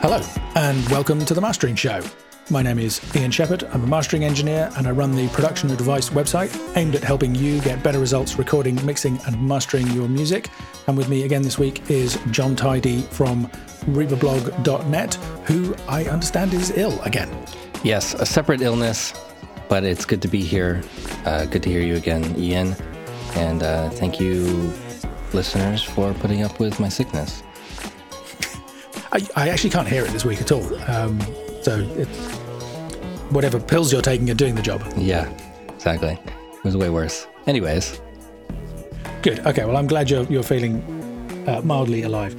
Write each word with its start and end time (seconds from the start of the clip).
Hello, 0.00 0.22
and 0.54 0.88
welcome 0.90 1.24
to 1.24 1.34
the 1.34 1.40
Mastering 1.40 1.74
Show. 1.74 2.00
My 2.50 2.62
name 2.62 2.78
is 2.78 3.00
Ian 3.16 3.32
Shepherd. 3.32 3.64
I'm 3.64 3.82
a 3.82 3.86
mastering 3.88 4.22
engineer 4.22 4.70
and 4.76 4.86
I 4.86 4.92
run 4.92 5.10
the 5.10 5.26
Production 5.30 5.72
Advice 5.72 6.10
website 6.10 6.56
aimed 6.76 6.94
at 6.94 7.02
helping 7.02 7.34
you 7.34 7.60
get 7.62 7.82
better 7.82 7.98
results 7.98 8.38
recording, 8.38 8.76
mixing, 8.86 9.18
and 9.26 9.42
mastering 9.42 9.88
your 9.88 10.08
music. 10.08 10.50
And 10.86 10.96
with 10.96 11.08
me 11.08 11.24
again 11.24 11.42
this 11.42 11.58
week 11.58 11.90
is 11.90 12.16
Jon 12.30 12.54
Tidey 12.54 13.02
from 13.08 13.48
ReaperBlog.net, 13.86 15.14
who 15.46 15.74
I 15.88 16.04
understand 16.04 16.54
is 16.54 16.70
ill 16.76 17.02
again. 17.02 17.36
Yes, 17.82 18.14
a 18.14 18.24
separate 18.24 18.60
illness, 18.60 19.12
but 19.68 19.82
it's 19.82 20.04
good 20.04 20.22
to 20.22 20.28
be 20.28 20.42
here. 20.42 20.80
Uh, 21.24 21.44
good 21.46 21.64
to 21.64 21.70
hear 21.70 21.82
you 21.82 21.96
again, 21.96 22.36
Ian. 22.38 22.76
And 23.34 23.64
uh, 23.64 23.90
thank 23.90 24.20
you, 24.20 24.72
listeners, 25.32 25.82
for 25.82 26.14
putting 26.14 26.44
up 26.44 26.60
with 26.60 26.78
my 26.78 26.88
sickness. 26.88 27.42
I, 29.12 29.26
I 29.36 29.48
actually 29.48 29.70
can't 29.70 29.88
hear 29.88 30.04
it 30.04 30.10
this 30.10 30.24
week 30.24 30.40
at 30.40 30.52
all. 30.52 30.64
Um, 30.90 31.20
so 31.62 31.82
whatever 33.30 33.58
pills 33.60 33.92
you're 33.92 34.02
taking 34.02 34.30
are 34.30 34.34
doing 34.34 34.54
the 34.54 34.62
job. 34.62 34.82
Yeah, 34.96 35.30
exactly. 35.68 36.18
It 36.26 36.64
was 36.64 36.76
way 36.76 36.90
worse. 36.90 37.26
Anyways, 37.46 38.00
Good. 39.22 39.40
Okay. 39.40 39.64
Well, 39.64 39.76
I'm 39.76 39.86
glad 39.88 40.10
you're 40.10 40.24
you're 40.24 40.42
feeling 40.44 40.80
uh, 41.46 41.60
mildly 41.62 42.02
alive. 42.02 42.34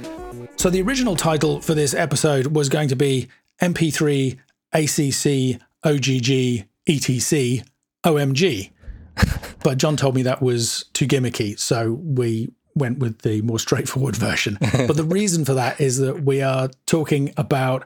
So 0.56 0.70
the 0.70 0.80
original 0.82 1.14
title 1.14 1.60
for 1.60 1.74
this 1.74 1.94
episode 1.94 2.48
was 2.48 2.68
going 2.68 2.88
to 2.88 2.96
be 2.96 3.28
MP3 3.60 4.38
AAC 4.74 5.60
OGG 5.84 6.66
ETC 6.88 7.64
OMG, 8.04 8.70
but 9.62 9.78
Jon 9.78 9.96
told 9.96 10.14
me 10.14 10.22
that 10.22 10.40
was 10.40 10.86
too 10.94 11.06
gimmicky, 11.06 11.58
so 11.58 11.92
we 11.92 12.50
went 12.74 12.98
with 12.98 13.20
the 13.22 13.42
more 13.42 13.58
straightforward 13.58 14.16
version. 14.28 14.58
but 14.60 14.96
the 14.96 15.04
reason 15.04 15.44
for 15.44 15.54
that 15.54 15.80
is 15.80 15.98
that 15.98 16.24
we 16.24 16.42
are 16.42 16.70
talking 16.86 17.32
about 17.36 17.84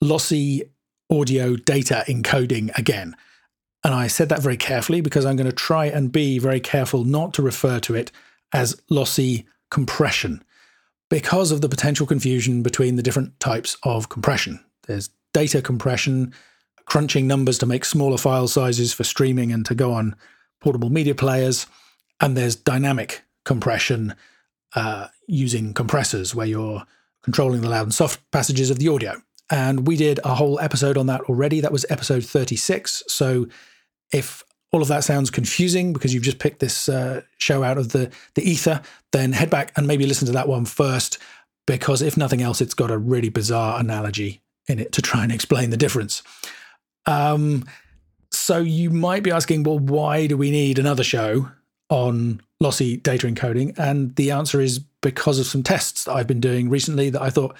lossy 0.00 0.62
audio 1.10 1.56
data 1.56 2.04
encoding 2.08 2.76
again. 2.78 3.16
And 3.82 3.94
I 3.94 4.06
said 4.06 4.28
that 4.28 4.42
very 4.42 4.56
carefully 4.56 5.00
because 5.00 5.24
I'm 5.24 5.36
going 5.36 5.48
to 5.50 5.56
try 5.56 5.86
and 5.86 6.12
be 6.12 6.38
very 6.38 6.60
careful 6.60 7.04
not 7.04 7.34
to 7.34 7.42
refer 7.42 7.80
to 7.80 7.94
it 7.94 8.12
as 8.52 8.80
lossy 8.90 9.46
compression 9.70 10.42
because 11.08 11.50
of 11.50 11.60
the 11.60 11.68
potential 11.68 12.06
confusion 12.06 12.62
between 12.62 12.96
the 12.96 13.02
different 13.02 13.38
types 13.40 13.76
of 13.82 14.08
compression. 14.08 14.62
There's 14.86 15.10
data 15.32 15.62
compression, 15.62 16.32
crunching 16.84 17.26
numbers 17.26 17.58
to 17.58 17.66
make 17.66 17.84
smaller 17.84 18.18
file 18.18 18.48
sizes 18.48 18.92
for 18.92 19.04
streaming 19.04 19.52
and 19.52 19.64
to 19.66 19.74
go 19.74 19.92
on 19.92 20.14
portable 20.60 20.90
media 20.90 21.14
players. 21.14 21.66
And 22.20 22.36
there's 22.36 22.54
dynamic 22.54 23.22
compression 23.50 24.14
uh, 24.76 25.08
using 25.26 25.74
compressors 25.74 26.36
where 26.36 26.46
you're 26.46 26.84
controlling 27.24 27.62
the 27.62 27.68
loud 27.68 27.82
and 27.82 27.92
soft 27.92 28.20
passages 28.30 28.70
of 28.70 28.78
the 28.78 28.86
audio. 28.86 29.20
And 29.50 29.88
we 29.88 29.96
did 29.96 30.20
a 30.22 30.36
whole 30.36 30.60
episode 30.60 30.96
on 30.96 31.06
that 31.06 31.22
already. 31.22 31.60
That 31.60 31.72
was 31.72 31.84
episode 31.90 32.24
36. 32.24 33.02
So 33.08 33.48
if 34.12 34.44
all 34.70 34.82
of 34.82 34.86
that 34.86 35.02
sounds 35.02 35.30
confusing 35.32 35.92
because 35.92 36.14
you've 36.14 36.22
just 36.22 36.38
picked 36.38 36.60
this 36.60 36.88
uh, 36.88 37.22
show 37.38 37.64
out 37.64 37.76
of 37.76 37.88
the, 37.88 38.12
the 38.36 38.48
ether, 38.48 38.82
then 39.10 39.32
head 39.32 39.50
back 39.50 39.72
and 39.74 39.88
maybe 39.88 40.06
listen 40.06 40.26
to 40.26 40.32
that 40.32 40.46
one 40.46 40.64
first. 40.64 41.18
Because 41.66 42.02
if 42.02 42.16
nothing 42.16 42.40
else, 42.40 42.60
it's 42.60 42.74
got 42.74 42.92
a 42.92 42.98
really 42.98 43.30
bizarre 43.30 43.80
analogy 43.80 44.42
in 44.68 44.78
it 44.78 44.92
to 44.92 45.02
try 45.02 45.24
and 45.24 45.32
explain 45.32 45.70
the 45.70 45.76
difference. 45.76 46.22
Um, 47.04 47.64
so 48.30 48.58
you 48.58 48.90
might 48.90 49.24
be 49.24 49.32
asking, 49.32 49.64
well, 49.64 49.80
why 49.80 50.28
do 50.28 50.36
we 50.36 50.52
need 50.52 50.78
another 50.78 51.02
show 51.02 51.50
on 51.90 52.40
lossy 52.60 52.96
data 52.96 53.26
encoding? 53.26 53.78
And 53.78 54.16
the 54.16 54.30
answer 54.30 54.60
is 54.60 54.78
because 54.78 55.38
of 55.38 55.46
some 55.46 55.62
tests 55.62 56.04
that 56.04 56.12
I've 56.12 56.26
been 56.26 56.40
doing 56.40 56.70
recently 56.70 57.10
that 57.10 57.22
I 57.22 57.30
thought 57.30 57.54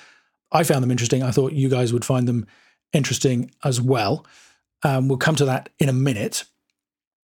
I 0.52 0.64
found 0.64 0.82
them 0.82 0.90
interesting. 0.90 1.22
I 1.22 1.30
thought 1.30 1.52
you 1.52 1.68
guys 1.68 1.92
would 1.92 2.04
find 2.04 2.26
them 2.26 2.46
interesting 2.92 3.50
as 3.64 3.80
well. 3.80 4.26
Um, 4.82 5.08
we'll 5.08 5.18
come 5.18 5.36
to 5.36 5.44
that 5.44 5.68
in 5.78 5.88
a 5.88 5.92
minute 5.92 6.44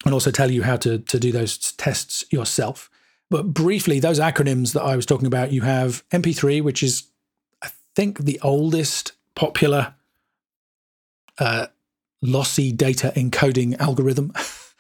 and 0.05 0.13
also 0.13 0.31
tell 0.31 0.51
you 0.51 0.63
how 0.63 0.77
to, 0.77 0.99
to 0.99 1.19
do 1.19 1.33
those 1.33 1.73
tests 1.73 2.25
yourself. 2.31 2.91
But 3.31 3.53
briefly, 3.53 3.99
those 3.99 4.21
acronyms 4.21 4.73
that 4.75 4.83
I 4.83 4.95
was 4.95 5.07
talking 5.07 5.27
about, 5.27 5.53
you 5.53 5.63
have 5.63 6.09
MP3, 6.11 6.63
which 6.63 6.83
is, 6.83 7.05
I 7.63 7.71
think, 7.97 8.19
the 8.19 8.39
oldest 8.43 9.13
popular 9.35 9.95
uh, 11.39 11.67
lossy 12.23 12.71
data 12.71 13.13
encoding 13.17 13.79
algorithm. 13.81 14.33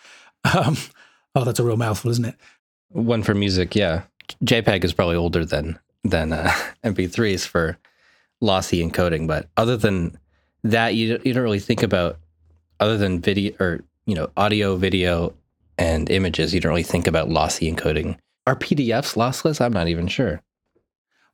um, 0.56 0.77
oh, 1.37 1.45
that's 1.45 1.61
a 1.61 1.65
real 1.65 1.77
mouthful, 1.77 2.11
isn't 2.11 2.25
it? 2.25 2.35
one 2.97 3.23
for 3.23 3.35
music, 3.35 3.75
yeah. 3.75 4.03
JPEG 4.45 4.85
is 4.85 4.93
probably 4.93 5.17
older 5.17 5.45
than 5.45 5.79
than 6.05 6.33
uh, 6.33 6.51
MP3s 6.85 7.47
for 7.47 7.79
lossy 8.41 8.87
encoding, 8.87 9.27
but 9.27 9.49
other 9.57 9.77
than 9.77 10.19
that, 10.65 10.95
you 10.95 11.21
you 11.25 11.33
don't 11.33 11.45
really 11.45 11.61
think 11.61 11.83
about 11.83 12.19
other 12.81 12.97
than 12.97 13.21
video 13.21 13.55
or 13.61 13.85
you 14.07 14.15
know 14.15 14.31
audio, 14.37 14.77
video, 14.77 15.35
and 15.79 16.11
images. 16.11 16.55
You 16.55 16.61
don't 16.61 16.71
really 16.71 16.83
think 16.83 17.07
about 17.07 17.29
lossy 17.29 17.73
encoding. 17.73 18.19
Are 18.47 18.57
PDFs 18.57 19.17
lossless? 19.17 19.61
I'm 19.61 19.73
not 19.73 19.89
even 19.89 20.07
sure. 20.07 20.43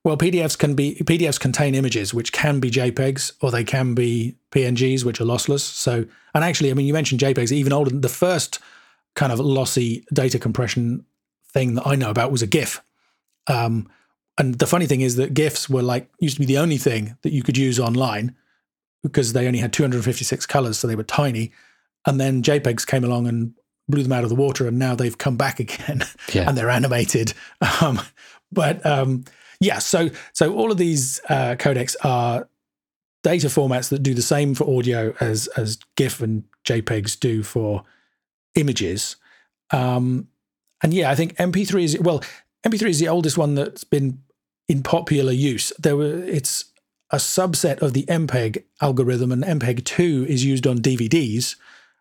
Well, 0.05 0.17
PDFs 0.17 0.59
can 0.59 0.75
be 0.75 0.97
PDFs 0.97 1.39
contain 1.39 1.75
images 1.75 2.13
which 2.13 2.33
can 2.33 2.59
be 2.59 2.71
JPEGs 2.71 3.33
or 3.41 3.53
they 3.53 3.63
can 3.63 3.95
be 3.95 4.37
PNGs 4.51 5.05
which 5.05 5.21
are 5.21 5.25
lossless. 5.25 5.61
So, 5.61 6.05
and 6.35 6.45
actually, 6.45 6.73
I 6.73 6.75
mean, 6.75 6.87
you 6.87 6.93
mentioned 6.93 7.21
JPEGs. 7.21 7.53
Even 7.53 7.73
older, 7.73 7.91
than 7.91 8.01
the 8.01 8.09
first 8.09 8.59
kind 9.15 9.33
of 9.33 9.41
lossy 9.41 10.05
data 10.13 10.39
compression 10.39 11.05
thing 11.53 11.75
that 11.75 11.87
I 11.87 11.95
know 11.97 12.11
about 12.11 12.33
was 12.33 12.43
a 12.43 12.47
GIF. 12.47 12.81
Um, 13.47 13.89
and 14.39 14.55
the 14.59 14.67
funny 14.67 14.87
thing 14.87 15.03
is 15.03 15.17
that 15.17 15.35
GIFs 15.35 15.69
were 15.69 15.83
like 15.83 16.09
used 16.19 16.37
to 16.37 16.41
be 16.41 16.47
the 16.47 16.59
only 16.59 16.79
thing 16.79 17.17
that 17.23 17.33
you 17.33 17.43
could 17.43 17.57
use 17.59 17.79
online 17.79 18.35
because 19.03 19.33
they 19.33 19.47
only 19.47 19.59
had 19.59 19.73
256 19.73 20.47
colors, 20.47 20.79
so 20.79 20.87
they 20.87 20.95
were 20.97 21.03
tiny. 21.03 21.53
And 22.07 22.21
then 22.21 22.43
JPEGs 22.43 22.87
came 22.87 23.05
along 23.05 23.27
and 23.27 23.53
blew 23.89 24.03
them 24.03 24.13
out 24.13 24.23
of 24.25 24.31
the 24.31 24.37
water, 24.37 24.67
and 24.67 24.79
now 24.79 24.95
they've 24.95 25.19
come 25.19 25.37
back 25.37 25.61
again 25.67 26.05
Yeah. 26.33 26.49
and 26.49 26.57
they're 26.57 26.71
animated. 26.71 27.35
Um, 27.81 28.01
but 28.51 28.85
um, 28.87 29.25
yeah, 29.61 29.79
so 29.79 30.09
so 30.33 30.55
all 30.55 30.71
of 30.73 30.79
these 30.79 31.21
uh, 31.29 31.57
codecs 31.59 31.97
are 32.05 32.49
data 33.23 33.47
formats 33.49 33.89
that 33.91 34.03
do 34.03 34.15
the 34.15 34.23
same 34.23 34.55
for 34.55 34.79
audio 34.79 35.15
as 35.21 35.47
as 35.57 35.79
GIF 35.97 36.21
and 36.23 36.45
JPEGs 36.65 37.19
do 37.21 37.43
for 37.43 37.85
images. 38.55 39.17
Um, 39.71 40.29
and 40.83 40.93
yeah, 40.93 41.11
I 41.11 41.15
think 41.15 41.37
MP3 41.37 41.85
is 41.85 41.99
well, 42.01 42.23
MP3 42.67 42.89
is 42.89 42.99
the 42.99 43.09
oldest 43.09 43.39
one 43.39 43.55
that's 43.55 43.85
been 43.85 44.23
in 44.69 44.83
popular 44.83 45.33
use. 45.33 45.73
There 45.79 45.97
were 45.97 46.23
it's 46.25 46.67
a 47.11 47.17
subset 47.17 47.83
of 47.83 47.93
the 47.93 48.05
MPEG 48.05 48.65
algorithm, 48.81 49.33
and 49.33 49.45
MPEG 49.45 49.85
two 49.85 50.27
is 50.29 50.45
used 50.45 50.67
on 50.67 50.79
DVDs. 50.79 51.57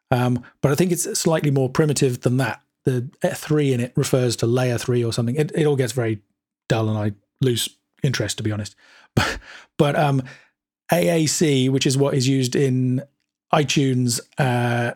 Um, 0.09 0.43
but 0.61 0.71
I 0.71 0.75
think 0.75 0.91
it's 0.91 1.19
slightly 1.19 1.51
more 1.51 1.69
primitive 1.69 2.21
than 2.21 2.37
that. 2.37 2.61
The 2.83 3.09
three 3.33 3.73
in 3.73 3.79
it 3.79 3.93
refers 3.95 4.35
to 4.37 4.47
layer 4.47 4.77
three 4.77 5.03
or 5.03 5.13
something. 5.13 5.35
It, 5.35 5.51
it 5.53 5.65
all 5.65 5.75
gets 5.75 5.93
very 5.93 6.21
dull, 6.67 6.89
and 6.89 6.97
I 6.97 7.13
lose 7.41 7.69
interest 8.03 8.37
to 8.37 8.43
be 8.43 8.51
honest. 8.51 8.75
But, 9.77 9.95
um, 9.95 10.21
AAC, 10.91 11.71
which 11.71 11.87
is 11.87 11.97
what 11.97 12.13
is 12.13 12.27
used 12.27 12.55
in 12.55 13.01
iTunes 13.51 14.19
uh, 14.37 14.93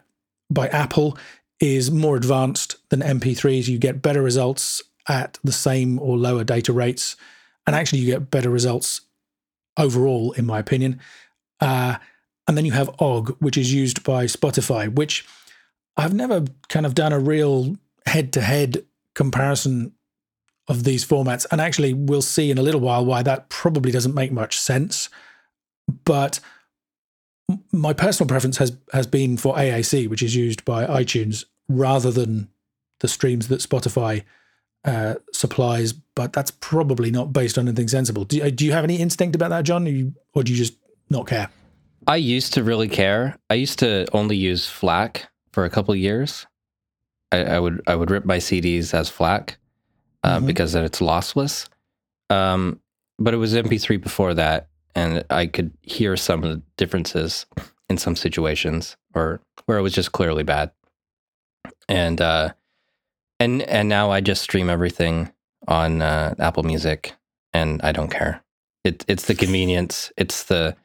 by 0.52 0.68
Apple, 0.68 1.18
is 1.60 1.92
more 1.92 2.16
advanced 2.16 2.78
than 2.90 3.02
MP3s. 3.02 3.68
You 3.68 3.78
get 3.78 4.02
better 4.02 4.22
results 4.22 4.82
at 5.08 5.40
the 5.44 5.52
same 5.52 6.00
or 6.00 6.18
lower 6.18 6.44
data 6.44 6.74
rates, 6.74 7.16
and 7.68 7.76
actually, 7.76 8.00
you 8.00 8.12
get 8.12 8.30
better 8.30 8.50
results 8.50 9.02
overall, 9.78 10.32
in 10.34 10.46
my 10.46 10.60
opinion. 10.60 11.00
Uh, 11.60 11.96
and 12.48 12.56
then 12.56 12.66
you 12.66 12.74
have 12.74 12.90
OGG, 13.00 13.38
which 13.40 13.58
is 13.58 13.74
used 13.74 14.04
by 14.04 14.26
Spotify, 14.26 14.94
which 14.94 15.26
I've 15.98 16.14
never 16.14 16.46
kind 16.70 16.86
of 16.86 16.94
done 16.94 17.14
a 17.14 17.20
real 17.20 17.76
head 18.06 18.34
to 18.34 18.42
head 18.42 18.86
comparison 19.16 19.94
of 20.68 20.84
these 20.84 21.06
formats. 21.06 21.46
And 21.52 21.60
actually, 21.60 21.94
we'll 21.94 22.22
see 22.22 22.52
in 22.52 22.58
a 22.58 22.62
little 22.62 22.82
while 22.82 23.06
why 23.06 23.24
that 23.24 23.50
probably 23.50 23.92
doesn't 23.92 24.14
make 24.14 24.32
much 24.32 24.60
sense. 24.60 25.10
But 26.04 26.40
my 27.72 27.94
personal 27.94 28.28
preference 28.28 28.58
has 28.58 28.78
has 28.92 29.08
been 29.08 29.38
for 29.38 29.56
AAC, 29.56 30.10
which 30.10 30.24
is 30.24 30.36
used 30.36 30.66
by 30.66 30.86
iTunes, 30.86 31.46
rather 31.68 32.12
than 32.12 32.50
the 33.00 33.08
streams 33.08 33.48
that 33.50 33.60
Spotify 33.62 34.24
uh, 34.84 35.16
supplies. 35.32 35.94
But 35.94 36.34
that's 36.34 36.52
probably 36.52 37.12
not 37.12 37.34
based 37.34 37.58
on 37.58 37.68
anything 37.68 37.88
sensible. 37.88 38.24
Do, 38.26 38.38
you- 38.38 38.52
do 38.52 38.66
you 38.66 38.72
have 38.72 38.84
any 38.84 38.98
instinct 38.98 39.36
about 39.36 39.50
that, 39.50 39.64
Jon, 39.64 39.88
or, 39.88 39.92
you, 39.92 40.14
or 40.34 40.44
do 40.44 40.52
you 40.52 40.58
just 40.58 40.76
not 41.10 41.28
care? 41.28 41.50
I 42.08 42.18
used 42.18 42.54
to 42.54 42.64
really 42.64 42.88
care. 42.88 43.38
I 43.50 43.56
used 43.56 43.80
to 43.80 44.06
only 44.14 44.36
use 44.38 44.68
FLAC 44.70 45.24
for 45.52 45.66
a 45.66 45.70
couple 45.70 45.92
of 45.94 46.00
years. 46.00 46.46
I, 47.32 47.44
I 47.44 47.60
would 47.60 47.82
I 47.88 47.96
would 47.96 48.12
rip 48.12 48.26
my 48.26 48.38
CDs 48.38 48.94
as 48.94 49.10
FLAC 49.10 49.58
uh, 50.24 50.40
Mhm. 50.40 50.46
because 50.46 50.74
then 50.74 50.84
it's 50.84 51.00
lossless. 51.00 51.68
Um, 52.30 52.80
but 53.18 53.34
it 53.34 53.38
was 53.38 53.54
MP3 53.56 54.00
before 54.02 54.36
that, 54.36 54.68
and 54.94 55.24
I 55.32 55.48
could 55.48 55.72
hear 55.82 56.16
some 56.16 56.44
of 56.44 56.52
the 56.52 56.62
differences 56.78 57.48
in 57.90 57.98
some 57.98 58.16
situations, 58.16 58.96
or 59.16 59.42
where 59.66 59.78
it 59.80 59.82
was 59.82 59.94
just 59.94 60.12
clearly 60.12 60.44
bad. 60.44 60.70
And 61.88 62.20
uh, 62.22 62.54
and 63.40 63.62
and 63.64 63.90
now 63.90 64.12
I 64.12 64.22
just 64.22 64.42
stream 64.42 64.70
everything 64.70 65.32
on 65.68 66.02
uh, 66.02 66.36
Apple 66.40 66.64
Music, 66.64 67.14
and 67.54 67.82
I 67.84 67.92
don't 67.92 68.12
care. 68.12 68.44
It, 68.84 69.04
it's 69.08 69.26
the 69.26 69.36
convenience. 69.36 70.12
It's 70.18 70.44
the 70.44 70.76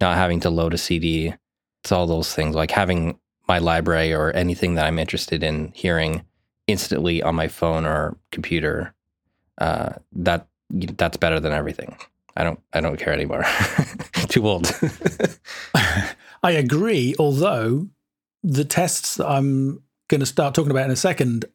not 0.00 0.16
having 0.16 0.40
to 0.40 0.50
load 0.50 0.74
a 0.74 0.78
CD. 0.78 1.34
It's 1.82 1.92
all 1.92 2.06
those 2.06 2.34
things 2.34 2.54
like 2.54 2.70
having 2.70 3.18
my 3.48 3.58
library 3.58 4.12
or 4.12 4.30
anything 4.32 4.74
that 4.74 4.86
I'm 4.86 4.98
interested 4.98 5.42
in 5.42 5.72
hearing 5.74 6.24
instantly 6.66 7.22
on 7.22 7.34
my 7.34 7.48
phone 7.48 7.84
or 7.84 8.16
computer. 8.30 8.94
Uh, 9.58 9.94
that 10.12 10.46
that's 10.70 11.16
better 11.16 11.40
than 11.40 11.52
everything. 11.52 11.96
I 12.36 12.44
don't 12.44 12.60
I 12.72 12.80
don't 12.80 12.98
care 12.98 13.12
anymore. 13.12 13.44
Too 14.28 14.46
old. 14.48 14.72
I 16.42 16.52
agree, 16.52 17.14
although 17.18 17.88
the 18.42 18.64
tests 18.64 19.16
that 19.16 19.28
I'm 19.28 19.82
going 20.10 20.20
to 20.20 20.26
start 20.26 20.54
talking 20.54 20.70
about 20.70 20.84
in 20.84 20.90
a 20.90 20.96
second 20.96 21.46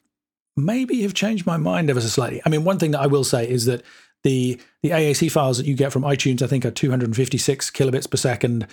maybe 0.56 1.02
have 1.02 1.14
changed 1.14 1.46
my 1.46 1.56
mind 1.56 1.90
ever 1.90 2.00
so 2.00 2.08
slightly. 2.08 2.40
I 2.44 2.48
mean, 2.48 2.64
one 2.64 2.78
thing 2.78 2.92
that 2.92 3.00
I 3.00 3.06
will 3.06 3.24
say 3.24 3.48
is 3.48 3.66
that 3.66 3.82
the 4.22 4.58
the 4.82 4.90
AAC 4.90 5.30
files 5.30 5.58
that 5.58 5.66
you 5.66 5.74
get 5.74 5.92
from 5.92 6.02
iTunes, 6.02 6.42
I 6.42 6.46
think, 6.46 6.64
are 6.64 6.70
256 6.70 7.70
kilobits 7.70 8.10
per 8.10 8.16
second, 8.16 8.66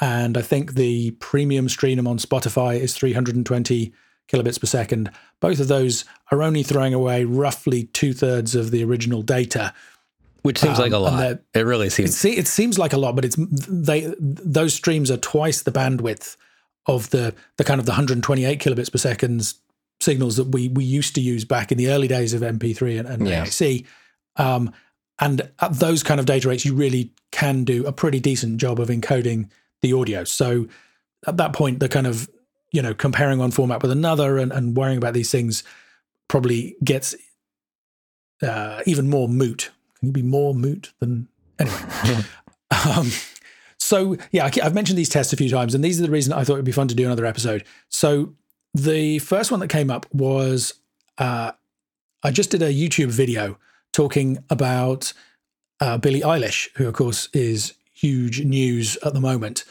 and 0.00 0.36
I 0.36 0.42
think 0.42 0.74
the 0.74 1.12
premium 1.12 1.68
stream 1.68 2.06
on 2.06 2.18
Spotify 2.18 2.78
is 2.78 2.94
320 2.94 3.92
kilobits 4.28 4.60
per 4.60 4.66
second. 4.66 5.10
Both 5.40 5.60
of 5.60 5.68
those 5.68 6.04
are 6.30 6.42
only 6.42 6.62
throwing 6.62 6.94
away 6.94 7.24
roughly 7.24 7.84
two 7.84 8.12
thirds 8.12 8.54
of 8.54 8.70
the 8.70 8.84
original 8.84 9.22
data, 9.22 9.72
which 10.42 10.58
seems 10.58 10.78
um, 10.78 10.82
like 10.82 10.92
a 10.92 10.98
lot. 10.98 11.38
It 11.54 11.60
really 11.60 11.90
seems. 11.90 12.24
It, 12.24 12.38
it 12.38 12.48
seems 12.48 12.78
like 12.78 12.92
a 12.92 12.98
lot, 12.98 13.14
but 13.14 13.24
it's 13.24 13.36
they 13.38 14.12
those 14.18 14.74
streams 14.74 15.10
are 15.10 15.18
twice 15.18 15.62
the 15.62 15.72
bandwidth 15.72 16.36
of 16.86 17.10
the 17.10 17.34
the 17.56 17.64
kind 17.64 17.80
of 17.80 17.86
the 17.86 17.92
128 17.92 18.60
kilobits 18.60 18.90
per 18.90 18.98
second 18.98 19.54
signals 20.00 20.36
that 20.36 20.48
we 20.48 20.68
we 20.68 20.84
used 20.84 21.14
to 21.14 21.20
use 21.20 21.44
back 21.44 21.70
in 21.70 21.78
the 21.78 21.88
early 21.88 22.08
days 22.08 22.32
of 22.32 22.42
MP3 22.42 23.00
and, 23.00 23.08
and 23.08 23.28
yeah. 23.28 23.44
AAC. 23.44 23.86
Um, 24.36 24.72
and 25.18 25.50
at 25.60 25.74
those 25.74 26.02
kind 26.02 26.18
of 26.18 26.26
data 26.26 26.48
rates, 26.48 26.64
you 26.64 26.74
really 26.74 27.12
can 27.30 27.64
do 27.64 27.86
a 27.86 27.92
pretty 27.92 28.20
decent 28.20 28.56
job 28.58 28.80
of 28.80 28.88
encoding 28.88 29.50
the 29.82 29.92
audio. 29.92 30.24
So 30.24 30.66
at 31.26 31.36
that 31.36 31.52
point, 31.52 31.80
the 31.80 31.88
kind 31.88 32.06
of 32.06 32.28
you 32.72 32.82
know 32.82 32.94
comparing 32.94 33.38
one 33.38 33.50
format 33.50 33.82
with 33.82 33.90
another 33.90 34.38
and, 34.38 34.52
and 34.52 34.76
worrying 34.76 34.98
about 34.98 35.14
these 35.14 35.30
things 35.30 35.62
probably 36.28 36.76
gets 36.82 37.14
uh, 38.42 38.80
even 38.86 39.10
more 39.10 39.28
moot. 39.28 39.70
Can 39.98 40.08
you 40.08 40.12
be 40.12 40.22
more 40.22 40.54
moot 40.54 40.92
than 41.00 41.28
anyway? 41.58 41.78
um, 42.96 43.10
so 43.90 44.16
yeah, 44.30 44.48
I've 44.62 44.72
mentioned 44.72 44.96
these 44.96 45.08
tests 45.08 45.32
a 45.32 45.36
few 45.36 45.50
times, 45.50 45.74
and 45.74 45.82
these 45.82 45.98
are 46.00 46.04
the 46.04 46.12
reason 46.12 46.32
I 46.32 46.44
thought 46.44 46.52
it'd 46.52 46.64
be 46.64 46.70
fun 46.70 46.86
to 46.86 46.94
do 46.94 47.06
another 47.06 47.26
episode. 47.26 47.64
So 47.88 48.34
the 48.72 49.18
first 49.18 49.50
one 49.50 49.58
that 49.58 49.66
came 49.66 49.90
up 49.90 50.06
was 50.14 50.74
uh, 51.18 51.50
I 52.22 52.30
just 52.30 52.52
did 52.52 52.62
a 52.62 52.72
YouTube 52.72 53.08
video 53.08 53.58
talking 53.92 54.38
about 54.48 55.12
uh, 55.80 55.98
Billie 55.98 56.20
Eilish, 56.20 56.68
who 56.76 56.86
of 56.86 56.94
course 56.94 57.28
is 57.32 57.74
huge 57.92 58.44
news 58.44 58.96
at 59.04 59.12
the 59.12 59.20
moment 59.20 59.64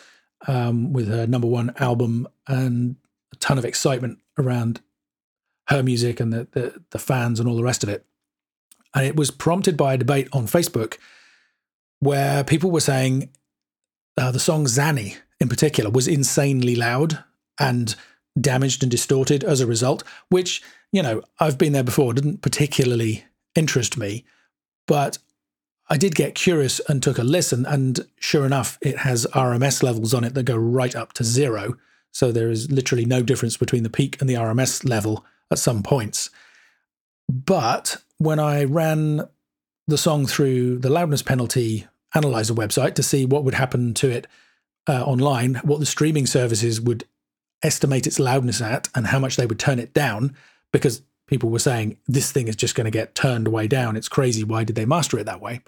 um, 0.47 0.91
with 0.91 1.07
her 1.07 1.25
number 1.25 1.47
one 1.47 1.71
album 1.77 2.27
and 2.45 2.97
a 3.31 3.37
ton 3.37 3.57
of 3.57 3.63
excitement 3.63 4.19
around 4.37 4.81
her 5.69 5.81
music 5.81 6.19
and 6.19 6.33
the, 6.33 6.45
the, 6.51 6.83
the 6.89 6.99
fans 6.99 7.39
and 7.39 7.47
all 7.47 7.55
the 7.55 7.63
rest 7.63 7.83
of 7.83 7.89
it. 7.89 8.05
And 8.93 9.05
it 9.05 9.15
was 9.15 9.31
prompted 9.31 9.77
by 9.77 9.93
a 9.93 9.97
debate 9.97 10.27
on 10.33 10.45
Facebook 10.45 10.97
where 12.01 12.43
people 12.43 12.69
were 12.69 12.81
saying 12.81 13.29
uh, 14.19 14.31
the 14.31 14.39
song 14.39 14.65
Xanny 14.65 15.17
in 15.39 15.49
particular 15.49 15.89
was 15.89 16.07
insanely 16.07 16.75
loud 16.75 17.23
and 17.59 17.95
damaged 18.39 18.83
and 18.83 18.91
distorted 18.91 19.43
as 19.43 19.61
a 19.61 19.67
result, 19.67 20.03
which, 20.29 20.61
you 20.91 21.01
know, 21.01 21.21
I've 21.39 21.57
been 21.57 21.73
there 21.73 21.83
before, 21.83 22.13
didn't 22.13 22.41
particularly 22.41 23.25
interest 23.55 23.97
me. 23.97 24.25
But 24.87 25.17
I 25.89 25.97
did 25.97 26.15
get 26.15 26.35
curious 26.35 26.79
and 26.87 27.01
took 27.01 27.17
a 27.17 27.23
listen, 27.23 27.65
and 27.65 27.99
sure 28.19 28.45
enough, 28.45 28.77
it 28.81 28.99
has 28.99 29.25
RMS 29.33 29.81
levels 29.81 30.13
on 30.13 30.23
it 30.23 30.35
that 30.35 30.43
go 30.43 30.55
right 30.55 30.95
up 30.95 31.13
to 31.13 31.23
zero. 31.23 31.77
So 32.11 32.31
there 32.31 32.49
is 32.49 32.71
literally 32.71 33.05
no 33.05 33.23
difference 33.23 33.57
between 33.57 33.83
the 33.83 33.89
peak 33.89 34.19
and 34.19 34.29
the 34.29 34.35
RMS 34.35 34.87
level 34.87 35.25
at 35.51 35.59
some 35.59 35.81
points. 35.81 36.29
But 37.27 37.97
when 38.17 38.39
I 38.39 38.63
ran 38.65 39.27
the 39.87 39.97
song 39.97 40.27
through 40.27 40.79
the 40.79 40.89
loudness 40.89 41.23
penalty 41.23 41.87
analyzer 42.15 42.53
website 42.53 42.95
to 42.95 43.03
see 43.03 43.25
what 43.25 43.43
would 43.43 43.53
happen 43.53 43.93
to 43.95 44.09
it 44.09 44.27
uh, 44.87 45.03
online, 45.03 45.55
what 45.63 45.79
the 45.79 45.85
streaming 45.85 46.25
services 46.25 46.81
would 46.81 47.05
estimate 47.61 48.07
its 48.07 48.19
loudness 48.19 48.61
at, 48.61 48.87
and 48.95 49.07
how 49.07 49.19
much 49.19 49.35
they 49.35 49.45
would 49.45 49.59
turn 49.59 49.79
it 49.79 49.93
down, 49.93 50.35
because 50.71 51.01
people 51.27 51.49
were 51.49 51.59
saying 51.59 51.97
this 52.07 52.31
thing 52.31 52.47
is 52.47 52.55
just 52.55 52.75
going 52.75 52.85
to 52.85 52.91
get 52.91 53.13
turned 53.13 53.47
way 53.47 53.67
down. 53.67 53.95
It's 53.95 54.09
crazy. 54.09 54.43
Why 54.43 54.63
did 54.63 54.75
they 54.75 54.85
master 54.85 55.19
it 55.19 55.25
that 55.25 55.41
way? 55.41 55.61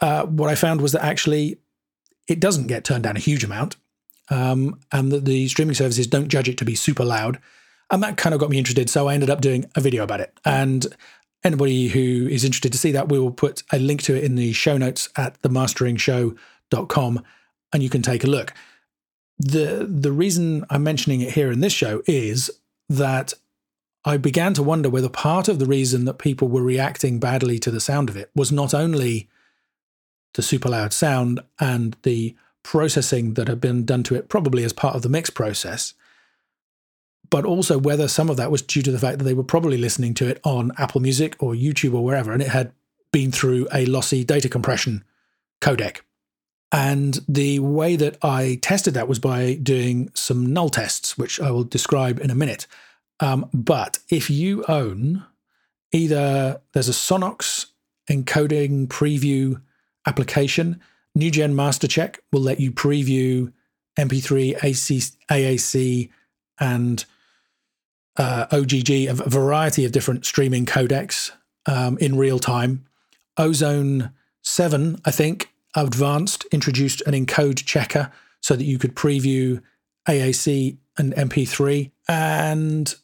Uh, 0.00 0.24
what 0.24 0.50
I 0.50 0.56
found 0.56 0.80
was 0.80 0.92
that 0.92 1.04
actually 1.04 1.58
it 2.26 2.40
doesn't 2.40 2.66
get 2.66 2.84
turned 2.84 3.04
down 3.04 3.16
a 3.16 3.20
huge 3.20 3.44
amount, 3.44 3.76
um, 4.30 4.80
and 4.90 5.12
that 5.12 5.24
the 5.24 5.46
streaming 5.48 5.74
services 5.74 6.06
don't 6.06 6.28
judge 6.28 6.48
it 6.48 6.58
to 6.58 6.64
be 6.64 6.74
super 6.74 7.04
loud. 7.04 7.38
And 7.90 8.02
that 8.02 8.16
kind 8.16 8.34
of 8.34 8.40
got 8.40 8.48
me 8.48 8.56
interested. 8.56 8.88
So 8.88 9.06
I 9.06 9.14
ended 9.14 9.28
up 9.28 9.42
doing 9.42 9.66
a 9.76 9.80
video 9.80 10.02
about 10.02 10.20
it. 10.20 10.32
And 10.46 10.86
anybody 11.44 11.88
who 11.88 12.28
is 12.28 12.44
interested 12.44 12.72
to 12.72 12.78
see 12.78 12.92
that, 12.92 13.08
we 13.08 13.18
will 13.18 13.32
put 13.32 13.62
a 13.72 13.78
link 13.78 14.02
to 14.02 14.16
it 14.16 14.24
in 14.24 14.36
the 14.36 14.52
show 14.52 14.76
notes 14.76 15.08
at 15.16 15.40
themasteringshow.com 15.42 17.24
and 17.72 17.82
you 17.82 17.90
can 17.90 18.02
take 18.02 18.24
a 18.24 18.28
look. 18.28 18.52
The 19.38 19.86
the 19.88 20.12
reason 20.12 20.64
I'm 20.70 20.82
mentioning 20.82 21.20
it 21.20 21.32
here 21.32 21.50
in 21.50 21.60
this 21.60 21.72
show 21.72 22.02
is 22.06 22.50
that 22.88 23.32
I 24.04 24.16
began 24.16 24.54
to 24.54 24.62
wonder 24.62 24.90
whether 24.90 25.08
part 25.08 25.48
of 25.48 25.58
the 25.58 25.66
reason 25.66 26.04
that 26.04 26.18
people 26.18 26.48
were 26.48 26.62
reacting 26.62 27.18
badly 27.18 27.58
to 27.60 27.70
the 27.70 27.80
sound 27.80 28.08
of 28.08 28.16
it 28.16 28.30
was 28.34 28.52
not 28.52 28.74
only 28.74 29.28
the 30.34 30.42
super 30.42 30.68
loud 30.68 30.92
sound 30.92 31.40
and 31.60 31.96
the 32.02 32.34
processing 32.62 33.34
that 33.34 33.48
had 33.48 33.60
been 33.60 33.84
done 33.84 34.02
to 34.04 34.14
it, 34.14 34.28
probably 34.28 34.64
as 34.64 34.72
part 34.72 34.94
of 34.94 35.02
the 35.02 35.08
mix 35.08 35.30
process, 35.30 35.94
but 37.30 37.44
also 37.44 37.78
whether 37.78 38.08
some 38.08 38.28
of 38.28 38.36
that 38.36 38.50
was 38.50 38.62
due 38.62 38.82
to 38.82 38.92
the 38.92 38.98
fact 38.98 39.18
that 39.18 39.24
they 39.24 39.34
were 39.34 39.42
probably 39.42 39.78
listening 39.78 40.14
to 40.14 40.28
it 40.28 40.40
on 40.44 40.72
Apple 40.78 41.00
Music 41.00 41.36
or 41.40 41.54
YouTube 41.54 41.94
or 41.94 42.04
wherever, 42.04 42.32
and 42.32 42.42
it 42.42 42.48
had 42.48 42.72
been 43.12 43.30
through 43.30 43.68
a 43.72 43.86
lossy 43.86 44.24
data 44.24 44.48
compression 44.48 45.04
codec. 45.60 46.00
And 46.72 47.20
the 47.28 47.58
way 47.58 47.96
that 47.96 48.16
I 48.22 48.58
tested 48.62 48.94
that 48.94 49.08
was 49.08 49.18
by 49.18 49.54
doing 49.54 50.10
some 50.14 50.52
null 50.52 50.70
tests, 50.70 51.18
which 51.18 51.38
I 51.38 51.50
will 51.50 51.64
describe 51.64 52.18
in 52.18 52.30
a 52.30 52.34
minute. 52.34 52.66
Um, 53.20 53.48
but 53.52 53.98
if 54.08 54.30
you 54.30 54.64
own 54.66 55.24
either 55.92 56.60
there's 56.72 56.88
a 56.88 56.92
Sonnox 56.92 57.66
encoding 58.10 58.88
preview 58.88 59.60
application, 60.06 60.80
NUGEN 61.16 61.54
MasterCheck 61.54 62.16
will 62.32 62.40
let 62.40 62.58
you 62.58 62.72
preview 62.72 63.52
MP3, 63.98 64.64
AC, 64.64 64.96
AAC, 65.30 66.08
and 66.58 67.04
uh, 68.16 68.46
OGG, 68.50 68.90
a 69.08 69.14
variety 69.14 69.84
of 69.84 69.92
different 69.92 70.26
streaming 70.26 70.66
codecs 70.66 71.30
um, 71.66 71.96
in 71.98 72.16
real 72.16 72.38
time. 72.38 72.84
Ozone 73.36 74.12
7, 74.42 75.00
I 75.04 75.10
think, 75.10 75.50
advanced, 75.74 76.44
introduced 76.52 77.00
an 77.02 77.14
encode 77.14 77.64
checker 77.64 78.12
so 78.40 78.56
that 78.56 78.64
you 78.64 78.78
could 78.78 78.94
preview 78.94 79.62
AAC 80.08 80.76
and 80.98 81.14
MP3. 81.14 81.90
And 82.08 82.94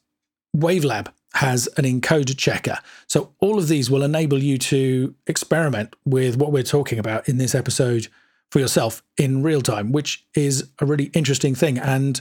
Wavelab 0.57 1.09
has 1.35 1.69
an 1.76 1.85
encode 1.85 2.37
checker. 2.37 2.78
So 3.07 3.33
all 3.38 3.59
of 3.59 3.69
these 3.69 3.90
will 3.90 4.02
enable 4.02 4.43
you 4.43 4.59
to 4.59 5.14
experiment 5.26 5.95
with 6.05 6.37
what 6.37 6.52
we're 6.52 6.62
talking 6.62 6.99
about 6.99 7.28
in 7.28 7.38
this 7.38 7.55
episode 7.55 8.09
for 8.50 8.59
yourself 8.59 9.02
in 9.17 9.43
real 9.43 9.61
time, 9.61 9.93
which 9.93 10.26
is 10.35 10.71
a 10.81 10.87
really 10.87 11.05
interesting 11.14 11.55
thing. 11.55 11.78
And 11.78 12.21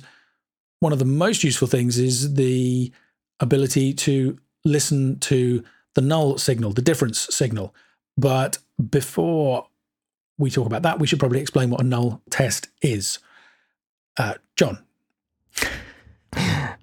one 0.79 0.93
of 0.93 0.99
the 0.99 1.05
most 1.05 1.43
useful 1.43 1.67
things 1.67 1.97
is 1.97 2.35
the 2.35 2.91
ability 3.39 3.93
to 3.93 4.37
listen 4.63 5.19
to 5.19 5.63
the 5.95 6.01
null 6.01 6.37
signal, 6.37 6.73
the 6.73 6.81
difference 6.81 7.27
signal. 7.31 7.73
But 8.17 8.59
before 8.89 9.67
we 10.37 10.51
talk 10.51 10.67
about 10.67 10.83
that, 10.83 10.99
we 10.99 11.07
should 11.07 11.19
probably 11.19 11.41
explain 11.41 11.69
what 11.69 11.81
a 11.81 11.83
null 11.83 12.21
test 12.29 12.69
is. 12.81 13.19
Uh, 14.17 14.35
Jon. 14.55 14.79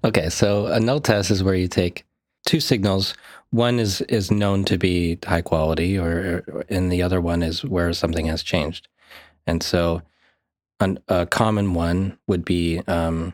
Okay, 0.05 0.29
so 0.29 0.67
a 0.67 0.79
null 0.79 1.01
test 1.01 1.31
is 1.31 1.43
where 1.43 1.55
you 1.55 1.67
take 1.67 2.05
two 2.47 2.61
signals. 2.61 3.15
One 3.51 3.79
is 3.79 4.03
is 4.03 4.31
known 4.31 4.65
to 4.67 4.77
be 4.77 5.19
high 5.25 5.41
quality, 5.41 5.97
or 5.97 6.45
and 6.69 6.93
the 6.93 7.03
other 7.03 7.23
one 7.23 7.43
is 7.43 7.65
where 7.65 7.91
something 7.95 8.27
has 8.27 8.43
changed. 8.43 8.87
And 9.47 9.63
so, 9.63 10.03
an, 10.79 10.99
a 11.09 11.25
common 11.25 11.73
one 11.73 12.19
would 12.27 12.45
be 12.45 12.81
um, 12.81 13.33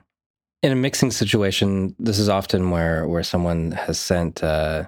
in 0.62 0.72
a 0.72 0.76
mixing 0.76 1.10
situation, 1.10 1.94
this 1.98 2.18
is 2.18 2.28
often 2.28 2.70
where 2.70 3.06
where 3.06 3.22
someone 3.22 3.72
has 3.72 3.98
sent 3.98 4.42
uh, 4.42 4.84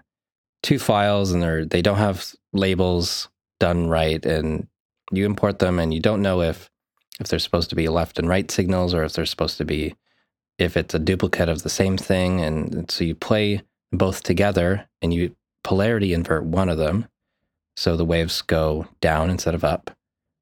two 0.63 0.79
files 0.79 1.33
and 1.33 1.43
they're 1.43 1.65
they 1.65 1.83
don't 1.83 1.99
have 1.99 2.33
labels 2.53 3.29
done 3.59 3.89
right, 3.89 4.25
and 4.25 4.67
you 5.11 5.25
import 5.25 5.59
them, 5.59 5.79
and 5.79 5.95
you 5.95 6.01
don't 6.01 6.23
know 6.23 6.43
if 6.43 6.71
if 7.21 7.29
they're 7.29 7.39
supposed 7.39 7.71
to 7.71 7.77
be 7.77 7.89
left 7.89 8.19
and 8.19 8.29
right 8.29 8.51
signals 8.51 8.95
or 8.95 9.05
if 9.05 9.13
they're 9.13 9.27
supposed 9.27 9.59
to 9.59 9.65
be 9.65 9.95
if 10.59 10.77
it's 10.77 10.95
a 10.95 10.99
duplicate 10.99 11.49
of 11.49 11.63
the 11.63 11.71
same 11.71 11.97
thing, 11.97 12.41
and 12.41 12.91
so 12.91 13.05
you 13.05 13.15
play 13.15 13.63
both 13.93 14.23
together 14.23 14.87
and 15.01 15.13
you 15.13 15.35
polarity 15.65 16.13
invert 16.13 16.45
one 16.45 16.69
of 16.69 16.79
them, 16.79 17.07
so 17.77 17.97
the 17.97 18.05
waves 18.05 18.43
go 18.43 18.87
down 19.01 19.31
instead 19.31 19.55
of 19.55 19.65
up. 19.65 19.91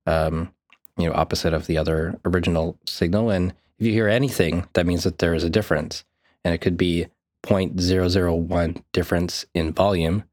Um, 0.07 0.53
you 1.01 1.07
know, 1.09 1.15
opposite 1.15 1.55
of 1.55 1.67
the 1.67 1.79
other 1.79 2.19
original 2.25 2.77
signal. 2.87 3.31
And 3.31 3.55
if 3.81 3.87
you 3.87 3.93
hear 3.93 4.09
anything, 4.09 4.69
that 4.75 4.87
means 4.87 5.05
that 5.05 5.19
there 5.19 5.33
is 5.33 5.43
a 5.43 5.51
difference. 5.51 6.05
And 6.45 6.55
it 6.55 6.59
could 6.59 6.77
be 6.77 7.07
0.001 7.43 8.83
difference 8.93 9.47
in 9.55 9.73
volume, 9.73 10.25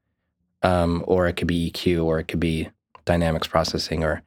um, 0.63 1.04
or 1.08 1.27
it 1.27 1.34
could 1.34 1.48
be 1.48 1.72
EQ, 1.72 2.04
or 2.04 2.20
it 2.20 2.27
could 2.27 2.42
be 2.42 2.70
dynamics 3.06 3.48
processing, 3.48 4.04
or 4.04 4.22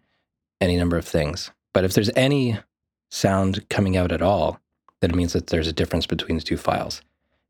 any 0.60 0.76
number 0.76 0.96
of 0.96 1.06
things. 1.06 1.50
But 1.74 1.84
if 1.84 1.92
there's 1.92 2.10
any 2.16 2.58
sound 3.10 3.68
coming 3.68 3.96
out 3.96 4.10
at 4.10 4.22
all, 4.22 4.58
then 5.00 5.10
it 5.10 5.16
means 5.16 5.34
that 5.34 5.48
there's 5.48 5.68
a 5.68 5.72
difference 5.72 6.06
between 6.06 6.36
the 6.36 6.42
two 6.42 6.56
files. 6.56 7.02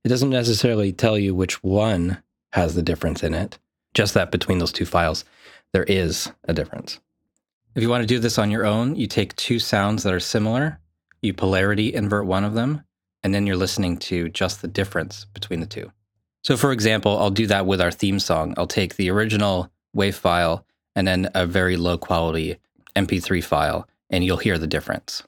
It 0.04 0.08
doesn't 0.08 0.30
necessarily 0.30 0.92
tell 0.92 1.18
you 1.18 1.34
which 1.34 1.62
one 1.62 2.20
has 2.52 2.74
the 2.74 2.82
difference 2.82 3.22
in 3.22 3.32
it, 3.32 3.58
just 3.94 4.14
that 4.14 4.32
between 4.32 4.58
those 4.58 4.72
two 4.72 4.86
files, 4.86 5.24
there 5.72 5.84
is 5.84 6.32
a 6.44 6.54
difference. 6.54 6.98
If 7.76 7.82
you 7.82 7.88
want 7.88 8.02
to 8.02 8.06
do 8.08 8.18
this 8.18 8.38
on 8.38 8.50
your 8.50 8.66
own, 8.66 8.96
you 8.96 9.06
take 9.06 9.36
two 9.36 9.60
sounds 9.60 10.02
that 10.02 10.12
are 10.12 10.20
similar, 10.20 10.80
you 11.22 11.34
polarity 11.34 11.92
invert 11.94 12.26
one 12.26 12.44
of 12.44 12.54
them, 12.54 12.82
and 13.22 13.34
then 13.34 13.46
you're 13.46 13.56
listening 13.56 13.96
to 13.98 14.28
just 14.30 14.62
the 14.62 14.68
difference 14.68 15.26
between 15.34 15.60
the 15.60 15.66
two. 15.66 15.92
So, 16.42 16.56
for 16.56 16.72
example, 16.72 17.18
I'll 17.18 17.30
do 17.30 17.46
that 17.48 17.66
with 17.66 17.80
our 17.80 17.90
theme 17.90 18.18
song. 18.18 18.54
I'll 18.56 18.66
take 18.66 18.96
the 18.96 19.10
original 19.10 19.70
WAV 19.94 20.14
file 20.14 20.64
and 20.96 21.06
then 21.06 21.30
a 21.34 21.46
very 21.46 21.76
low 21.76 21.98
quality 21.98 22.56
MP3 22.96 23.44
file, 23.44 23.86
and 24.08 24.24
you'll 24.24 24.38
hear 24.38 24.58
the 24.58 24.66
difference. 24.66 25.22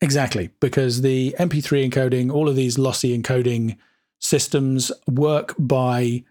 Exactly, 0.00 0.50
because 0.60 1.00
the 1.00 1.34
MP3 1.38 1.90
encoding, 1.90 2.32
all 2.32 2.48
of 2.48 2.56
these 2.56 2.78
lossy 2.78 3.18
encoding 3.18 3.76
systems 4.20 4.92
work 5.08 5.54
by 5.58 6.22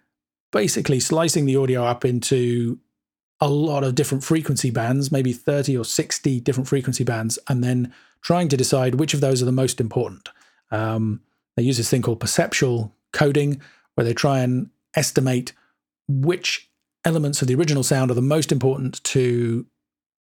basically 0.52 1.00
slicing 1.00 1.46
the 1.46 1.56
audio 1.56 1.84
up 1.84 2.06
into 2.06 2.78
a 3.44 3.48
lot 3.48 3.84
of 3.84 3.94
different 3.94 4.24
frequency 4.24 4.72
bands, 4.72 5.12
maybe 5.12 5.34
30 5.34 5.78
or 5.78 5.84
60 5.84 6.40
different 6.40 6.70
frequency 6.70 7.04
bands, 7.04 7.38
and 7.50 7.62
then 7.62 7.94
trying 8.22 8.48
to 8.48 8.56
decide 8.56 8.96
which 8.96 9.14
of 9.14 9.20
those 9.20 9.42
are 9.42 9.46
the 9.46 9.52
most 9.52 9.82
important. 9.82 10.30
Um, 10.72 11.20
they 11.58 11.64
use 11.64 11.76
this 11.76 11.90
thing 11.90 12.02
called 12.02 12.22
perceptual 12.22 12.94
coding, 13.12 13.62
where 13.96 14.06
they 14.06 14.14
try 14.14 14.40
and 14.40 14.70
estimate 14.96 15.52
which 16.08 16.70
elements 17.04 17.42
of 17.42 17.50
the 17.50 17.56
original 17.56 17.84
sound 17.84 18.10
are 18.10 18.14
the 18.14 18.22
most 18.22 18.50
important 18.50 19.04
to 19.04 19.66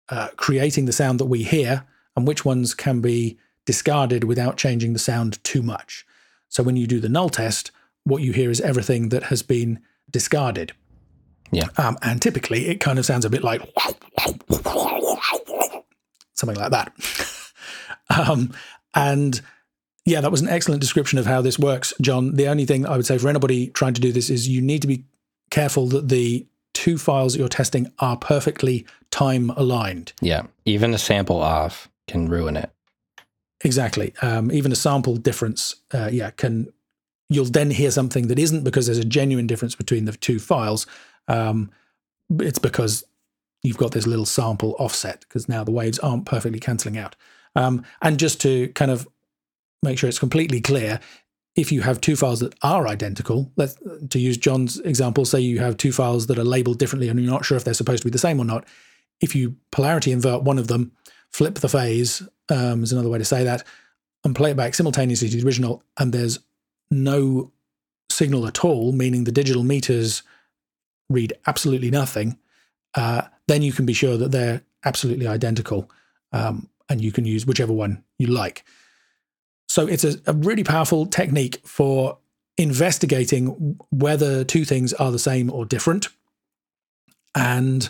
uh, 0.09 0.27
creating 0.35 0.83
the 0.83 0.91
sound 0.91 1.17
that 1.17 1.25
we 1.25 1.43
hear 1.43 1.85
and 2.17 2.27
which 2.27 2.43
ones 2.43 2.73
can 2.73 2.99
be 2.99 3.37
discarded 3.65 4.25
without 4.25 4.57
changing 4.57 4.91
the 4.91 4.99
sound 4.99 5.41
too 5.45 5.61
much. 5.61 6.05
So 6.49 6.61
when 6.61 6.75
you 6.75 6.87
do 6.87 6.99
the 6.99 7.07
null 7.07 7.29
test, 7.29 7.71
what 8.03 8.21
you 8.21 8.33
hear 8.33 8.51
is 8.51 8.59
everything 8.59 9.09
that 9.09 9.23
has 9.23 9.41
been 9.43 9.79
discarded. 10.11 10.73
Yeah. 11.51 11.67
Um, 11.77 11.97
and 12.01 12.21
typically 12.21 12.67
it 12.67 12.79
kind 12.79 12.99
of 12.99 13.05
sounds 13.05 13.25
a 13.25 13.29
bit 13.29 13.43
like 13.43 13.61
something 16.33 16.57
like 16.57 16.71
that. 16.71 16.91
um, 18.17 18.53
and 18.95 19.41
yeah, 20.05 20.21
that 20.21 20.31
was 20.31 20.41
an 20.41 20.49
excellent 20.49 20.81
description 20.81 21.19
of 21.19 21.25
how 21.25 21.41
this 21.41 21.57
works, 21.57 21.93
Jon. 22.01 22.35
The 22.35 22.47
only 22.47 22.65
thing 22.65 22.85
I 22.85 22.97
would 22.97 23.05
say 23.05 23.17
for 23.17 23.29
anybody 23.29 23.67
trying 23.67 23.93
to 23.93 24.01
do 24.01 24.11
this 24.11 24.29
is 24.29 24.47
you 24.47 24.61
need 24.61 24.81
to 24.81 24.87
be 24.87 25.05
careful 25.49 25.87
that 25.87 26.09
the 26.09 26.45
two 26.73 26.97
files 26.97 27.33
that 27.33 27.39
you're 27.39 27.47
testing 27.47 27.91
are 27.99 28.17
perfectly 28.17 28.85
time 29.11 29.51
aligned. 29.51 30.13
Yeah. 30.21 30.43
Even 30.65 30.93
a 30.93 30.97
sample 30.97 31.41
off 31.41 31.89
can 32.07 32.27
ruin 32.27 32.57
it. 32.57 32.71
Exactly. 33.63 34.13
Um, 34.21 34.51
even 34.51 34.71
a 34.71 34.75
sample 34.75 35.15
difference, 35.15 35.75
uh, 35.93 36.09
yeah, 36.11 36.31
can 36.31 36.73
you'll 37.29 37.45
then 37.45 37.71
hear 37.71 37.91
something 37.91 38.27
that 38.27 38.37
isn't 38.37 38.63
because 38.63 38.85
there's 38.85 38.97
a 38.97 39.05
genuine 39.05 39.47
difference 39.47 39.75
between 39.75 40.05
the 40.05 40.11
two 40.11 40.39
files. 40.39 40.85
Um, 41.27 41.71
it's 42.39 42.59
because 42.59 43.03
you've 43.61 43.77
got 43.77 43.91
this 43.91 44.07
little 44.07 44.25
sample 44.25 44.75
offset 44.79 45.21
because 45.21 45.47
now 45.47 45.63
the 45.63 45.71
waves 45.71 45.99
aren't 45.99 46.25
perfectly 46.25 46.59
cancelling 46.59 46.97
out. 46.97 47.15
Um, 47.55 47.85
and 48.01 48.19
just 48.19 48.41
to 48.41 48.69
kind 48.69 48.91
of 48.91 49.07
make 49.81 49.97
sure 49.97 50.09
it's 50.09 50.19
completely 50.19 50.61
clear, 50.61 50.99
if 51.55 51.71
you 51.71 51.81
have 51.81 52.01
two 52.01 52.15
files 52.15 52.39
that 52.39 52.55
are 52.63 52.87
identical, 52.87 53.51
let's 53.55 53.77
to 54.09 54.19
use 54.19 54.37
Jon's 54.37 54.79
example, 54.79 55.23
say 55.23 55.39
you 55.39 55.59
have 55.59 55.77
two 55.77 55.91
files 55.91 56.27
that 56.27 56.39
are 56.39 56.43
labeled 56.43 56.79
differently 56.79 57.09
and 57.09 57.19
you're 57.19 57.31
not 57.31 57.45
sure 57.45 57.57
if 57.57 57.63
they're 57.63 57.73
supposed 57.73 58.01
to 58.01 58.07
be 58.07 58.11
the 58.11 58.17
same 58.17 58.39
or 58.39 58.45
not. 58.45 58.65
If 59.21 59.35
you 59.35 59.55
polarity 59.71 60.11
invert 60.11 60.43
one 60.43 60.57
of 60.57 60.67
them, 60.67 60.91
flip 61.31 61.55
the 61.55 61.69
phase 61.69 62.23
um, 62.49 62.83
is 62.83 62.91
another 62.91 63.09
way 63.09 63.19
to 63.19 63.25
say 63.25 63.43
that, 63.43 63.63
and 64.23 64.35
play 64.35 64.51
it 64.51 64.57
back 64.57 64.73
simultaneously 64.73 65.29
to 65.29 65.37
the 65.37 65.45
original, 65.45 65.83
and 65.97 66.11
there's 66.11 66.39
no 66.89 67.51
signal 68.09 68.47
at 68.47 68.63
all, 68.63 68.91
meaning 68.91 69.23
the 69.23 69.31
digital 69.31 69.63
meters 69.63 70.23
read 71.13 71.33
absolutely 71.47 71.91
nothing, 71.91 72.37
uh, 72.95 73.23
then 73.47 73.61
you 73.61 73.71
can 73.71 73.85
be 73.85 73.93
sure 73.93 74.17
that 74.17 74.31
they're 74.31 74.61
absolutely 74.85 75.27
identical, 75.27 75.89
um, 76.31 76.69
and 76.89 77.01
you 77.01 77.11
can 77.11 77.25
use 77.25 77.45
whichever 77.45 77.73
one 77.73 78.03
you 78.19 78.27
like. 78.27 78.63
So 79.67 79.87
it's 79.87 80.03
a, 80.03 80.15
a 80.27 80.33
really 80.33 80.63
powerful 80.63 81.05
technique 81.05 81.61
for 81.65 82.17
investigating 82.57 83.77
whether 83.89 84.43
two 84.43 84.65
things 84.65 84.93
are 84.93 85.11
the 85.11 85.19
same 85.19 85.51
or 85.51 85.65
different. 85.65 86.09
And 87.35 87.89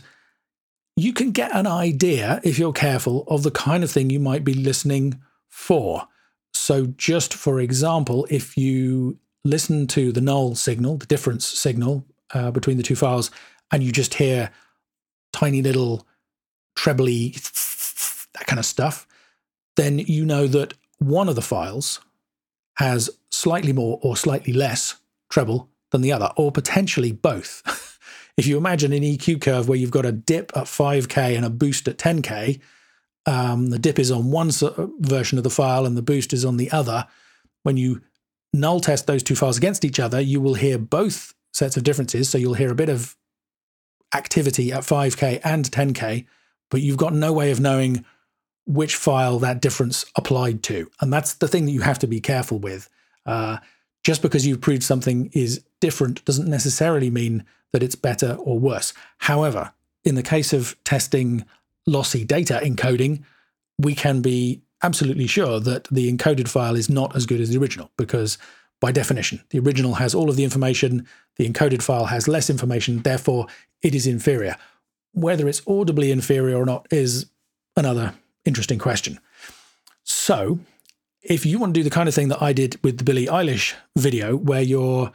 you 0.95 1.11
can 1.11 1.31
get 1.31 1.53
an 1.53 1.67
idea, 1.67 2.39
if 2.43 2.57
you're 2.57 2.73
careful, 2.73 3.25
of 3.27 3.43
the 3.43 3.51
kind 3.51 3.83
of 3.83 3.91
thing 3.91 4.09
you 4.09 4.19
might 4.19 4.43
be 4.43 4.53
listening 4.53 5.19
for. 5.49 6.07
So, 6.53 6.87
just 6.97 7.33
for 7.33 7.59
example, 7.59 8.27
if 8.29 8.55
you 8.55 9.17
listen 9.43 9.87
to 9.87 10.11
the 10.11 10.21
null 10.21 10.55
signal, 10.55 10.97
the 10.97 11.05
difference 11.05 11.45
signal 11.45 12.05
uh, 12.33 12.51
between 12.51 12.77
the 12.77 12.83
two 12.83 12.95
files, 12.95 13.31
and 13.71 13.83
you 13.83 13.91
just 13.91 14.15
hear 14.15 14.51
tiny 15.31 15.61
little 15.61 16.05
trebly, 16.75 17.29
that 17.29 18.45
kind 18.47 18.59
of 18.59 18.65
stuff, 18.65 19.07
then 19.75 19.99
you 19.99 20.25
know 20.25 20.47
that 20.47 20.73
one 20.99 21.29
of 21.29 21.35
the 21.35 21.41
files 21.41 21.99
has 22.77 23.09
slightly 23.31 23.73
more 23.73 23.99
or 24.01 24.15
slightly 24.15 24.53
less 24.53 24.95
treble 25.29 25.69
than 25.91 26.01
the 26.01 26.11
other, 26.11 26.31
or 26.37 26.51
potentially 26.51 27.11
both. 27.11 27.99
if 28.37 28.47
you 28.47 28.57
imagine 28.57 28.93
an 28.93 29.03
EQ 29.03 29.41
curve 29.41 29.67
where 29.67 29.77
you've 29.77 29.91
got 29.91 30.05
a 30.05 30.11
dip 30.11 30.51
at 30.55 30.65
5K 30.65 31.35
and 31.35 31.45
a 31.45 31.49
boost 31.49 31.87
at 31.87 31.97
10K, 31.97 32.59
um, 33.25 33.69
the 33.69 33.79
dip 33.79 33.99
is 33.99 34.11
on 34.11 34.31
one 34.31 34.51
version 34.99 35.37
of 35.37 35.43
the 35.43 35.49
file 35.49 35.85
and 35.85 35.95
the 35.95 36.01
boost 36.01 36.33
is 36.33 36.43
on 36.43 36.57
the 36.57 36.71
other. 36.71 37.07
When 37.63 37.77
you 37.77 38.01
null 38.53 38.79
test 38.79 39.07
those 39.07 39.23
two 39.23 39.35
files 39.35 39.57
against 39.57 39.85
each 39.85 39.99
other, 39.99 40.19
you 40.19 40.41
will 40.41 40.55
hear 40.55 40.77
both 40.77 41.33
sets 41.53 41.77
of 41.77 41.83
differences. 41.83 42.29
So 42.29 42.37
you'll 42.37 42.55
hear 42.55 42.71
a 42.71 42.75
bit 42.75 42.89
of 42.89 43.15
activity 44.13 44.71
at 44.71 44.83
5K 44.83 45.41
and 45.43 45.65
10K, 45.65 46.25
but 46.69 46.81
you've 46.81 46.97
got 46.97 47.13
no 47.13 47.31
way 47.33 47.51
of 47.51 47.59
knowing 47.59 48.05
which 48.65 48.95
file 48.95 49.39
that 49.39 49.61
difference 49.61 50.05
applied 50.15 50.63
to. 50.63 50.89
And 51.01 51.11
that's 51.11 51.35
the 51.35 51.47
thing 51.47 51.65
that 51.65 51.71
you 51.71 51.81
have 51.81 51.99
to 51.99 52.07
be 52.07 52.21
careful 52.21 52.59
with. 52.59 52.89
Uh, 53.25 53.57
just 54.03 54.21
because 54.21 54.45
you've 54.45 54.61
proved 54.61 54.83
something 54.83 55.29
is 55.33 55.63
different 55.79 56.23
doesn't 56.25 56.49
necessarily 56.49 57.09
mean 57.09 57.45
that 57.71 57.83
it's 57.83 57.95
better 57.95 58.37
or 58.39 58.59
worse. 58.59 58.93
However, 59.17 59.71
in 60.03 60.15
the 60.15 60.23
case 60.23 60.53
of 60.53 60.75
testing 60.83 61.45
lossy 61.85 62.23
data 62.25 62.59
encoding, 62.63 63.23
we 63.79 63.95
can 63.95 64.21
be 64.21 64.61
absolutely 64.83 65.27
sure 65.27 65.59
that 65.61 65.85
the 65.85 66.11
encoded 66.11 66.47
file 66.47 66.75
is 66.75 66.89
not 66.89 67.15
as 67.15 67.25
good 67.25 67.41
as 67.41 67.49
the 67.49 67.57
original 67.57 67.89
because 67.97 68.37
by 68.83 68.91
definition, 68.91 69.41
the 69.51 69.59
original 69.59 69.93
has 69.93 70.13
all 70.13 70.29
of 70.29 70.35
the 70.35 70.43
information, 70.43 71.07
the 71.37 71.47
encoded 71.47 71.81
file 71.81 72.07
has 72.07 72.27
less 72.27 72.49
information, 72.49 73.01
therefore 73.01 73.47
it 73.81 73.95
is 73.95 74.05
inferior. 74.05 74.57
Whether 75.13 75.47
it's 75.47 75.61
audibly 75.65 76.11
inferior 76.11 76.57
or 76.57 76.65
not 76.65 76.85
is 76.91 77.27
another 77.77 78.13
interesting 78.43 78.79
question. 78.79 79.21
So, 80.03 80.59
if 81.21 81.45
you 81.45 81.59
want 81.59 81.73
to 81.73 81.79
do 81.79 81.83
the 81.85 81.95
kind 81.95 82.09
of 82.09 82.13
thing 82.13 82.27
that 82.27 82.41
I 82.41 82.51
did 82.51 82.77
with 82.83 82.97
the 82.97 83.05
Billie 83.05 83.27
Eilish 83.27 83.73
video, 83.97 84.35
where 84.35 84.61
you're 84.61 85.13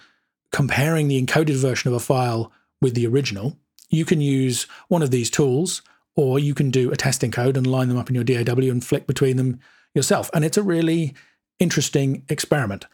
comparing 0.50 1.08
the 1.08 1.22
encoded 1.22 1.56
version 1.56 1.88
of 1.88 1.94
a 1.94 2.00
file 2.00 2.50
with 2.80 2.94
the 2.94 3.06
original, 3.06 3.58
you 3.90 4.06
can 4.06 4.22
use 4.22 4.66
one 4.88 5.02
of 5.02 5.10
these 5.10 5.28
tools, 5.28 5.82
or 6.16 6.38
you 6.38 6.54
can 6.54 6.70
do 6.70 6.90
a 6.90 6.96
testing 6.96 7.30
code 7.30 7.58
and 7.58 7.66
line 7.66 7.90
them 7.90 7.98
up 7.98 8.08
in 8.08 8.14
your 8.14 8.24
DAW 8.24 8.70
and 8.70 8.82
flick 8.82 9.06
between 9.06 9.36
them 9.36 9.60
yourself. 9.94 10.30
And 10.32 10.42
it's 10.42 10.56
a 10.56 10.62
really 10.62 11.12
interesting 11.60 12.24
experiment. 12.30 12.86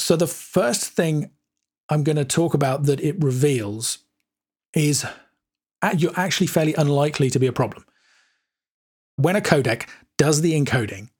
So, 0.00 0.16
the 0.16 0.26
first 0.26 0.92
thing 0.92 1.30
I'm 1.90 2.04
going 2.04 2.16
to 2.16 2.24
talk 2.24 2.54
about 2.54 2.84
that 2.84 3.00
it 3.00 3.22
reveals 3.22 3.98
is 4.74 5.04
you're 5.96 6.18
actually 6.18 6.46
fairly 6.46 6.74
unlikely 6.74 7.28
to 7.30 7.38
be 7.38 7.46
a 7.46 7.52
problem. 7.52 7.84
When 9.16 9.36
a 9.36 9.40
codec 9.42 9.88
does 10.16 10.40
the 10.40 10.52
encoding, 10.52 11.10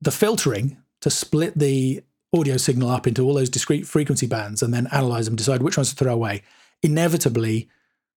the 0.00 0.12
filtering 0.12 0.76
to 1.00 1.10
split 1.10 1.58
the 1.58 2.02
audio 2.32 2.56
signal 2.56 2.90
up 2.90 3.06
into 3.08 3.24
all 3.24 3.34
those 3.34 3.50
discrete 3.50 3.86
frequency 3.86 4.26
bands 4.26 4.62
and 4.62 4.72
then 4.72 4.86
analyze 4.92 5.26
them, 5.26 5.34
decide 5.34 5.62
which 5.62 5.76
ones 5.76 5.90
to 5.90 5.96
throw 5.96 6.14
away, 6.14 6.42
inevitably 6.82 7.68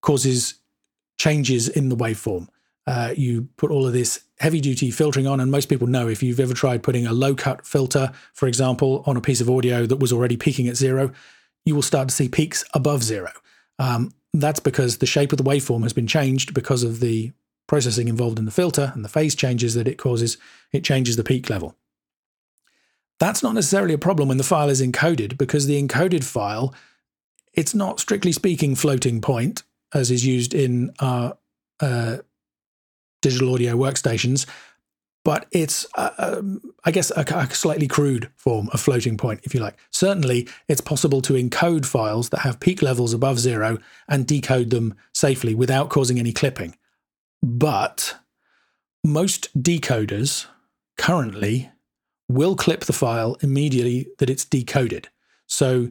causes 0.01 0.55
changes 1.17 1.67
in 1.67 1.89
the 1.89 1.95
waveform. 1.95 2.47
Uh, 2.87 3.13
you 3.15 3.49
put 3.57 3.71
all 3.71 3.85
of 3.85 3.93
this 3.93 4.21
heavy 4.39 4.59
duty 4.59 4.91
filtering 4.91 5.27
on, 5.27 5.39
and 5.39 5.51
most 5.51 5.69
people 5.69 5.87
know 5.87 6.07
if 6.07 6.23
you've 6.23 6.39
ever 6.39 6.53
tried 6.53 6.83
putting 6.83 7.05
a 7.05 7.13
low 7.13 7.35
cut 7.35 7.65
filter, 7.65 8.11
for 8.33 8.47
example, 8.47 9.03
on 9.05 9.17
a 9.17 9.21
piece 9.21 9.41
of 9.41 9.49
audio 9.49 9.85
that 9.85 9.97
was 9.97 10.11
already 10.11 10.37
peaking 10.37 10.67
at 10.67 10.75
zero, 10.75 11.11
you 11.65 11.75
will 11.75 11.81
start 11.81 12.09
to 12.09 12.15
see 12.15 12.29
peaks 12.29 12.63
above 12.73 13.03
zero. 13.03 13.31
Um, 13.77 14.11
That's 14.33 14.59
because 14.59 14.97
the 14.97 15.05
shape 15.05 15.31
of 15.31 15.37
the 15.37 15.43
waveform 15.43 15.83
has 15.83 15.93
been 15.93 16.07
changed 16.07 16.53
because 16.53 16.83
of 16.83 16.99
the 16.99 17.31
processing 17.67 18.07
involved 18.07 18.39
in 18.39 18.45
the 18.45 18.51
filter 18.51 18.91
and 18.95 19.03
the 19.03 19.09
phase 19.09 19.35
changes 19.35 19.73
that 19.73 19.87
it 19.87 19.97
causes. 19.97 20.37
It 20.71 20.83
changes 20.83 21.15
the 21.15 21.23
peak 21.23 21.49
level. 21.49 21.75
That's 23.19 23.43
not 23.43 23.53
necessarily 23.53 23.93
a 23.93 23.99
problem 23.99 24.27
when 24.27 24.37
the 24.37 24.43
file 24.43 24.69
is 24.69 24.81
encoded 24.81 25.37
because 25.37 25.67
the 25.67 25.81
encoded 25.81 26.23
file, 26.23 26.73
it's 27.53 27.75
not 27.75 27.99
strictly 27.99 28.31
speaking 28.31 28.75
floating 28.75 29.21
point 29.21 29.63
as 29.93 30.09
is 30.09 30.25
used 30.25 30.53
in 30.53 30.93
our 30.99 31.37
uh, 31.79 32.17
digital 33.21 33.53
audio 33.53 33.75
workstations, 33.75 34.45
but 35.25 35.47
it's, 35.51 35.85
uh, 35.95 36.41
I 36.85 36.91
guess, 36.91 37.11
a, 37.11 37.21
a, 37.21 37.53
slightly 37.53 37.87
crude 37.87 38.31
form 38.35 38.69
of 38.71 38.79
floating 38.79 39.17
point, 39.17 39.41
if 39.43 39.53
you 39.53 39.59
like. 39.59 39.77
Certainly, 39.91 40.47
it's 40.67 40.81
possible 40.81 41.21
to 41.23 41.33
encode 41.33 41.85
files 41.85 42.29
that 42.29 42.39
have 42.39 42.59
peak 42.59 42.81
levels 42.81 43.13
above 43.13 43.39
zero 43.39 43.77
and 44.07 44.25
decode 44.25 44.69
them 44.69 44.95
safely 45.13 45.53
without 45.53 45.89
causing 45.89 46.19
any 46.19 46.31
clipping. 46.31 46.75
But 47.43 48.15
most 49.03 49.61
decoders 49.61 50.47
currently 50.97 51.69
will 52.29 52.55
clip 52.55 52.85
the 52.85 52.93
file 52.93 53.37
immediately 53.41 54.07
that 54.19 54.29
it's 54.29 54.45
decoded. 54.45 55.09
So 55.47 55.89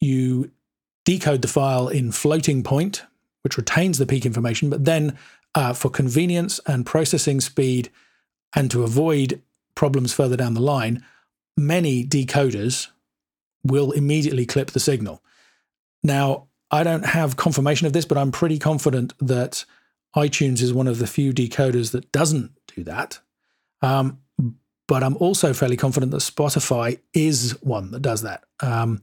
you 0.00 0.50
decode 1.04 1.42
the 1.42 1.48
file 1.48 1.88
in 1.88 2.12
floating 2.12 2.62
point, 2.62 3.04
which 3.42 3.58
retains 3.58 3.98
the 3.98 4.06
peak 4.06 4.24
information, 4.24 4.70
but 4.70 4.84
then 4.84 5.18
uh, 5.54 5.72
for 5.72 5.90
convenience 5.90 6.60
and 6.66 6.86
processing 6.86 7.40
speed 7.40 7.90
and 8.54 8.70
to 8.70 8.82
avoid 8.82 9.42
problems 9.74 10.12
further 10.12 10.36
down 10.36 10.54
the 10.54 10.60
line, 10.60 11.04
many 11.56 12.04
decoders 12.04 12.88
will 13.64 13.92
immediately 13.92 14.46
clip 14.46 14.70
the 14.70 14.80
signal. 14.80 15.22
Now, 16.02 16.46
I 16.70 16.82
don't 16.82 17.06
have 17.06 17.36
confirmation 17.36 17.86
of 17.86 17.92
this, 17.92 18.04
but 18.04 18.18
I'm 18.18 18.32
pretty 18.32 18.58
confident 18.58 19.14
that 19.20 19.64
iTunes 20.16 20.60
is 20.60 20.72
one 20.72 20.86
of 20.86 20.98
the 20.98 21.06
few 21.06 21.32
decoders 21.32 21.92
that 21.92 22.10
doesn't 22.12 22.52
do 22.74 22.84
that. 22.84 23.20
Um, 23.82 24.18
but 24.86 25.02
I'm 25.02 25.16
also 25.16 25.52
fairly 25.52 25.76
confident 25.76 26.12
that 26.12 26.18
Spotify 26.18 26.98
is 27.12 27.52
one 27.62 27.90
that 27.92 28.02
does 28.02 28.22
that. 28.22 28.44
Um, 28.60 29.02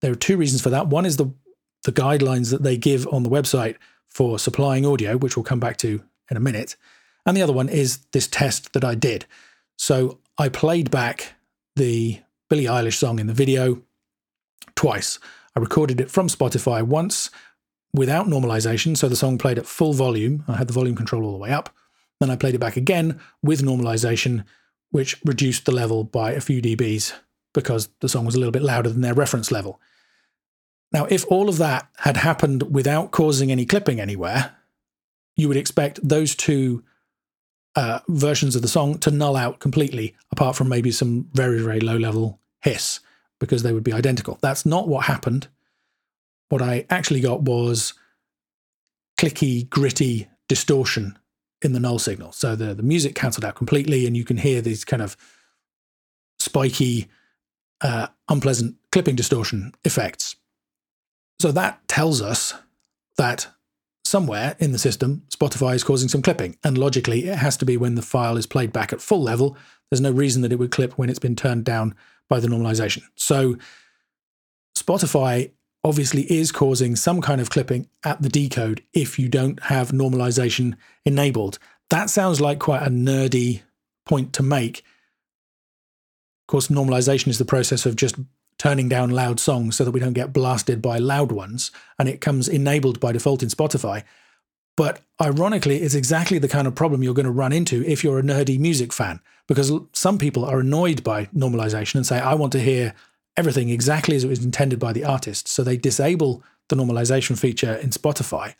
there 0.00 0.12
are 0.12 0.16
two 0.16 0.36
reasons 0.36 0.62
for 0.62 0.70
that. 0.70 0.88
One 0.88 1.06
is 1.06 1.16
the 1.16 1.30
the 1.84 1.92
guidelines 1.92 2.50
that 2.50 2.64
they 2.64 2.76
give 2.76 3.06
on 3.08 3.22
the 3.22 3.30
website 3.30 3.76
for 4.16 4.38
supplying 4.38 4.86
audio, 4.86 5.18
which 5.18 5.36
we'll 5.36 5.44
come 5.44 5.60
back 5.60 5.76
to 5.76 6.02
in 6.30 6.38
a 6.38 6.40
minute. 6.40 6.74
And 7.26 7.36
the 7.36 7.42
other 7.42 7.52
one 7.52 7.68
is 7.68 7.98
this 8.12 8.26
test 8.26 8.72
that 8.72 8.82
I 8.82 8.94
did. 8.94 9.26
So 9.76 10.20
I 10.38 10.48
played 10.48 10.90
back 10.90 11.34
the 11.76 12.20
Billie 12.48 12.64
Eilish 12.64 12.94
song 12.94 13.18
in 13.18 13.26
the 13.26 13.34
video 13.34 13.82
twice. 14.74 15.18
I 15.54 15.60
recorded 15.60 16.00
it 16.00 16.10
from 16.10 16.28
Spotify 16.28 16.82
once 16.82 17.28
without 17.92 18.26
normalization. 18.26 18.96
So 18.96 19.06
the 19.06 19.16
song 19.16 19.36
played 19.36 19.58
at 19.58 19.66
full 19.66 19.92
volume. 19.92 20.44
I 20.48 20.56
had 20.56 20.68
the 20.68 20.72
volume 20.72 20.96
control 20.96 21.26
all 21.26 21.32
the 21.32 21.38
way 21.38 21.50
up. 21.50 21.68
Then 22.18 22.30
I 22.30 22.36
played 22.36 22.54
it 22.54 22.58
back 22.58 22.78
again 22.78 23.20
with 23.42 23.60
normalization 23.60 24.44
which 24.92 25.20
reduced 25.26 25.66
the 25.66 25.72
level 25.72 26.04
by 26.04 26.32
a 26.32 26.40
few 26.40 26.62
dBs 26.62 27.12
because 27.52 27.90
the 28.00 28.08
song 28.08 28.24
was 28.24 28.34
a 28.34 28.38
little 28.38 28.52
bit 28.52 28.62
louder 28.62 28.88
than 28.88 29.02
their 29.02 29.12
reference 29.12 29.52
level. 29.52 29.78
Now, 30.92 31.06
if 31.06 31.24
all 31.28 31.48
of 31.48 31.58
that 31.58 31.88
had 31.98 32.16
happened 32.16 32.74
without 32.74 33.10
causing 33.10 33.50
any 33.50 33.66
clipping 33.66 34.00
anywhere, 34.00 34.56
you 35.36 35.48
would 35.48 35.56
expect 35.56 36.00
those 36.06 36.34
two 36.34 36.82
uh, 37.74 38.00
versions 38.08 38.56
of 38.56 38.62
the 38.62 38.68
song 38.68 38.98
to 38.98 39.10
null 39.10 39.36
out 39.36 39.58
completely, 39.58 40.14
apart 40.30 40.56
from 40.56 40.68
maybe 40.68 40.90
some 40.90 41.28
very, 41.32 41.60
very 41.60 41.80
low 41.80 41.96
level 41.96 42.40
hiss, 42.62 43.00
because 43.38 43.62
they 43.62 43.72
would 43.72 43.84
be 43.84 43.92
identical. 43.92 44.38
That's 44.40 44.64
not 44.64 44.88
what 44.88 45.06
happened. 45.06 45.48
What 46.48 46.62
I 46.62 46.86
actually 46.88 47.20
got 47.20 47.42
was 47.42 47.92
clicky, 49.18 49.68
gritty 49.68 50.28
distortion 50.48 51.18
in 51.60 51.72
the 51.72 51.80
null 51.80 51.98
signal. 51.98 52.32
So 52.32 52.54
the, 52.54 52.74
the 52.74 52.82
music 52.82 53.14
cancelled 53.14 53.44
out 53.44 53.56
completely, 53.56 54.06
and 54.06 54.16
you 54.16 54.24
can 54.24 54.36
hear 54.36 54.62
these 54.62 54.84
kind 54.84 55.02
of 55.02 55.16
spiky, 56.38 57.08
uh, 57.80 58.06
unpleasant 58.28 58.76
clipping 58.92 59.16
distortion 59.16 59.72
effects. 59.84 60.36
So 61.40 61.52
that 61.52 61.86
tells 61.88 62.22
us 62.22 62.54
that 63.18 63.48
somewhere 64.04 64.56
in 64.58 64.72
the 64.72 64.78
system, 64.78 65.22
Spotify 65.30 65.74
is 65.74 65.84
causing 65.84 66.08
some 66.08 66.22
clipping. 66.22 66.56
And 66.64 66.78
logically, 66.78 67.28
it 67.28 67.36
has 67.36 67.56
to 67.58 67.66
be 67.66 67.76
when 67.76 67.94
the 67.94 68.02
file 68.02 68.36
is 68.36 68.46
played 68.46 68.72
back 68.72 68.92
at 68.92 69.00
full 69.00 69.22
level. 69.22 69.56
There's 69.90 70.00
no 70.00 70.10
reason 70.10 70.42
that 70.42 70.52
it 70.52 70.58
would 70.58 70.70
clip 70.70 70.96
when 70.96 71.10
it's 71.10 71.18
been 71.18 71.36
turned 71.36 71.64
down 71.64 71.94
by 72.28 72.40
the 72.40 72.48
normalization. 72.48 73.02
So 73.16 73.56
Spotify 74.76 75.50
obviously 75.84 76.22
is 76.32 76.50
causing 76.50 76.96
some 76.96 77.20
kind 77.20 77.40
of 77.40 77.50
clipping 77.50 77.88
at 78.04 78.20
the 78.22 78.28
decode 78.28 78.82
if 78.92 79.18
you 79.18 79.28
don't 79.28 79.62
have 79.64 79.90
normalization 79.90 80.74
enabled. 81.04 81.58
That 81.90 82.10
sounds 82.10 82.40
like 82.40 82.58
quite 82.58 82.82
a 82.82 82.90
nerdy 82.90 83.62
point 84.04 84.32
to 84.34 84.42
make. 84.42 84.78
Of 84.78 86.48
course, 86.48 86.68
normalization 86.68 87.28
is 87.28 87.38
the 87.38 87.44
process 87.44 87.86
of 87.86 87.96
just 87.96 88.16
turning 88.58 88.88
down 88.88 89.10
loud 89.10 89.38
songs 89.38 89.76
so 89.76 89.84
that 89.84 89.90
we 89.90 90.00
don't 90.00 90.12
get 90.12 90.32
blasted 90.32 90.80
by 90.80 90.98
loud 90.98 91.32
ones, 91.32 91.70
and 91.98 92.08
it 92.08 92.20
comes 92.20 92.48
enabled 92.48 93.00
by 93.00 93.12
default 93.12 93.42
in 93.42 93.48
Spotify. 93.48 94.02
But 94.76 95.00
ironically, 95.20 95.76
it's 95.76 95.94
exactly 95.94 96.38
the 96.38 96.48
kind 96.48 96.66
of 96.66 96.74
problem 96.74 97.02
you're 97.02 97.14
going 97.14 97.24
to 97.24 97.32
run 97.32 97.52
into 97.52 97.82
if 97.84 98.04
you're 98.04 98.18
a 98.18 98.22
nerdy 98.22 98.58
music 98.58 98.92
fan, 98.92 99.20
because 99.46 99.72
some 99.92 100.18
people 100.18 100.44
are 100.44 100.60
annoyed 100.60 101.02
by 101.02 101.26
normalization 101.26 101.96
and 101.96 102.06
say, 102.06 102.18
I 102.18 102.34
want 102.34 102.52
to 102.52 102.60
hear 102.60 102.94
everything 103.36 103.68
exactly 103.70 104.16
as 104.16 104.24
it 104.24 104.28
was 104.28 104.44
intended 104.44 104.78
by 104.78 104.92
the 104.92 105.04
artist. 105.04 105.48
So 105.48 105.62
they 105.62 105.76
disable 105.76 106.42
the 106.68 106.76
normalization 106.76 107.38
feature 107.38 107.74
in 107.74 107.90
Spotify. 107.90 108.54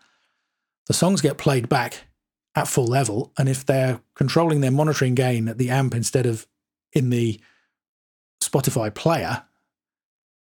The 0.87 0.95
songs 0.95 1.21
get 1.21 1.39
played 1.39 1.69
back 1.69 2.05
at 2.55 2.69
full 2.69 2.87
level. 2.87 3.33
And 3.39 3.49
if 3.49 3.65
they're 3.67 4.01
controlling 4.15 4.61
their 4.61 4.71
monitoring 4.71 5.15
gain 5.15 5.49
at 5.49 5.59
the 5.59 5.71
amp 5.71 5.95
instead 5.95 6.27
of 6.27 6.47
in 6.93 7.11
the 7.11 7.41
Spotify 8.43 8.95
player, 8.95 9.43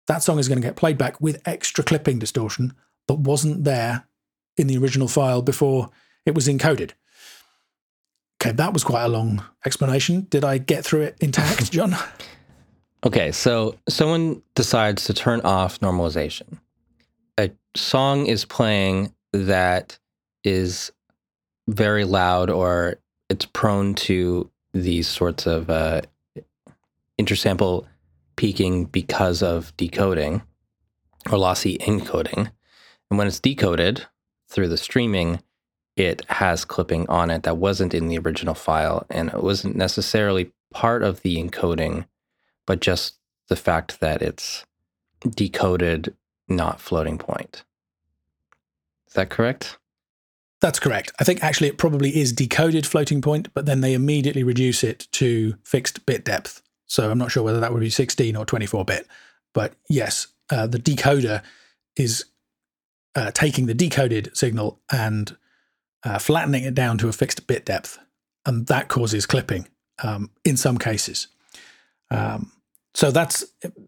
that 0.07 0.23
song 0.23 0.38
is 0.38 0.49
going 0.49 0.61
to 0.61 0.67
get 0.67 0.77
played 0.77 0.99
back 0.99 1.21
with 1.21 1.41
extra 1.47 1.85
clipping 1.85 2.19
distortion 2.19 2.75
that 3.09 3.15
wasn't 3.15 3.65
there 3.65 4.05
in 4.57 4.67
the 4.67 4.77
original 4.77 5.09
file 5.09 5.43
before 5.43 5.91
it 6.27 6.35
was 6.35 6.49
encoded. 6.49 6.93
Okay, 8.41 8.53
that 8.53 8.73
was 8.73 8.83
quite 8.83 9.05
a 9.05 9.09
long 9.09 9.45
explanation. 9.65 10.27
Did 10.29 10.45
I 10.45 10.59
get 10.59 10.85
through 10.85 11.03
it 11.03 11.17
intact, 11.21 11.71
Jon? 11.73 11.95
Okay, 13.05 13.33
so 13.33 13.79
someone 13.88 14.43
decides 14.55 15.05
to 15.05 15.15
turn 15.15 15.41
off 15.43 15.81
normalization. 15.81 16.59
A 17.38 17.51
song 17.77 18.27
is 18.27 18.45
playing 18.45 19.12
that 19.33 19.99
is 20.45 20.93
very 21.69 22.05
loud 22.05 22.51
or 22.51 22.97
it's 23.29 23.47
prone 23.47 23.95
to 23.95 24.51
these 24.73 25.09
sorts 25.09 25.47
of 25.47 25.71
uh, 25.71 26.03
intersample 27.21 27.87
peaking 28.42 28.87
because 28.87 29.40
of 29.40 29.72
decoding 29.76 30.42
or 31.31 31.38
lossy 31.38 31.78
encoding. 31.78 32.50
And 33.09 33.16
when 33.16 33.28
it's 33.28 33.38
decoded 33.38 34.07
through 34.48 34.66
the 34.66 34.76
streaming, 34.76 35.40
it 35.94 36.28
has 36.28 36.64
clipping 36.64 37.09
on 37.09 37.31
it 37.31 37.44
that 37.44 37.57
wasn't 37.57 37.94
in 37.94 38.09
the 38.09 38.18
original 38.18 38.55
file 38.55 39.07
and 39.09 39.28
it 39.28 39.44
wasn't 39.44 39.76
necessarily 39.76 40.50
part 40.74 41.05
of 41.05 41.22
the 41.22 41.37
encoding 41.37 42.07
but 42.66 42.81
just 42.81 43.14
the 43.46 43.55
fact 43.55 44.00
that 44.00 44.22
it's 44.22 44.66
decoded, 45.20 46.12
not 46.48 46.81
floating 46.81 47.18
point. 47.18 47.62
Is 49.07 49.12
that 49.12 49.31
correct? 49.31 49.78
That's 50.61 50.81
correct. 50.81 51.12
I 51.20 51.22
think 51.22 51.44
actually 51.44 51.68
it 51.68 51.78
probably 51.78 52.16
is 52.16 52.33
decoded 52.33 52.88
floating 52.88 53.22
point, 53.22 53.55
but 53.55 53.66
then 53.66 53.83
they 53.83 53.94
immediately 53.94 54.42
reduce 54.42 54.83
it 54.83 55.07
to 55.12 55.55
fixed 55.62 56.05
bit 56.07 56.24
depth. 56.24 56.62
So 56.92 57.11
I'm 57.11 57.16
not 57.16 57.31
sure 57.31 57.42
whether 57.42 57.59
that 57.61 57.72
would 57.72 57.81
be 57.81 57.88
16 57.88 58.37
or 58.37 58.44
24 58.44 58.85
bit. 58.85 59.07
But 59.55 59.72
yes, 59.88 60.26
uh, 60.50 60.66
the 60.66 60.78
decoder 60.78 61.42
is 61.96 62.26
uh, 63.14 63.31
taking 63.31 63.64
the 63.64 63.72
decoded 63.72 64.37
signal 64.37 64.78
and 64.92 65.35
uh, 66.05 66.18
flattening 66.18 66.64
it 66.64 66.74
down 66.74 66.98
to 66.98 67.09
a 67.09 67.12
fixed 67.12 67.46
bit 67.46 67.64
depth. 67.64 67.98
And 68.44 68.66
that 68.66 68.88
causes 68.88 69.24
clipping 69.24 69.68
um, 70.02 70.33
in 70.44 70.59
some 70.59 70.76
cases. 70.76 71.28
Um, 72.11 72.52
so 72.92 73.11
that's 73.11 73.42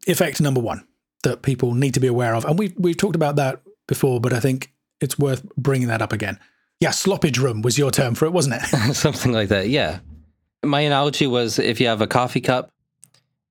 effect 0.06 0.40
number 0.40 0.62
one 0.62 0.86
that 1.24 1.42
people 1.42 1.74
need 1.74 1.92
to 1.92 2.00
be 2.00 2.06
aware 2.06 2.34
of. 2.34 2.46
And 2.46 2.58
we've, 2.58 2.72
we've 2.78 2.96
talked 2.96 3.16
about 3.16 3.36
that 3.36 3.60
before, 3.86 4.18
but 4.18 4.32
I 4.32 4.40
think 4.40 4.72
it's 5.02 5.18
worth 5.18 5.44
bringing 5.56 5.88
that 5.88 6.00
up 6.00 6.14
again. 6.14 6.40
Yeah, 6.80 6.88
sloppage 6.88 7.38
room 7.38 7.60
was 7.60 7.76
your 7.76 7.90
term 7.90 8.14
for 8.14 8.24
it, 8.24 8.32
wasn't 8.32 8.62
it? 8.62 8.94
Something 8.94 9.32
like 9.32 9.50
that, 9.50 9.68
yeah. 9.68 9.98
My 10.62 10.80
analogy 10.80 11.26
was 11.26 11.58
if 11.58 11.82
you 11.82 11.88
have 11.88 12.00
a 12.00 12.06
coffee 12.06 12.40
cup, 12.40 12.70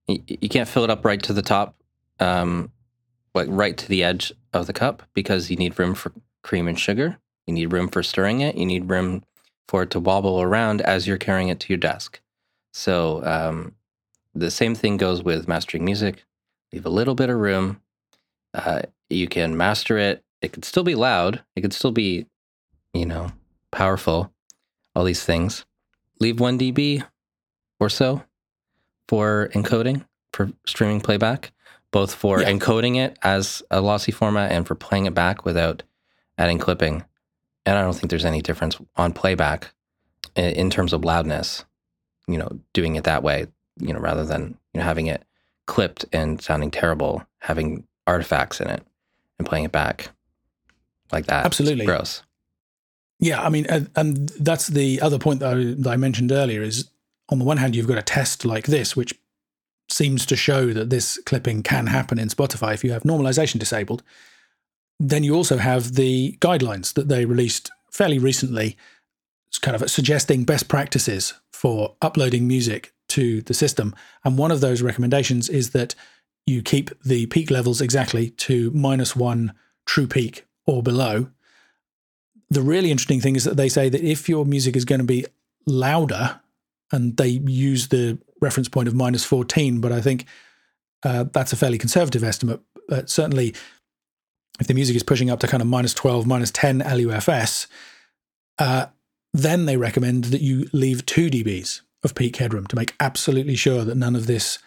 you 0.06 0.48
can't 0.48 0.68
fill 0.68 0.84
it 0.84 0.90
up 0.90 1.04
right 1.04 1.22
to 1.22 1.32
the 1.32 1.42
top, 1.42 1.76
um, 2.20 2.70
like 3.34 3.48
right 3.50 3.76
to 3.76 3.88
the 3.88 4.04
edge 4.04 4.32
of 4.52 4.66
the 4.66 4.72
cup 4.72 5.02
because 5.14 5.50
you 5.50 5.56
need 5.56 5.78
room 5.78 5.94
for 5.94 6.12
cream 6.42 6.68
and 6.68 6.78
sugar. 6.78 7.18
You 7.46 7.54
need 7.54 7.72
room 7.72 7.88
for 7.88 8.02
stirring 8.02 8.40
it. 8.40 8.56
You 8.56 8.66
need 8.66 8.90
room 8.90 9.24
for 9.68 9.82
it 9.82 9.90
to 9.90 10.00
wobble 10.00 10.40
around 10.42 10.82
as 10.82 11.06
you're 11.06 11.18
carrying 11.18 11.48
it 11.48 11.60
to 11.60 11.68
your 11.68 11.78
desk. 11.78 12.20
So 12.72 13.24
um, 13.24 13.74
the 14.34 14.50
same 14.50 14.74
thing 14.74 14.96
goes 14.96 15.22
with 15.22 15.48
mastering 15.48 15.84
music. 15.84 16.24
Leave 16.72 16.86
a 16.86 16.90
little 16.90 17.14
bit 17.14 17.30
of 17.30 17.38
room. 17.38 17.80
Uh, 18.52 18.82
you 19.08 19.28
can 19.28 19.56
master 19.56 19.98
it 19.98 20.24
it 20.44 20.52
could 20.52 20.64
still 20.66 20.84
be 20.84 20.94
loud. 20.94 21.42
It 21.56 21.62
could 21.62 21.72
still 21.72 21.90
be, 21.90 22.26
you 22.92 23.06
know, 23.06 23.32
powerful. 23.70 24.30
All 24.94 25.04
these 25.04 25.24
things. 25.24 25.64
Leave 26.20 26.38
one 26.38 26.58
dB 26.58 27.02
or 27.80 27.88
so 27.88 28.22
for 29.08 29.50
encoding 29.54 30.04
for 30.32 30.50
streaming 30.66 31.00
playback, 31.00 31.52
both 31.90 32.14
for 32.14 32.40
yeah. 32.40 32.50
encoding 32.50 32.96
it 32.96 33.16
as 33.22 33.62
a 33.70 33.80
lossy 33.80 34.12
format 34.12 34.52
and 34.52 34.66
for 34.66 34.74
playing 34.74 35.06
it 35.06 35.14
back 35.14 35.44
without 35.44 35.82
adding 36.36 36.58
clipping. 36.58 37.04
And 37.64 37.78
I 37.78 37.82
don't 37.82 37.94
think 37.94 38.10
there's 38.10 38.24
any 38.24 38.42
difference 38.42 38.76
on 38.96 39.12
playback 39.12 39.72
in 40.36 40.68
terms 40.70 40.92
of 40.92 41.04
loudness. 41.04 41.64
You 42.26 42.38
know, 42.38 42.58
doing 42.72 42.96
it 42.96 43.04
that 43.04 43.22
way, 43.22 43.46
you 43.78 43.92
know, 43.92 44.00
rather 44.00 44.24
than 44.24 44.58
you 44.72 44.80
know 44.80 44.84
having 44.84 45.06
it 45.06 45.22
clipped 45.66 46.04
and 46.12 46.40
sounding 46.40 46.70
terrible, 46.70 47.24
having 47.38 47.86
artifacts 48.06 48.60
in 48.60 48.68
it 48.68 48.82
and 49.38 49.46
playing 49.46 49.64
it 49.64 49.72
back 49.72 50.10
like 51.12 51.26
that. 51.26 51.44
Absolutely 51.44 51.84
it's 51.84 51.86
gross. 51.86 52.22
Yeah, 53.20 53.42
I 53.42 53.48
mean, 53.48 53.66
and, 53.68 53.90
and 53.94 54.28
that's 54.40 54.66
the 54.68 55.00
other 55.00 55.18
point 55.18 55.40
that 55.40 55.56
I, 55.56 55.74
that 55.78 55.88
I 55.88 55.96
mentioned 55.96 56.32
earlier 56.32 56.62
is 56.62 56.88
on 57.28 57.38
the 57.38 57.44
one 57.44 57.56
hand, 57.56 57.74
you've 57.74 57.88
got 57.88 57.98
a 57.98 58.02
test 58.02 58.44
like 58.44 58.66
this, 58.66 58.96
which 58.96 59.18
seems 59.88 60.26
to 60.26 60.36
show 60.36 60.72
that 60.72 60.90
this 60.90 61.18
clipping 61.26 61.62
can 61.62 61.86
happen 61.86 62.18
in 62.18 62.28
Spotify 62.28 62.74
if 62.74 62.84
you 62.84 62.92
have 62.92 63.02
normalization 63.02 63.58
disabled. 63.58 64.02
Then 64.98 65.24
you 65.24 65.34
also 65.34 65.58
have 65.58 65.94
the 65.94 66.36
guidelines 66.40 66.94
that 66.94 67.08
they 67.08 67.24
released 67.24 67.70
fairly 67.90 68.18
recently, 68.18 68.76
kind 69.60 69.80
of 69.80 69.88
suggesting 69.90 70.44
best 70.44 70.68
practices 70.68 71.34
for 71.52 71.94
uploading 72.02 72.48
music 72.48 72.92
to 73.08 73.42
the 73.42 73.54
system. 73.54 73.94
And 74.24 74.36
one 74.36 74.50
of 74.50 74.60
those 74.60 74.82
recommendations 74.82 75.48
is 75.48 75.70
that 75.70 75.94
you 76.46 76.62
keep 76.62 76.90
the 77.02 77.26
peak 77.26 77.50
levels 77.50 77.80
exactly 77.80 78.30
to 78.30 78.70
minus 78.72 79.14
one 79.14 79.52
true 79.86 80.06
peak 80.06 80.44
or 80.66 80.82
below. 80.82 81.28
The 82.50 82.62
really 82.62 82.90
interesting 82.90 83.20
thing 83.20 83.36
is 83.36 83.44
that 83.44 83.56
they 83.56 83.68
say 83.68 83.88
that 83.88 84.02
if 84.02 84.28
your 84.28 84.44
music 84.44 84.76
is 84.76 84.84
going 84.84 85.00
to 85.00 85.06
be 85.06 85.24
louder 85.66 86.40
and 86.92 87.16
they 87.16 87.28
use 87.28 87.88
the 87.88 88.18
reference 88.40 88.68
point 88.68 88.88
of 88.88 88.94
minus 88.94 89.24
14, 89.24 89.80
but 89.80 89.92
I 89.92 90.00
think 90.00 90.26
uh, 91.02 91.24
that's 91.32 91.52
a 91.52 91.56
fairly 91.56 91.78
conservative 91.78 92.24
estimate. 92.24 92.60
But 92.88 93.10
certainly, 93.10 93.54
if 94.60 94.66
the 94.66 94.74
music 94.74 94.96
is 94.96 95.02
pushing 95.02 95.30
up 95.30 95.40
to 95.40 95.48
kind 95.48 95.60
of 95.60 95.66
minus 95.66 95.94
12, 95.94 96.26
minus 96.26 96.50
10 96.50 96.78
LUFS, 96.78 97.66
uh, 98.58 98.86
then 99.32 99.66
they 99.66 99.76
recommend 99.76 100.24
that 100.24 100.40
you 100.40 100.68
leave 100.72 101.06
2 101.06 101.30
dBs 101.30 101.80
of 102.04 102.14
peak 102.14 102.36
headroom 102.36 102.66
to 102.68 102.76
make 102.76 102.94
absolutely 103.00 103.56
sure 103.56 103.84
that 103.84 103.96
none 103.96 104.14
of 104.14 104.26
this 104.26 104.58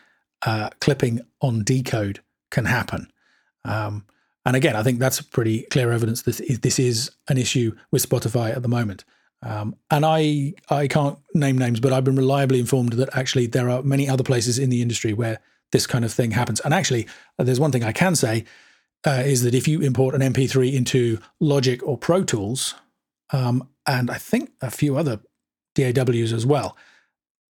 uh, 0.45 0.69
clipping 0.81 1.21
on 1.41 1.63
decode 1.63 2.19
can 2.51 2.65
happen. 2.65 3.11
Um, 3.63 4.05
and 4.45 4.55
again, 4.55 4.75
I 4.75 4.83
think 4.83 4.99
that's 4.99 5.21
pretty 5.21 5.63
clear 5.63 5.91
evidence 5.91 6.21
that 6.23 6.61
this 6.61 6.79
is 6.79 7.11
an 7.27 7.37
issue 7.37 7.75
with 7.91 8.07
Spotify 8.07 8.55
at 8.55 8.61
the 8.61 8.69
moment. 8.69 9.03
Um, 9.43 9.75
and 9.91 10.05
I 10.05 10.53
I 10.69 10.87
can't 10.87 11.17
name 11.33 11.57
names, 11.57 11.79
but 11.79 11.93
I've 11.93 12.03
been 12.03 12.15
reliably 12.15 12.59
informed 12.59 12.93
that 12.93 13.15
actually 13.15 13.47
there 13.47 13.69
are 13.69 13.83
many 13.83 14.09
other 14.09 14.23
places 14.23 14.57
in 14.57 14.69
the 14.69 14.81
industry 14.81 15.13
where 15.13 15.39
this 15.71 15.85
kind 15.85 16.05
of 16.05 16.13
thing 16.13 16.31
happens. 16.31 16.59
And 16.61 16.73
actually, 16.73 17.07
uh, 17.37 17.43
there's 17.43 17.59
one 17.59 17.71
thing 17.71 17.83
I 17.83 17.91
can 17.91 18.15
say 18.15 18.45
uh, 19.05 19.23
is 19.25 19.43
that 19.43 19.53
if 19.53 19.67
you 19.67 19.81
import 19.81 20.15
an 20.15 20.21
MP3 20.21 20.73
into 20.73 21.19
Logic 21.39 21.81
or 21.83 21.97
Pro 21.97 22.23
Tools, 22.23 22.75
um, 23.31 23.67
and 23.85 24.09
I 24.09 24.17
think 24.17 24.51
a 24.61 24.71
few 24.71 24.97
other 24.97 25.19
DAWs 25.75 26.33
as 26.33 26.45
well, 26.45 26.75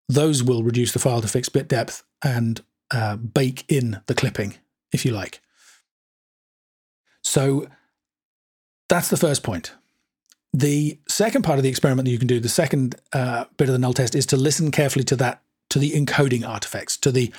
those 0.07 0.43
will 0.43 0.63
reduce 0.63 0.91
the 0.91 0.99
file 0.99 1.21
to 1.21 1.27
fixed 1.27 1.53
bit 1.53 1.67
depth 1.67 2.03
and 2.23 2.61
uh, 2.91 3.15
bake 3.15 3.63
in 3.69 4.01
the 4.07 4.15
clipping, 4.15 4.55
if 4.91 5.05
you 5.05 5.11
like. 5.11 5.41
So 7.23 7.67
that's 8.89 9.09
the 9.09 9.17
first 9.17 9.43
point. 9.43 9.73
The 10.53 10.97
second 11.07 11.43
part 11.43 11.59
of 11.59 11.63
the 11.63 11.69
experiment 11.69 12.05
that 12.05 12.11
you 12.11 12.17
can 12.17 12.27
do, 12.27 12.39
the 12.39 12.49
second 12.49 12.95
uh, 13.13 13.45
bit 13.57 13.69
of 13.69 13.73
the 13.73 13.79
null 13.79 13.93
test, 13.93 14.15
is 14.15 14.25
to 14.27 14.37
listen 14.37 14.71
carefully 14.71 15.05
to 15.05 15.15
that, 15.17 15.41
to 15.69 15.79
the 15.79 15.91
encoding 15.91 16.47
artifacts, 16.47 16.97
to 16.97 17.11
the 17.11 17.31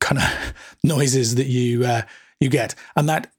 kind 0.00 0.18
of 0.18 0.54
noises 0.84 1.36
that 1.36 1.46
you 1.46 1.84
uh, 1.84 2.02
you 2.40 2.50
get, 2.50 2.74
and 2.94 3.08
that 3.08 3.32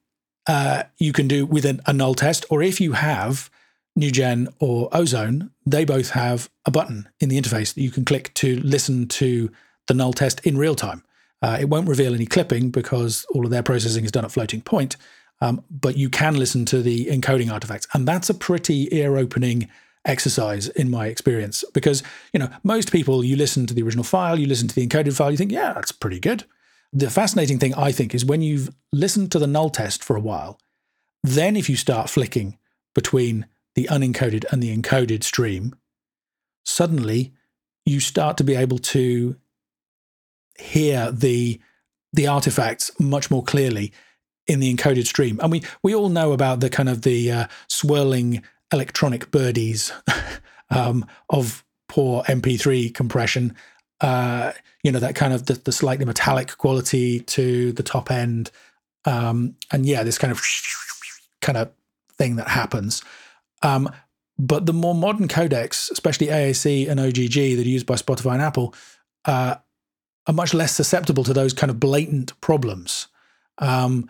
uh, 0.48 0.84
you 0.98 1.14
can 1.14 1.28
do 1.28 1.46
with 1.46 1.66
an, 1.66 1.82
a 1.86 1.94
null 1.94 2.16
test, 2.16 2.46
or 2.50 2.64
if 2.64 2.82
you 2.82 2.94
have 2.94 3.50
NUGEN 3.98 4.48
or 4.60 4.90
Ozone, 4.92 5.52
they 5.66 5.86
both 5.86 6.12
have 6.12 6.50
a 6.66 6.72
button 6.72 7.10
in 7.20 7.30
the 7.30 7.40
interface 7.40 7.74
that 7.74 7.82
you 7.82 7.92
can 7.92 8.06
click 8.06 8.34
to 8.36 8.60
listen 8.62 9.08
to 9.08 9.52
the 9.88 9.94
null 9.94 10.14
test 10.14 10.40
in 10.46 10.58
real 10.58 10.76
time. 10.76 11.04
Uh, 11.42 11.58
it 11.60 11.70
won't 11.70 11.88
reveal 11.88 12.14
any 12.14 12.26
clipping 12.26 12.70
because 12.70 13.26
all 13.34 13.46
of 13.46 13.52
their 13.52 13.64
processing 13.64 14.06
is 14.06 14.12
done 14.12 14.24
at 14.24 14.32
floating 14.32 14.62
point, 14.62 14.96
um, 15.42 15.64
but 15.70 15.98
you 15.98 16.10
can 16.10 16.36
listen 16.38 16.66
to 16.66 16.82
the 16.82 17.08
encoding 17.08 17.52
artifacts. 17.52 17.88
And 17.94 18.08
that's 18.08 18.30
a 18.30 18.34
pretty 18.34 18.96
ear 18.96 19.18
opening 19.18 19.68
exercise 20.06 20.68
in 20.70 20.90
my 20.90 21.08
experience 21.08 21.64
because, 21.74 22.04
you 22.34 22.40
know, 22.40 22.50
most 22.64 22.92
people, 22.92 23.24
you 23.24 23.36
listen 23.36 23.66
to 23.68 23.74
the 23.74 23.84
original 23.84 24.04
file, 24.04 24.40
you 24.40 24.48
listen 24.48 24.68
to 24.68 24.76
the 24.76 24.88
encoded 24.88 25.16
file, 25.16 25.32
you 25.32 25.38
think, 25.38 25.52
yeah, 25.52 25.74
that's 25.74 25.92
pretty 25.92 26.20
good. 26.20 26.46
The 26.94 27.10
fascinating 27.10 27.60
thing, 27.60 27.74
I 27.76 27.92
think, 27.92 28.14
is 28.14 28.26
when 28.26 28.42
you've 28.42 28.70
listened 28.92 29.32
to 29.32 29.40
the 29.40 29.48
null 29.48 29.70
test 29.70 30.04
for 30.04 30.16
a 30.16 30.22
while, 30.22 30.60
then 31.24 31.56
if 31.56 31.70
you 31.70 31.76
start 31.76 32.10
flicking 32.10 32.58
between 32.94 33.46
the 33.76 33.88
unencoded 33.90 34.46
and 34.52 34.62
the 34.62 34.76
encoded 34.76 35.24
stream, 35.24 35.76
suddenly 36.66 37.34
you 37.86 38.00
start 38.00 38.38
to 38.38 38.44
be 38.44 38.56
able 38.56 38.78
to 38.78 39.36
hear 40.60 41.12
the 41.12 41.60
the 42.14 42.28
artifacts 42.28 42.92
much 43.00 43.32
more 43.32 43.42
clearly 43.42 43.94
in 44.52 44.60
the 44.60 44.74
encoded 44.74 45.08
stream. 45.08 45.40
And 45.42 45.52
we 45.52 45.64
we 45.82 45.96
all 45.96 46.10
know 46.10 46.34
about 46.34 46.60
the 46.60 46.70
kind 46.70 46.90
of 46.90 47.04
the 47.04 47.32
uh, 47.32 47.48
swirling 47.68 48.44
electronic 48.74 49.32
birdies 49.32 49.92
um, 50.70 51.06
of 51.30 51.64
poor 51.88 52.24
MP3 52.24 52.94
compression. 52.94 53.56
Uh, 54.02 54.52
you 54.84 54.92
know 54.92 55.00
that 55.00 55.16
kind 55.16 55.32
of 55.32 55.46
the, 55.46 55.54
the, 55.54 55.72
slightly 55.72 56.06
metallic 56.06 56.58
quality 56.58 57.20
to 57.20 57.72
the 57.74 57.84
top 57.84 58.10
end, 58.12 58.52
um, 59.06 59.56
and 59.72 59.86
yeah, 59.86 60.04
this 60.04 60.18
kind 60.18 60.32
of 60.32 60.42
kind 61.42 61.58
of 61.58 61.72
thing 62.18 62.36
that 62.36 62.48
happens. 62.48 63.04
Um, 63.62 63.90
but 64.40 64.66
the 64.66 64.74
more 64.74 64.96
modern 64.96 65.28
codecs, 65.28 65.92
especially 65.92 66.28
AAC 66.28 66.90
and 66.90 67.00
OGG 67.00 67.58
that 67.58 67.66
are 67.66 67.70
used 67.70 67.86
by 67.86 67.94
Spotify 67.94 68.34
and 68.34 68.42
Apple, 68.42 68.74
uh, 69.26 69.56
are 70.26 70.34
much 70.34 70.56
less 70.56 70.74
susceptible 70.74 71.24
to 71.24 71.34
those 71.34 71.54
kind 71.54 71.70
of 71.70 71.80
blatant 71.80 72.40
problems. 72.42 73.08
Um, 73.60 74.10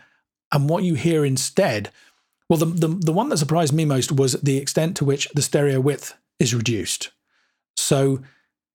and 0.52 0.70
what 0.70 0.84
you 0.84 0.96
hear 0.96 1.26
instead, 1.26 1.92
well, 2.50 2.58
the, 2.58 2.66
the, 2.66 2.88
the 2.88 3.14
one 3.14 3.30
that 3.30 3.38
surprised 3.38 3.74
me 3.74 3.86
most 3.86 4.12
was 4.12 4.34
the 4.34 4.58
extent 4.58 4.98
to 4.98 5.06
which 5.06 5.28
the 5.34 5.42
stereo 5.42 5.80
width 5.80 6.16
is 6.40 6.54
reduced. 6.54 7.12
So, 7.78 8.22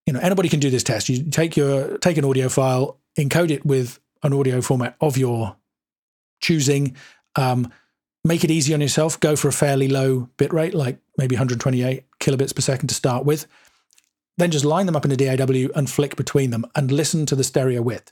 you 0.06 0.12
know, 0.12 0.20
anybody 0.20 0.48
can 0.48 0.60
do 0.60 0.70
this 0.70 0.82
test. 0.82 1.08
You 1.08 1.30
take 1.30 1.56
your 1.56 1.98
take 1.98 2.16
an 2.16 2.24
audio 2.24 2.48
file, 2.48 2.98
encode 3.18 3.50
it 3.50 3.66
with 3.66 4.00
an 4.22 4.32
audio 4.32 4.60
format 4.60 4.96
of 5.00 5.18
your 5.18 5.56
choosing. 6.40 6.96
Um, 7.36 7.70
make 8.24 8.44
it 8.44 8.50
easy 8.50 8.72
on 8.72 8.80
yourself. 8.80 9.20
Go 9.20 9.36
for 9.36 9.48
a 9.48 9.52
fairly 9.52 9.88
low 9.88 10.30
bit 10.36 10.52
rate, 10.52 10.74
like 10.74 10.98
maybe 11.18 11.34
128 11.34 12.04
kilobits 12.20 12.54
per 12.54 12.62
second 12.62 12.88
to 12.88 12.94
start 12.94 13.24
with. 13.24 13.46
Then 14.38 14.50
just 14.50 14.64
line 14.64 14.86
them 14.86 14.96
up 14.96 15.04
in 15.04 15.12
a 15.12 15.16
DAW 15.16 15.70
and 15.74 15.88
flick 15.88 16.16
between 16.16 16.50
them 16.50 16.66
and 16.74 16.90
listen 16.90 17.26
to 17.26 17.36
the 17.36 17.44
stereo 17.44 17.82
width. 17.82 18.10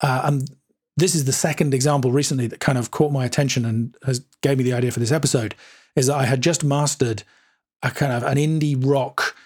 Uh, 0.00 0.22
and 0.24 0.50
this 0.96 1.14
is 1.14 1.24
the 1.24 1.32
second 1.32 1.74
example 1.74 2.12
recently 2.12 2.46
that 2.46 2.60
kind 2.60 2.78
of 2.78 2.90
caught 2.90 3.12
my 3.12 3.24
attention 3.24 3.64
and 3.64 3.96
has 4.04 4.20
gave 4.42 4.58
me 4.58 4.64
the 4.64 4.72
idea 4.72 4.90
for 4.90 5.00
this 5.00 5.12
episode. 5.12 5.54
Is 5.96 6.06
that 6.06 6.16
I 6.16 6.24
had 6.24 6.40
just 6.40 6.64
mastered 6.64 7.22
a 7.82 7.90
kind 7.90 8.12
of 8.12 8.22
an 8.22 8.36
indie 8.36 8.76
rock 8.78 9.36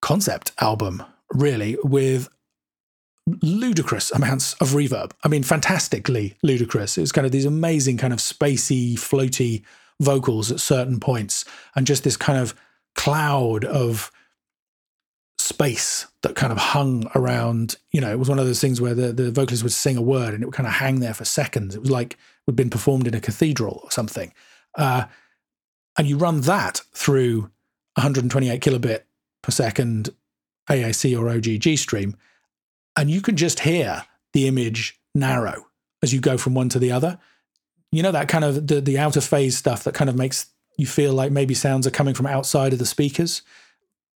concept 0.00 0.52
album, 0.60 1.02
really, 1.32 1.76
with 1.82 2.28
ludicrous 3.42 4.10
amounts 4.10 4.54
of 4.54 4.70
reverb. 4.70 5.12
I 5.24 5.28
mean, 5.28 5.42
fantastically 5.42 6.36
ludicrous. 6.42 6.96
It 6.96 7.02
was 7.02 7.12
kind 7.12 7.26
of 7.26 7.32
these 7.32 7.44
amazing, 7.44 7.98
kind 7.98 8.12
of 8.12 8.20
spacey, 8.20 8.94
floaty 8.94 9.62
vocals 10.00 10.50
at 10.50 10.60
certain 10.60 11.00
points, 11.00 11.44
and 11.74 11.86
just 11.86 12.04
this 12.04 12.16
kind 12.16 12.38
of 12.38 12.54
cloud 12.94 13.64
of 13.64 14.10
space 15.48 16.06
that 16.22 16.36
kind 16.36 16.52
of 16.52 16.58
hung 16.58 17.10
around. 17.14 17.76
You 17.90 18.00
know, 18.00 18.10
it 18.10 18.18
was 18.18 18.28
one 18.28 18.38
of 18.38 18.46
those 18.46 18.60
things 18.60 18.80
where 18.80 18.94
the, 18.94 19.12
the 19.12 19.30
vocalist 19.30 19.62
would 19.62 19.72
sing 19.72 19.96
a 19.96 20.02
word 20.02 20.34
and 20.34 20.42
it 20.42 20.46
would 20.46 20.54
kind 20.54 20.66
of 20.66 20.74
hang 20.74 21.00
there 21.00 21.14
for 21.14 21.24
seconds. 21.24 21.74
It 21.74 21.80
was 21.80 21.90
like 21.90 22.12
it 22.12 22.18
had 22.48 22.56
been 22.56 22.70
performed 22.70 23.06
in 23.06 23.14
a 23.14 23.20
cathedral 23.20 23.80
or 23.82 23.90
something. 23.90 24.32
Uh, 24.76 25.04
and 25.96 26.06
you 26.06 26.18
run 26.18 26.42
that 26.42 26.82
through 26.92 27.50
128 27.94 28.60
kilobit 28.60 29.00
per 29.42 29.50
second 29.50 30.10
AAC 30.70 31.18
or 31.18 31.30
OGG 31.30 31.78
stream, 31.78 32.16
and 32.96 33.10
you 33.10 33.20
can 33.20 33.36
just 33.36 33.60
hear 33.60 34.04
the 34.34 34.46
image 34.46 35.00
narrow 35.14 35.66
as 36.02 36.12
you 36.12 36.20
go 36.20 36.36
from 36.36 36.54
one 36.54 36.68
to 36.68 36.78
the 36.78 36.92
other. 36.92 37.18
You 37.90 38.02
know 38.02 38.12
that 38.12 38.28
kind 38.28 38.44
of 38.44 38.66
the, 38.66 38.80
the 38.80 38.98
outer 38.98 39.22
phase 39.22 39.56
stuff 39.56 39.84
that 39.84 39.94
kind 39.94 40.10
of 40.10 40.16
makes 40.16 40.46
you 40.76 40.86
feel 40.86 41.14
like 41.14 41.32
maybe 41.32 41.54
sounds 41.54 41.86
are 41.86 41.90
coming 41.90 42.14
from 42.14 42.26
outside 42.26 42.72
of 42.72 42.78
the 42.78 42.86
speakers 42.86 43.42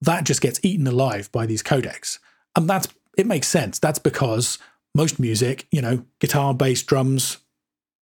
that 0.00 0.24
just 0.24 0.40
gets 0.40 0.60
eaten 0.62 0.86
alive 0.86 1.30
by 1.32 1.46
these 1.46 1.62
codecs. 1.62 2.18
And 2.56 2.68
that's 2.68 2.88
it 3.16 3.26
makes 3.26 3.48
sense. 3.48 3.78
That's 3.78 3.98
because 3.98 4.58
most 4.94 5.18
music, 5.18 5.66
you 5.70 5.82
know, 5.82 6.04
guitar, 6.20 6.54
bass, 6.54 6.82
drums, 6.82 7.38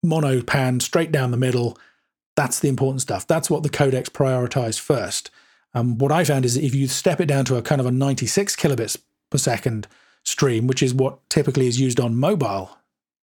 mono 0.02 0.42
pan 0.42 0.80
straight 0.80 1.12
down 1.12 1.30
the 1.30 1.36
middle. 1.36 1.78
That's 2.34 2.60
the 2.60 2.68
important 2.68 3.02
stuff. 3.02 3.26
That's 3.26 3.50
what 3.50 3.62
the 3.62 3.68
codecs 3.68 4.08
prioritize 4.08 4.80
first. 4.80 5.30
Um, 5.74 5.98
what 5.98 6.12
I 6.12 6.24
found 6.24 6.44
is 6.44 6.56
if 6.56 6.74
you 6.74 6.88
step 6.88 7.20
it 7.20 7.26
down 7.26 7.44
to 7.46 7.56
a 7.56 7.62
kind 7.62 7.80
of 7.80 7.86
a 7.86 7.90
96 7.90 8.56
kilobits 8.56 8.98
per 9.30 9.38
second 9.38 9.86
stream, 10.24 10.66
which 10.66 10.82
is 10.82 10.94
what 10.94 11.18
typically 11.30 11.66
is 11.66 11.80
used 11.80 12.00
on 12.00 12.16
mobile 12.16 12.78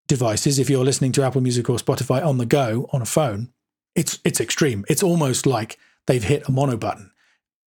devices, 0.07 0.59
if 0.59 0.69
you're 0.69 0.85
listening 0.85 1.11
to 1.13 1.23
Apple 1.23 1.41
Music 1.41 1.69
or 1.69 1.77
Spotify 1.77 2.25
on 2.25 2.37
the 2.37 2.45
go 2.45 2.89
on 2.91 3.01
a 3.01 3.05
phone, 3.05 3.49
it's 3.95 4.19
it's 4.23 4.39
extreme. 4.39 4.85
It's 4.87 5.03
almost 5.03 5.45
like 5.45 5.77
they've 6.05 6.23
hit 6.23 6.47
a 6.47 6.51
mono 6.51 6.77
button. 6.77 7.11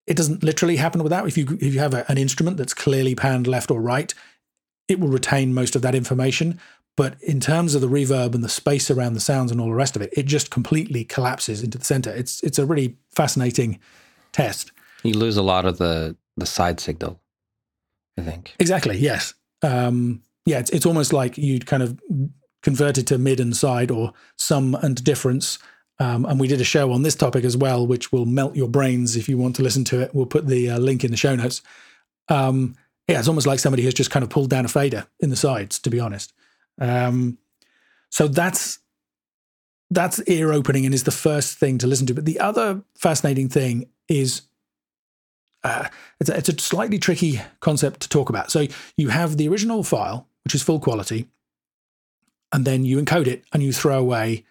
It 0.08 0.18
doesn't 0.18 0.44
literally 0.44 0.76
happen 0.76 1.04
without. 1.04 1.28
If 1.28 1.38
you 1.38 1.58
if 1.60 1.74
you 1.74 1.80
have 1.80 1.94
a, 1.94 2.10
an 2.10 2.18
instrument 2.18 2.58
that's 2.58 2.74
clearly 2.74 3.16
panned 3.16 3.48
left 3.48 3.72
or 3.72 3.82
right, 3.82 4.14
it 4.88 5.00
will 5.00 5.08
retain 5.08 5.54
most 5.54 5.76
of 5.76 5.82
that 5.82 5.96
information. 5.96 6.60
But 6.98 7.22
in 7.22 7.40
terms 7.40 7.76
of 7.76 7.82
the 7.82 7.90
reverb 7.90 8.36
and 8.36 8.44
the 8.44 8.50
space 8.50 8.90
around 8.90 9.14
the 9.14 9.20
sounds 9.20 9.52
and 9.52 9.60
all 9.60 9.68
the 9.68 9.74
rest 9.74 9.96
of 9.96 10.02
it, 10.02 10.14
it 10.14 10.26
just 10.26 10.50
completely 10.50 11.04
collapses 11.04 11.62
into 11.62 11.78
the 11.78 11.84
center. 11.84 12.12
It's 12.12 12.42
it's 12.44 12.60
a 12.60 12.66
really 12.66 12.96
fascinating 13.12 13.80
test. 14.32 14.72
You 15.04 15.14
lose 15.14 15.38
a 15.38 15.44
lot 15.44 15.66
of 15.66 15.78
the 15.78 16.16
the 16.38 16.46
side 16.46 16.80
signal, 16.80 17.20
I 18.18 18.22
think. 18.22 18.56
Exactly. 18.60 18.98
Yes. 18.98 19.34
Um, 19.62 20.22
yeah. 20.46 20.60
It's 20.60 20.70
it's 20.70 20.86
almost 20.86 21.14
like 21.14 21.38
you'd 21.38 21.66
kind 21.66 21.84
of 21.84 22.00
converted 22.64 23.08
to 23.08 23.18
mid 23.18 23.40
and 23.40 23.56
side 23.56 23.92
or 23.92 24.14
sum 24.38 24.76
and 24.76 25.04
difference. 25.04 25.60
Um, 26.00 26.26
and 26.26 26.40
we 26.40 26.48
did 26.48 26.60
a 26.60 26.66
show 26.66 26.92
on 26.92 27.04
this 27.04 27.16
topic 27.16 27.46
as 27.46 27.56
well, 27.56 27.88
which 27.88 28.12
will 28.12 28.26
melt 28.26 28.56
your 28.56 28.68
brains 28.68 29.16
if 29.16 29.30
you 29.30 29.38
want 29.38 29.56
to 29.56 29.64
listen 29.64 29.86
to 29.86 30.02
it. 30.02 30.14
We'll 30.14 30.26
put 30.26 30.48
the 30.48 30.72
uh, 30.72 30.78
link 30.78 31.04
in 31.04 31.12
the 31.12 31.18
show 31.18 31.36
notes. 31.36 31.62
Um, 32.28 32.76
yeah, 33.08 33.20
it's 33.20 33.28
almost 33.28 33.48
like 33.48 33.60
somebody 33.60 33.84
has 33.84 33.94
just 33.94 34.12
kind 34.12 34.24
of 34.24 34.30
pulled 34.30 34.50
down 34.50 34.66
a 34.66 34.68
fader 34.68 35.08
in 35.20 35.30
the 35.30 35.36
sides, 35.36 35.80
to 35.80 35.90
be 35.90 36.00
honest. 36.00 36.34
Um, 36.80 37.38
so 38.10 38.28
that's 38.28 38.80
that's 39.92 40.22
ear 40.28 40.52
opening 40.52 40.86
and 40.86 40.96
is 40.96 41.04
the 41.04 41.12
first 41.12 41.58
thing 41.58 41.78
to 41.78 41.88
listen 41.88 42.08
to. 42.08 42.14
But 42.14 42.26
the 42.26 42.40
other 42.40 42.82
fascinating 42.96 43.50
thing 43.50 43.88
is 44.10 44.42
uh, 45.64 45.88
it's, 46.20 46.30
a, 46.30 46.38
it's 46.38 46.50
a 46.50 46.60
slightly 46.60 47.00
tricky 47.00 47.42
concept 47.60 48.02
to 48.02 48.10
talk 48.10 48.30
about. 48.30 48.52
So 48.52 48.68
you 48.98 49.10
have 49.10 49.38
the 49.38 49.48
original 49.48 49.84
file, 49.84 50.28
which 50.44 50.56
is 50.56 50.64
full 50.64 50.80
quality, 50.80 51.28
and 52.52 52.66
then 52.66 52.86
you 52.86 53.02
encode 53.02 53.28
it 53.28 53.44
and 53.54 53.62
you 53.62 53.72
throw 53.72 54.00
away 54.00 54.44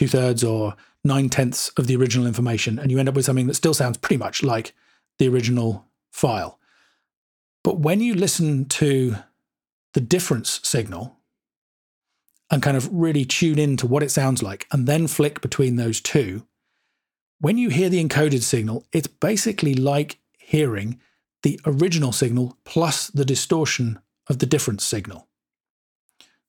two 0.00 0.08
thirds 0.08 0.42
or 0.42 0.74
nine 1.04 1.28
tenths 1.28 1.68
of 1.76 1.86
the 1.86 1.94
original 1.94 2.26
information, 2.26 2.78
and 2.78 2.90
you 2.90 2.98
end 2.98 3.06
up 3.06 3.14
with 3.14 3.26
something 3.26 3.46
that 3.46 3.54
still 3.54 3.74
sounds 3.74 3.98
pretty 3.98 4.16
much 4.16 4.42
like 4.42 4.72
the 5.18 5.28
original 5.28 5.84
file. 6.10 6.58
But 7.62 7.80
when 7.80 8.00
you 8.00 8.14
listen 8.14 8.64
to 8.80 9.16
the 9.92 10.00
difference 10.00 10.58
signal 10.62 11.18
and 12.50 12.62
kind 12.62 12.78
of 12.78 12.88
really 12.90 13.26
tune 13.26 13.58
in 13.58 13.76
to 13.76 13.86
what 13.86 14.02
it 14.02 14.10
sounds 14.10 14.42
like 14.42 14.66
and 14.72 14.86
then 14.86 15.06
flick 15.06 15.42
between 15.42 15.76
those 15.76 16.00
two, 16.00 16.46
when 17.38 17.58
you 17.58 17.68
hear 17.68 17.90
the 17.90 18.02
encoded 18.02 18.42
signal, 18.42 18.86
it's 18.94 19.06
basically 19.06 19.74
like 19.74 20.18
hearing 20.38 20.98
the 21.42 21.60
original 21.66 22.12
signal 22.12 22.56
plus 22.64 23.08
the 23.08 23.26
distortion 23.26 23.98
of 24.30 24.38
the 24.38 24.46
difference 24.46 24.82
signal. 24.82 25.28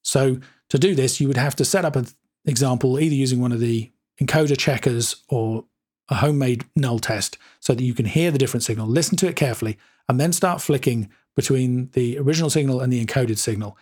So 0.03 0.39
to 0.69 0.79
do 0.79 0.95
this, 0.95 1.19
you 1.19 1.27
would 1.27 1.35
have 1.35 1.57
to 1.57 1.65
set 1.65 1.83
up 1.83 1.97
an 1.97 2.07
example 2.45 2.99
either 2.99 3.15
using 3.15 3.39
one 3.39 3.51
of 3.51 3.59
the 3.59 3.91
encoder 4.21 4.57
checkers 4.57 5.23
or 5.29 5.65
a 6.09 6.15
homemade 6.15 6.65
null 6.75 6.99
test 6.99 7.37
so 7.59 7.73
that 7.73 7.83
you 7.83 7.93
can 7.93 8.05
hear 8.05 8.31
the 8.31 8.37
different 8.37 8.63
signal, 8.63 8.87
listen 8.87 9.17
to 9.17 9.27
it 9.27 9.35
carefully, 9.35 9.77
and 10.09 10.19
then 10.19 10.33
start 10.33 10.61
flicking 10.61 11.09
between 11.35 11.89
the 11.93 12.17
original 12.17 12.49
signal 12.49 12.81
and 12.81 12.91
the 12.91 13.03
encoded 13.03 13.37
signal. 13.37 13.77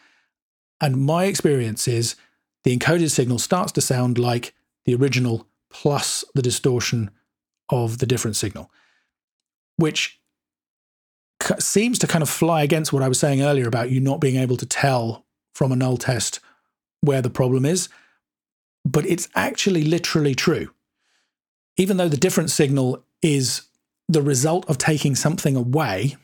And 0.79 1.03
my 1.05 1.25
experience 1.25 1.87
is 1.87 2.15
the 2.63 2.77
encoded 2.77 3.11
signal 3.11 3.39
starts 3.39 3.71
to 3.73 3.81
sound 3.81 4.17
like 4.17 4.53
the 4.85 4.95
original 4.95 5.47
plus 5.69 6.23
the 6.35 6.41
distortion 6.41 7.11
of 7.69 7.97
the 7.97 8.05
different 8.05 8.35
signal, 8.35 8.71
which 9.77 10.19
seems 11.59 11.97
to 11.99 12.07
kind 12.07 12.21
of 12.21 12.29
fly 12.29 12.63
against 12.63 12.91
what 12.91 13.03
I 13.03 13.07
was 13.07 13.19
saying 13.19 13.41
earlier 13.41 13.67
about 13.67 13.89
you 13.89 13.99
not 13.99 14.19
being 14.19 14.35
able 14.35 14.57
to 14.57 14.65
tell 14.65 15.25
from 15.53 15.71
a 15.71 15.75
null 15.75 15.97
test 15.97 16.39
where 17.01 17.21
the 17.21 17.29
problem 17.29 17.65
is. 17.65 17.89
But 18.91 19.05
it's 19.05 19.29
actually 19.35 19.83
literally 19.83 20.33
true. 20.33 20.71
Even 21.77 21.97
though 21.97 22.09
the 22.09 22.17
different 22.17 22.49
signal 22.49 23.03
is 23.21 23.63
the 24.07 24.21
result 24.21 24.67
of 24.69 24.77
taking 24.77 25.15
something 25.15 25.55
away, 25.55 26.17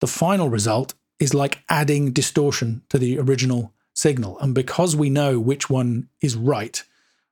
the 0.00 0.06
final 0.06 0.48
result 0.48 0.94
is 1.20 1.34
like 1.34 1.62
adding 1.68 2.10
distortion 2.10 2.82
to 2.88 2.98
the 2.98 3.18
original 3.18 3.72
signal. 3.94 4.38
And 4.40 4.54
because 4.54 4.96
we 4.96 5.08
know 5.08 5.38
which 5.38 5.70
one 5.70 6.08
is 6.20 6.34
right, 6.34 6.82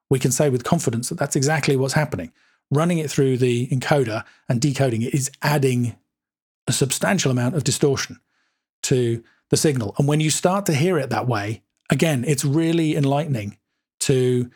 we 0.08 0.20
can 0.20 0.30
say 0.30 0.48
with 0.48 0.62
confidence 0.64 1.08
that 1.08 1.18
that's 1.18 1.36
exactly 1.36 1.76
what's 1.76 1.94
happening. 1.94 2.32
Running 2.70 2.98
it 2.98 3.10
through 3.10 3.38
the 3.38 3.66
encoder 3.68 4.24
and 4.48 4.60
decoding 4.60 5.02
it 5.02 5.12
is 5.12 5.30
adding 5.42 5.96
a 6.68 6.72
substantial 6.72 7.32
amount 7.32 7.56
of 7.56 7.64
distortion 7.64 8.20
to 8.82 9.24
the 9.48 9.56
signal. 9.56 9.94
And 9.98 10.06
when 10.06 10.20
you 10.20 10.30
start 10.30 10.66
to 10.66 10.74
hear 10.74 10.96
it 10.98 11.10
that 11.10 11.26
way, 11.26 11.62
again, 11.90 12.24
it's 12.24 12.44
really 12.44 12.94
enlightening 12.94 13.58
to, 14.10 14.50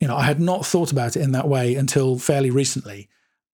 you 0.00 0.08
know, 0.08 0.16
I 0.16 0.24
had 0.24 0.38
not 0.38 0.66
thought 0.66 0.92
about 0.92 1.16
it 1.16 1.22
in 1.22 1.32
that 1.32 1.48
way 1.48 1.74
until 1.74 2.18
fairly 2.18 2.50
recently. 2.50 3.08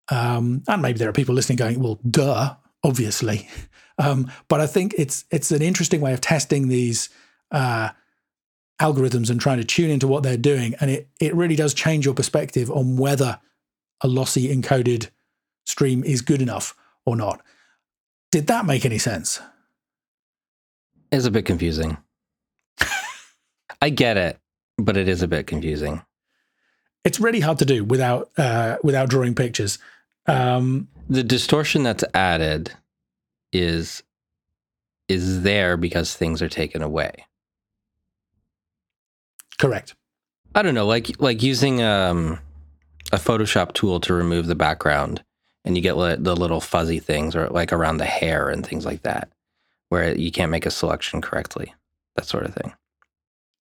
Um, 0.09 0.63
and 0.67 0.83
maybe 0.83 0.99
there 0.99 1.09
are 1.09 1.13
people 1.13 1.35
listening 1.35 1.57
going, 1.57 1.81
well, 1.81 2.01
duh, 2.09 2.55
obviously. 2.83 3.49
Um, 4.01 4.31
but 4.47 4.61
I 4.61 4.69
think 4.69 4.95
it's 4.97 5.25
it's 5.29 5.51
an 5.51 5.61
interesting 5.61 6.01
way 6.01 6.13
of 6.13 6.21
testing 6.21 6.69
these 6.69 7.09
uh, 7.51 7.89
algorithms 8.81 9.29
and 9.29 9.41
trying 9.41 9.59
to 9.59 9.65
tune 9.65 9.91
into 9.91 10.07
what 10.07 10.23
they're 10.23 10.37
doing, 10.37 10.77
and 10.81 10.89
it 10.89 11.09
it 11.21 11.35
really 11.35 11.57
does 11.57 11.75
change 11.75 12.05
your 12.05 12.15
perspective 12.15 12.71
on 12.71 12.97
whether 12.97 13.41
a 14.01 14.07
lossy 14.07 14.55
encoded 14.55 15.09
stream 15.67 16.05
is 16.05 16.23
good 16.23 16.41
enough 16.41 16.77
or 17.05 17.17
not. 17.17 17.43
Did 18.31 18.47
that 18.47 18.67
make 18.67 18.85
any 18.85 18.99
sense? 18.99 19.41
It's 21.11 21.27
a 21.27 21.31
bit 21.33 21.45
confusing. 21.45 21.97
I 23.83 23.91
get 23.91 24.17
it, 24.17 24.39
but 24.79 24.97
it 24.97 25.09
is 25.09 25.23
a 25.23 25.29
bit 25.29 25.47
confusing. 25.47 26.03
It's 27.05 27.21
really 27.21 27.41
hard 27.41 27.59
to 27.59 27.65
do 27.65 27.85
without 27.85 28.31
uh, 28.39 28.77
without 28.83 29.09
drawing 29.09 29.35
pictures. 29.35 29.79
Um, 30.27 30.89
the 31.09 31.23
distortion 31.23 31.83
that's 31.83 32.05
added 32.15 32.73
is 33.53 34.03
is 35.09 35.43
there 35.43 35.77
because 35.77 36.15
things 36.15 36.43
are 36.43 36.49
taken 36.49 36.83
away. 36.83 37.27
Correct. 39.59 39.95
I 40.55 40.63
don't 40.63 40.75
know, 40.75 40.87
like 40.87 41.21
like 41.21 41.43
using 41.43 41.83
um, 41.83 42.39
a 43.13 43.17
Photoshop 43.17 43.73
tool 43.73 44.01
to 44.01 44.15
remove 44.15 44.47
the 44.47 44.55
background, 44.55 45.23
and 45.65 45.77
you 45.77 45.83
get 45.83 45.95
the 45.95 46.37
little 46.37 46.61
fuzzy 46.61 46.99
things, 46.99 47.35
or 47.35 47.49
like 47.49 47.73
around 47.73 47.99
the 47.99 48.05
hair 48.05 48.49
and 48.49 48.67
things 48.67 48.85
like 48.85 49.03
that, 49.03 49.31
where 49.89 50.17
you 50.17 50.31
can't 50.31 50.51
make 50.51 50.67
a 50.67 50.71
selection 50.71 51.21
correctly, 51.21 51.75
that 52.17 52.27
sort 52.27 52.45
of 52.45 52.55
thing. 52.55 52.73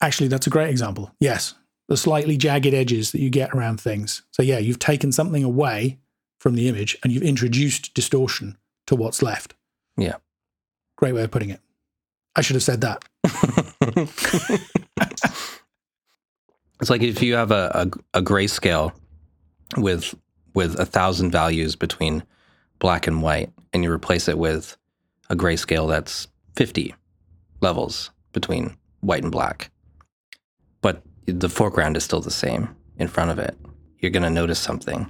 Actually, 0.02 0.28
that's 0.28 0.48
a 0.48 0.52
great 0.52 0.70
example. 0.70 1.12
Yes, 1.20 1.56
the 1.88 1.98
slightly 1.98 2.38
jagged 2.38 2.74
edges 2.74 3.12
that 3.12 3.22
you 3.22 3.30
get 3.30 3.52
around 3.54 3.82
things. 3.82 4.24
So 4.32 4.44
yeah, 4.44 4.60
you've 4.60 4.80
taken 4.80 5.12
something 5.12 5.44
away 5.44 6.00
from 6.40 6.56
the 6.56 6.68
image 6.68 6.98
and 7.04 7.12
you've 7.12 7.24
introduced 7.24 7.94
distortion 7.94 8.58
to 8.86 8.96
what's 8.96 9.22
left. 9.22 9.56
Yeah. 9.98 10.16
Great 10.98 11.14
way 11.14 11.24
of 11.24 11.32
putting 11.32 11.50
it. 11.50 11.62
I 12.36 12.42
should 12.42 12.56
have 12.56 12.64
said 12.64 12.82
that. 12.82 13.04
it's 16.80 16.90
like 16.90 17.02
if 17.02 17.22
you 17.22 17.36
have 17.36 17.52
a, 17.52 17.90
a, 18.14 18.20
a 18.20 18.22
grayscale 18.22 18.92
with 19.76 20.14
with 20.54 20.80
a 20.80 20.86
thousand 20.86 21.32
values 21.32 21.76
between 21.76 22.24
black 22.80 23.06
and 23.06 23.22
white, 23.22 23.52
and 23.74 23.84
you 23.84 23.92
replace 23.92 24.28
it 24.28 24.38
with 24.38 24.76
a 25.30 25.36
grayscale 25.36 25.88
that's 25.88 26.28
50 26.56 26.96
levels 27.62 28.10
between 28.32 28.76
white 29.02 29.22
and 29.22 29.32
black. 29.32 29.70
But 30.82 31.02
the 31.26 31.50
foreground 31.50 31.98
is 31.98 32.04
still 32.04 32.22
the 32.22 32.32
same 32.32 32.76
in 32.98 33.08
front 33.08 33.32
of 33.32 33.40
it. 33.40 33.58
You're 34.00 34.12
going 34.12 34.24
to 34.24 34.30
notice 34.30 34.60
something. 34.60 35.10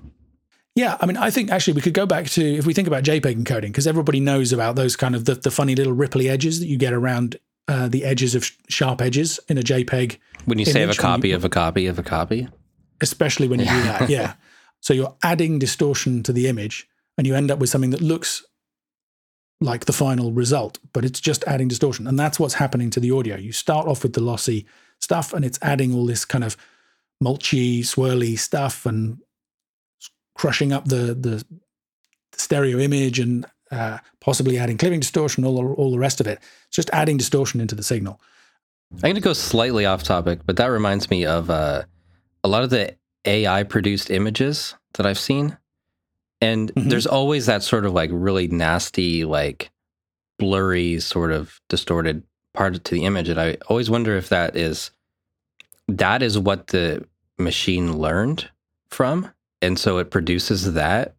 Yeah, 0.76 0.96
I 1.02 1.08
mean, 1.08 1.18
I 1.18 1.32
think 1.32 1.50
actually 1.50 1.74
we 1.74 1.82
could 1.82 1.96
go 1.96 2.06
back 2.06 2.28
to 2.28 2.44
if 2.44 2.68
we 2.68 2.74
think 2.74 2.88
about 2.88 3.04
JPEG 3.04 3.44
encoding 3.44 3.62
because 3.62 3.88
everybody 3.88 4.20
knows 4.20 4.54
about 4.54 4.76
those 4.76 4.96
kind 4.96 5.16
of 5.16 5.26
the, 5.26 5.34
the 5.34 5.50
funny 5.50 5.74
little 5.74 5.96
ripply 5.96 6.30
edges 6.30 6.60
that 6.60 6.68
you 6.68 6.78
get 6.78 6.94
around 6.94 7.38
uh, 7.68 7.88
the 7.88 8.06
edges 8.06 8.36
of 8.36 8.46
sh- 8.46 8.54
sharp 8.70 9.02
edges 9.02 9.40
in 9.48 9.58
a 9.58 9.62
JPEG. 9.62 10.18
When 10.46 10.60
you 10.60 10.64
image, 10.64 10.74
save 10.74 10.90
a 10.92 10.94
copy 10.94 11.30
you, 11.30 11.36
of 11.36 11.44
a 11.44 11.50
copy 11.50 11.88
of 11.88 11.98
a 11.98 12.04
copy, 12.04 12.48
especially 13.02 13.48
when 13.48 13.60
you 13.60 13.66
do 13.66 13.84
that, 13.84 14.10
yeah. 14.10 14.36
So 14.80 14.94
you're 14.94 15.16
adding 15.24 15.58
distortion 15.58 16.22
to 16.24 16.32
the 16.32 16.48
image, 16.48 16.88
and 17.18 17.26
you 17.26 17.36
end 17.36 17.50
up 17.50 17.58
with 17.58 17.72
something 17.72 17.90
that 17.90 18.02
looks 18.02 18.46
like 19.60 19.86
the 19.86 19.94
final 19.94 20.32
result, 20.32 20.78
but 20.94 21.04
it's 21.04 21.20
just 21.20 21.44
adding 21.46 21.68
distortion, 21.68 22.06
and 22.06 22.20
that's 22.20 22.40
what's 22.40 22.54
happening 22.54 22.92
to 22.92 23.00
the 23.00 23.10
audio. 23.10 23.36
You 23.36 23.52
start 23.52 23.88
off 23.88 24.04
with 24.04 24.14
the 24.14 24.22
lossy 24.22 24.68
stuff, 25.00 25.34
and 25.34 25.44
it's 25.46 25.60
adding 25.62 25.94
all 25.94 26.06
this 26.06 26.26
kind 26.26 26.44
of 26.44 26.58
mulchy, 27.24 27.80
swirly 27.80 28.38
stuff 28.38 28.86
and 28.86 29.20
crushing 30.36 30.72
up 30.72 30.86
the 30.86 31.14
the 31.14 31.44
stereo 32.34 32.78
image 32.78 33.20
and 33.20 33.46
uh, 33.72 33.98
possibly 34.22 34.58
adding 34.58 34.78
clipping 34.78 35.00
distortion, 35.00 35.44
all 35.46 35.74
all 35.74 35.92
the 35.92 36.00
rest 36.00 36.22
of 36.22 36.28
it. 36.28 36.40
It's 36.68 36.76
just 36.76 36.90
adding 36.92 37.18
distortion 37.18 37.62
into 37.62 37.76
the 37.76 37.84
signal. 37.84 38.22
I'm 38.94 39.00
going 39.00 39.16
to 39.16 39.22
go 39.22 39.34
slightly 39.34 39.86
off 39.86 40.04
topic, 40.04 40.40
but 40.46 40.56
that 40.58 40.68
reminds 40.68 41.10
me 41.10 41.26
of 41.26 41.50
uh, 41.50 41.84
a 42.44 42.48
lot 42.48 42.64
of 42.64 42.70
the 42.70 42.96
AI 43.26 43.64
produced 43.64 44.10
images 44.10 44.76
that 44.94 45.06
I've 45.06 45.20
seen. 45.20 45.58
And 46.40 46.74
mm-hmm. 46.74 46.90
there's 46.90 47.08
always 47.08 47.48
that 47.48 47.64
sort 47.64 47.86
of 47.86 47.94
like 47.94 48.10
really 48.14 48.48
nasty, 48.48 49.26
like 49.26 49.72
blurry, 50.40 51.00
sort 51.00 51.32
of 51.32 51.60
distorted 51.68 52.24
part 52.58 52.84
to 52.84 52.96
the 52.96 53.06
image. 53.06 53.30
And 53.30 53.40
I 53.40 53.58
always 53.68 53.88
wonder 53.88 54.18
if 54.18 54.30
that 54.30 54.56
is 54.56 54.90
that 55.88 56.24
is 56.24 56.40
what 56.40 56.68
the 56.68 57.06
machine 57.38 57.98
learned 57.98 58.50
from. 58.90 59.32
And 59.62 59.78
so 59.78 60.00
it 60.00 60.10
produces 60.10 60.74
that 60.74 61.16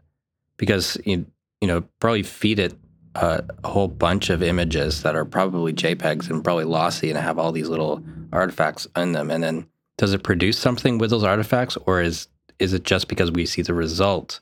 because 0.56 0.98
you, 1.04 1.26
you 1.60 1.68
know, 1.68 1.84
probably 2.00 2.24
feed 2.24 2.58
it 2.58 2.74
a, 3.14 3.44
a 3.62 3.68
whole 3.68 3.86
bunch 3.86 4.30
of 4.30 4.42
images 4.42 5.02
that 5.02 5.14
are 5.14 5.24
probably 5.24 5.72
JPEGs 5.72 6.28
and 6.28 6.42
probably 6.42 6.64
lossy 6.64 7.08
and 7.08 7.18
have 7.18 7.38
all 7.38 7.52
these 7.52 7.68
little 7.68 8.02
artifacts 8.32 8.88
in 8.96 9.12
them. 9.12 9.30
And 9.30 9.42
then 9.42 9.66
does 9.96 10.12
it 10.12 10.24
produce 10.24 10.58
something 10.58 10.98
with 10.98 11.10
those 11.10 11.24
artifacts 11.24 11.78
or 11.86 12.02
is 12.02 12.26
is 12.58 12.72
it 12.72 12.82
just 12.82 13.06
because 13.06 13.30
we 13.30 13.46
see 13.46 13.62
the 13.62 13.74
result 13.74 14.40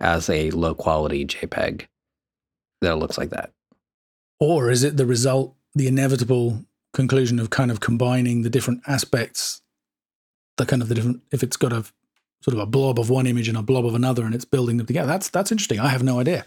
as 0.00 0.30
a 0.30 0.50
low 0.52 0.74
quality 0.74 1.26
JPEG 1.26 1.86
that 2.80 2.96
looks 2.96 3.18
like 3.18 3.28
that? 3.30 3.52
Or 4.38 4.70
is 4.70 4.82
it 4.82 4.96
the 4.96 5.04
result, 5.04 5.54
the 5.74 5.86
inevitable 5.86 6.64
conclusion 6.92 7.38
of 7.38 7.50
kind 7.50 7.70
of 7.70 7.80
combining 7.80 8.42
the 8.42 8.50
different 8.50 8.82
aspects, 8.86 9.62
the 10.56 10.66
kind 10.66 10.82
of 10.82 10.88
the 10.88 10.94
different, 10.94 11.22
if 11.30 11.42
it's 11.42 11.56
got 11.56 11.72
a 11.72 11.84
sort 12.42 12.54
of 12.54 12.58
a 12.58 12.66
blob 12.66 12.98
of 12.98 13.10
one 13.10 13.26
image 13.26 13.48
and 13.48 13.56
a 13.56 13.62
blob 13.62 13.84
of 13.84 13.94
another 13.94 14.24
and 14.24 14.34
it's 14.34 14.44
building 14.44 14.76
them 14.78 14.86
together? 14.86 15.06
That's, 15.06 15.28
that's 15.28 15.52
interesting. 15.52 15.78
I 15.78 15.88
have 15.88 16.02
no 16.02 16.20
idea. 16.20 16.44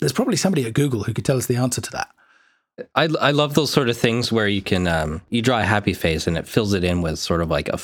There's 0.00 0.12
probably 0.12 0.36
somebody 0.36 0.66
at 0.66 0.74
Google 0.74 1.02
who 1.02 1.12
could 1.12 1.24
tell 1.24 1.36
us 1.36 1.46
the 1.46 1.56
answer 1.56 1.80
to 1.80 1.90
that. 1.90 2.08
I, 2.94 3.08
I 3.20 3.30
love 3.32 3.54
those 3.54 3.72
sort 3.72 3.88
of 3.88 3.96
things 3.96 4.30
where 4.30 4.46
you 4.46 4.62
can 4.62 4.86
um, 4.86 5.20
you 5.30 5.42
draw 5.42 5.58
a 5.58 5.64
happy 5.64 5.94
face 5.94 6.28
and 6.28 6.38
it 6.38 6.46
fills 6.46 6.74
it 6.74 6.84
in 6.84 7.02
with 7.02 7.18
sort 7.18 7.42
of 7.42 7.50
like 7.50 7.68
a 7.68 7.78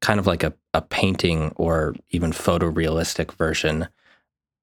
kind 0.00 0.20
of 0.20 0.26
like 0.26 0.44
a, 0.44 0.52
a 0.74 0.82
painting 0.82 1.52
or 1.56 1.94
even 2.10 2.30
photorealistic 2.32 3.32
version 3.32 3.88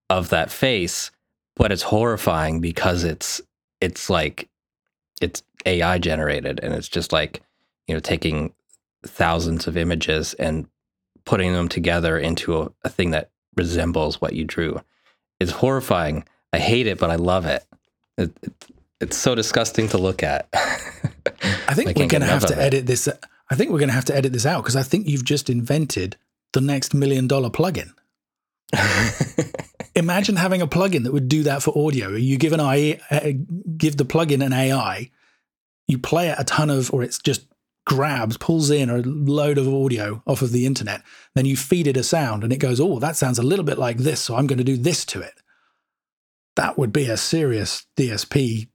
of 0.09 0.29
that 0.29 0.49
face, 0.49 1.11
but 1.55 1.71
it's 1.71 1.83
horrifying 1.83 2.61
because 2.61 3.03
it's 3.03 3.41
it's 3.81 4.09
like 4.09 4.47
it's 5.21 5.43
AI 5.65 5.97
generated 5.97 6.59
and 6.61 6.73
it's 6.73 6.87
just 6.87 7.11
like, 7.11 7.41
you 7.87 7.93
know, 7.93 7.99
taking 7.99 8.53
thousands 9.03 9.67
of 9.67 9.77
images 9.77 10.33
and 10.35 10.67
putting 11.25 11.53
them 11.53 11.69
together 11.69 12.17
into 12.17 12.61
a, 12.61 12.71
a 12.83 12.89
thing 12.89 13.11
that 13.11 13.29
resembles 13.55 14.21
what 14.21 14.33
you 14.33 14.45
drew. 14.45 14.81
It's 15.39 15.51
horrifying. 15.51 16.25
I 16.53 16.59
hate 16.59 16.87
it, 16.87 16.99
but 16.99 17.09
I 17.09 17.15
love 17.15 17.45
it. 17.45 17.63
it, 18.17 18.31
it 18.41 18.53
it's 18.99 19.17
so 19.17 19.33
disgusting 19.33 19.87
to 19.89 19.97
look 19.97 20.23
at. 20.23 20.49
I 20.53 21.73
think 21.73 21.87
we're 21.97 22.07
going 22.07 22.21
to 22.21 22.27
have 22.27 22.45
to 22.47 22.61
edit 22.61 22.85
this. 22.85 23.07
I 23.49 23.55
think 23.55 23.71
we're 23.71 23.79
going 23.79 23.89
to 23.89 23.95
have 23.95 24.05
to 24.05 24.15
edit 24.15 24.33
this 24.33 24.45
out 24.45 24.61
because 24.61 24.75
I 24.75 24.83
think 24.83 25.07
you've 25.07 25.23
just 25.23 25.49
invented 25.49 26.17
the 26.53 26.61
next 26.61 26.93
million 26.93 27.27
dollar 27.27 27.49
plugin. 27.49 27.93
Imagine 29.95 30.35
having 30.35 30.61
a 30.61 30.67
plugin 30.67 31.03
that 31.03 31.13
would 31.13 31.27
do 31.27 31.43
that 31.43 31.63
for 31.63 31.77
audio. 31.77 32.09
You 32.09 32.37
give 32.37 32.53
an 32.53 32.59
AI, 32.59 32.99
uh, 33.11 33.31
give 33.77 33.97
the 33.97 34.05
plugin 34.05 34.45
an 34.45 34.53
AI, 34.53 35.09
you 35.87 35.97
play 35.97 36.29
it 36.29 36.35
a 36.37 36.43
ton 36.43 36.69
of, 36.69 36.93
or 36.93 37.03
it's 37.03 37.17
just 37.17 37.45
grabs, 37.85 38.37
pulls 38.37 38.69
in 38.69 38.89
a 38.89 38.97
load 38.97 39.57
of 39.57 39.67
audio 39.67 40.21
off 40.27 40.43
of 40.43 40.51
the 40.51 40.65
internet. 40.65 41.01
Then 41.33 41.45
you 41.45 41.57
feed 41.57 41.87
it 41.87 41.97
a 41.97 42.03
sound, 42.03 42.43
and 42.43 42.53
it 42.53 42.57
goes, 42.57 42.79
"Oh, 42.79 42.99
that 42.99 43.15
sounds 43.15 43.39
a 43.39 43.43
little 43.43 43.65
bit 43.65 43.79
like 43.79 43.97
this, 43.97 44.21
so 44.21 44.35
I'm 44.35 44.47
going 44.47 44.59
to 44.59 44.63
do 44.63 44.77
this 44.77 45.03
to 45.05 45.21
it." 45.21 45.33
That 46.55 46.77
would 46.77 46.93
be 46.93 47.05
a 47.05 47.17
serious 47.17 47.87
DSP 47.97 48.69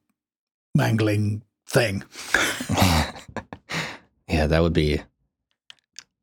mangling 0.74 1.42
thing. 1.66 2.02
yeah, 4.28 4.46
that 4.46 4.60
would 4.60 4.72
be 4.72 5.00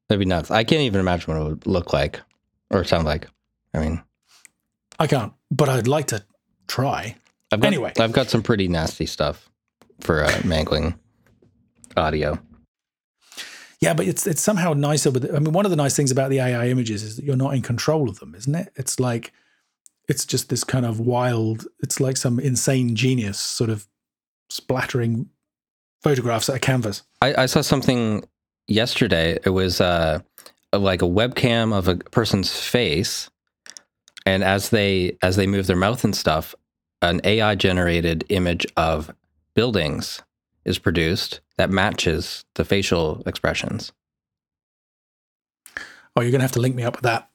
that'd 0.10 0.20
be 0.20 0.26
nuts. 0.26 0.52
I 0.52 0.64
can't 0.64 0.82
even 0.82 1.00
imagine 1.00 1.34
what 1.34 1.42
it 1.42 1.50
would 1.50 1.68
look 1.68 1.94
like 1.94 2.20
or 2.70 2.84
sound 2.84 3.06
like. 3.06 3.28
I 3.74 3.80
mean, 3.80 4.04
I 5.00 5.08
can't, 5.08 5.34
but 5.50 5.70
I'd 5.70 5.88
like 5.88 6.08
to 6.08 6.24
try. 6.68 7.16
I've 7.52 7.60
got, 7.60 7.68
anyway, 7.68 7.94
I've 8.00 8.12
got 8.12 8.30
some 8.30 8.44
pretty 8.44 8.68
nasty 8.68 9.06
stuff 9.06 9.50
for 10.00 10.24
uh, 10.24 10.42
mangling 10.44 11.00
audio. 11.98 12.40
Yeah, 13.80 13.96
but 13.96 14.06
it's 14.06 14.28
it's 14.28 14.42
somehow 14.42 14.74
nicer 14.74 15.10
with. 15.10 15.34
I 15.34 15.40
mean, 15.40 15.54
one 15.54 15.66
of 15.66 15.72
the 15.72 15.76
nice 15.76 15.96
things 15.96 16.12
about 16.12 16.30
the 16.30 16.40
AI 16.40 16.68
images 16.68 17.02
is 17.02 17.16
that 17.16 17.26
you're 17.26 17.36
not 17.36 17.56
in 17.56 17.64
control 17.64 18.10
of 18.10 18.20
them, 18.20 18.36
isn't 18.36 18.54
it? 18.54 18.72
It's 18.76 19.00
like 19.00 19.34
it's 20.08 20.24
just 20.24 20.50
this 20.50 20.64
kind 20.64 20.86
of 20.86 21.00
wild. 21.00 21.66
It's 21.80 22.00
like 22.00 22.16
some 22.16 22.40
insane 22.40 22.96
genius 22.96 23.40
sort 23.40 23.72
of 23.72 23.88
splattering 24.52 25.30
photographs 26.04 26.48
at 26.48 26.58
a 26.58 26.60
canvas. 26.60 27.02
I, 27.24 27.44
I 27.44 27.46
saw 27.48 27.62
something 27.62 28.24
yesterday. 28.68 29.40
It 29.46 29.50
was 29.50 29.82
uh, 29.82 30.20
like 30.74 31.02
a 31.02 31.06
webcam 31.06 31.74
of 31.76 31.88
a 31.88 31.96
person's 31.96 32.56
face 32.56 33.31
and 34.26 34.44
as 34.44 34.70
they 34.70 35.18
as 35.22 35.36
they 35.36 35.48
move 35.48 35.68
their 35.68 35.76
mouth 35.76 36.04
and 36.04 36.16
stuff 36.16 36.56
an 37.02 37.22
ai 37.24 37.56
generated 37.56 38.24
image 38.30 38.66
of 38.78 39.14
buildings 39.56 40.22
is 40.66 40.78
produced 40.78 41.42
that 41.58 41.70
matches 41.70 42.46
the 42.56 42.64
facial 42.64 43.24
expressions. 43.26 43.92
Oh 46.16 46.22
you're 46.22 46.32
going 46.32 46.40
to 46.40 46.44
have 46.44 46.52
to 46.52 46.62
link 46.62 46.76
me 46.76 46.84
up 46.84 46.98
with 46.98 47.04
that. 47.04 47.30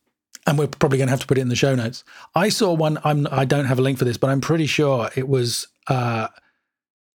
And 0.47 0.59
we're 0.59 0.69
probably 0.69 0.99
going 0.99 1.09
to 1.09 1.13
have 1.13 1.21
to 1.21 1.27
put 1.27 1.39
it 1.39 1.41
in 1.41 1.49
the 1.49 1.57
show 1.57 1.75
notes. 1.75 2.05
I 2.35 2.49
saw 2.51 2.73
one 2.73 2.99
i'm 3.05 3.27
i 3.31 3.45
don't 3.45 3.65
have 3.65 3.79
a 3.79 3.83
link 3.83 3.99
for 3.99 4.05
this 4.05 4.17
but 4.17 4.31
i'm 4.31 4.41
pretty 4.41 4.67
sure 4.67 5.11
it 5.17 5.29
was 5.29 5.67
uh 5.89 6.29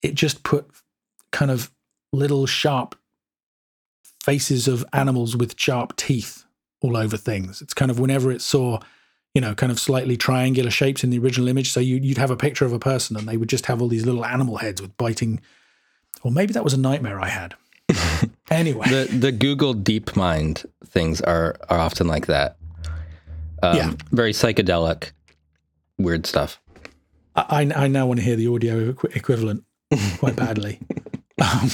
it 0.02 0.16
just 0.16 0.44
put 0.44 0.70
kind 1.32 1.52
of 1.52 1.72
little 2.12 2.46
sharp 2.46 2.96
faces 4.22 4.68
of 4.68 4.86
animals 4.94 5.36
with 5.36 5.60
sharp 5.60 5.96
teeth 5.96 6.46
all 6.82 6.98
over 6.98 7.18
things. 7.18 7.62
It's 7.62 7.74
kind 7.74 7.92
of 7.92 8.00
whenever 8.00 8.32
it 8.32 8.42
saw 8.42 8.80
you 9.34 9.42
know, 9.42 9.56
kind 9.56 9.72
of 9.72 9.80
slightly 9.80 10.18
triangular 10.18 10.72
shapes 10.72 11.04
in 11.04 11.10
the 11.10 11.20
original 11.20 11.48
image. 11.48 11.72
So 11.72 11.80
you, 11.80 12.00
would 12.10 12.18
have 12.18 12.32
a 12.32 12.38
picture 12.38 12.66
of 12.66 12.74
a 12.74 12.80
person 12.80 13.16
and 13.16 13.28
they 13.28 13.38
would 13.38 13.50
just 13.50 13.66
have 13.68 13.82
all 13.82 13.88
these 13.88 14.06
little 14.06 14.26
animal 14.26 14.58
heads 14.58 14.82
with 14.82 14.96
biting. 14.98 15.42
Or 16.24 16.32
maybe 16.32 16.54
that 16.54 16.64
was 16.64 16.74
a 16.74 16.80
nightmare 16.80 17.20
I 17.20 17.30
had. 17.30 17.56
anyway, 18.52 18.88
the 18.88 19.08
the 19.12 19.32
Google 19.32 19.76
DeepMind 19.76 20.66
things 20.86 21.20
are 21.22 21.56
are 21.70 21.80
often 21.80 22.08
like 22.08 22.28
that. 22.28 22.58
Um, 23.64 23.76
yeah, 23.76 23.94
very 24.12 24.32
psychedelic, 24.32 25.12
weird 25.98 26.26
stuff. 26.26 26.62
I 27.36 27.70
I 27.76 27.88
now 27.88 28.06
want 28.06 28.20
to 28.20 28.26
hear 28.26 28.36
the 28.36 28.48
audio 28.48 28.96
equivalent 29.14 29.64
quite 30.20 30.36
badly. 30.36 30.80
um, 31.42 31.70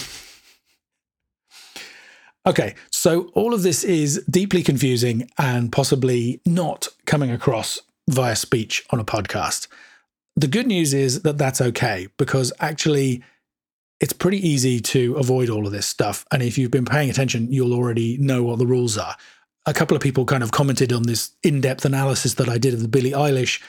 Okay, 2.47 2.75
so 2.93 3.23
all 3.33 3.53
of 3.53 3.61
this 3.61 3.83
is 3.83 4.23
deeply 4.29 4.63
confusing 4.63 5.29
and 5.37 5.69
possibly 5.69 6.39
not 6.45 6.87
coming 7.05 7.29
across 7.29 7.77
via 8.09 8.37
speech 8.37 8.85
on 8.89 9.01
a 9.01 9.03
podcast. 9.03 9.67
The 10.37 10.47
good 10.47 10.65
news 10.65 10.93
is 10.93 11.23
that 11.23 11.37
that's 11.37 11.59
okay 11.59 12.07
because 12.15 12.53
actually 12.61 13.21
it's 13.99 14.13
pretty 14.13 14.47
easy 14.47 14.79
to 14.79 15.15
avoid 15.15 15.49
all 15.49 15.65
of 15.65 15.73
this 15.73 15.87
stuff. 15.87 16.25
And 16.31 16.41
if 16.41 16.57
you've 16.57 16.71
been 16.71 16.85
paying 16.85 17.09
attention, 17.09 17.51
you'll 17.51 17.73
already 17.73 18.17
know 18.17 18.43
what 18.43 18.59
the 18.59 18.67
rules 18.67 18.97
are. 18.97 19.17
A 19.65 19.73
couple 19.73 19.97
of 19.97 20.01
people 20.01 20.23
kind 20.23 20.41
of 20.41 20.53
commented 20.53 20.93
on 20.93 21.03
this 21.03 21.31
in 21.43 21.59
depth 21.59 21.83
analysis 21.83 22.35
that 22.35 22.47
I 22.47 22.57
did 22.57 22.73
of 22.73 22.81
the 22.81 22.87
Billie 22.87 23.11
Eilish 23.11 23.61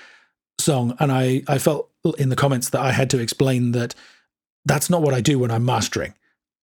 song. 0.60 0.94
And 1.00 1.10
I, 1.10 1.42
I 1.48 1.58
felt 1.58 1.90
in 2.16 2.28
the 2.28 2.36
comments 2.36 2.70
that 2.70 2.80
I 2.80 2.92
had 2.92 3.10
to 3.10 3.18
explain 3.18 3.72
that 3.72 3.96
that's 4.66 4.88
not 4.88 5.02
what 5.02 5.14
I 5.14 5.20
do 5.20 5.40
when 5.40 5.50
I'm 5.50 5.64
mastering. 5.64 6.14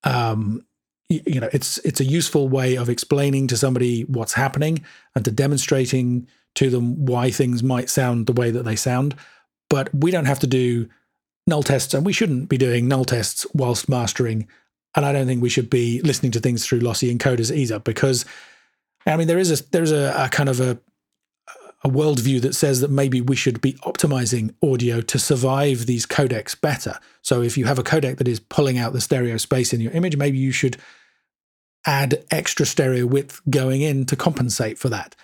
Um, 0.05 0.65
you 1.09 1.39
know 1.39 1.49
it's 1.53 1.77
it's 1.79 1.99
a 1.99 2.05
useful 2.05 2.49
way 2.49 2.75
of 2.75 2.89
explaining 2.89 3.47
to 3.47 3.57
somebody 3.57 4.01
what's 4.03 4.33
happening 4.33 4.83
and 5.15 5.23
to 5.25 5.31
demonstrating 5.31 6.27
to 6.55 6.69
them 6.69 7.05
why 7.05 7.29
things 7.29 7.61
might 7.61 7.89
sound 7.89 8.25
the 8.25 8.33
way 8.33 8.49
that 8.49 8.63
they 8.63 8.75
sound. 8.75 9.15
But 9.69 9.93
we 9.93 10.09
don't 10.09 10.25
have 10.25 10.39
to 10.39 10.47
do 10.47 10.87
null 11.45 11.63
tests 11.63 11.93
and 11.93 12.05
we 12.05 12.13
shouldn't 12.13 12.49
be 12.49 12.57
doing 12.57 12.87
null 12.87 13.05
tests 13.05 13.45
whilst 13.53 13.89
mastering. 13.89 14.47
And 14.95 15.05
i 15.05 15.11
don't 15.11 15.27
think 15.27 15.41
we 15.41 15.49
should 15.49 15.69
be 15.69 16.01
listening 16.01 16.31
to 16.31 16.39
things 16.39 16.65
through 16.65 16.79
lossy 16.79 17.13
encoders 17.13 17.53
either 17.53 17.79
because 17.79 18.23
i 19.05 19.17
mean 19.17 19.27
there 19.27 19.37
is 19.37 19.51
a 19.51 19.69
there's 19.71 19.91
a, 19.91 20.13
a 20.17 20.29
kind 20.29 20.47
of 20.47 20.61
a 20.61 20.79
a 21.85 21.89
worldview 21.89 22.41
that 22.41 22.55
says 22.55 22.81
that 22.81 22.89
maybe 22.89 23.21
we 23.21 23.35
should 23.35 23.61
be 23.61 23.73
optimizing 23.83 24.55
audio 24.63 25.01
to 25.01 25.19
survive 25.19 25.85
these 25.85 26.07
codecs 26.07 26.59
better. 26.59 26.99
So 27.21 27.43
if 27.43 27.59
you 27.59 27.65
have 27.65 27.77
a 27.77 27.83
codec 27.83 28.17
that 28.17 28.27
is 28.27 28.39
pulling 28.39 28.79
out 28.79 28.91
the 28.91 28.99
stereo 28.99 29.37
space 29.37 29.71
in 29.71 29.79
your 29.79 29.91
image, 29.91 30.17
maybe 30.17 30.39
you 30.39 30.51
should 30.51 30.77
add 31.85 32.25
extra 32.31 32.65
stereo 32.65 33.05
width 33.05 33.39
going 33.51 33.81
in 33.81 34.07
to 34.07 34.15
compensate 34.15 34.79
for 34.79 34.89
that. 34.89 35.15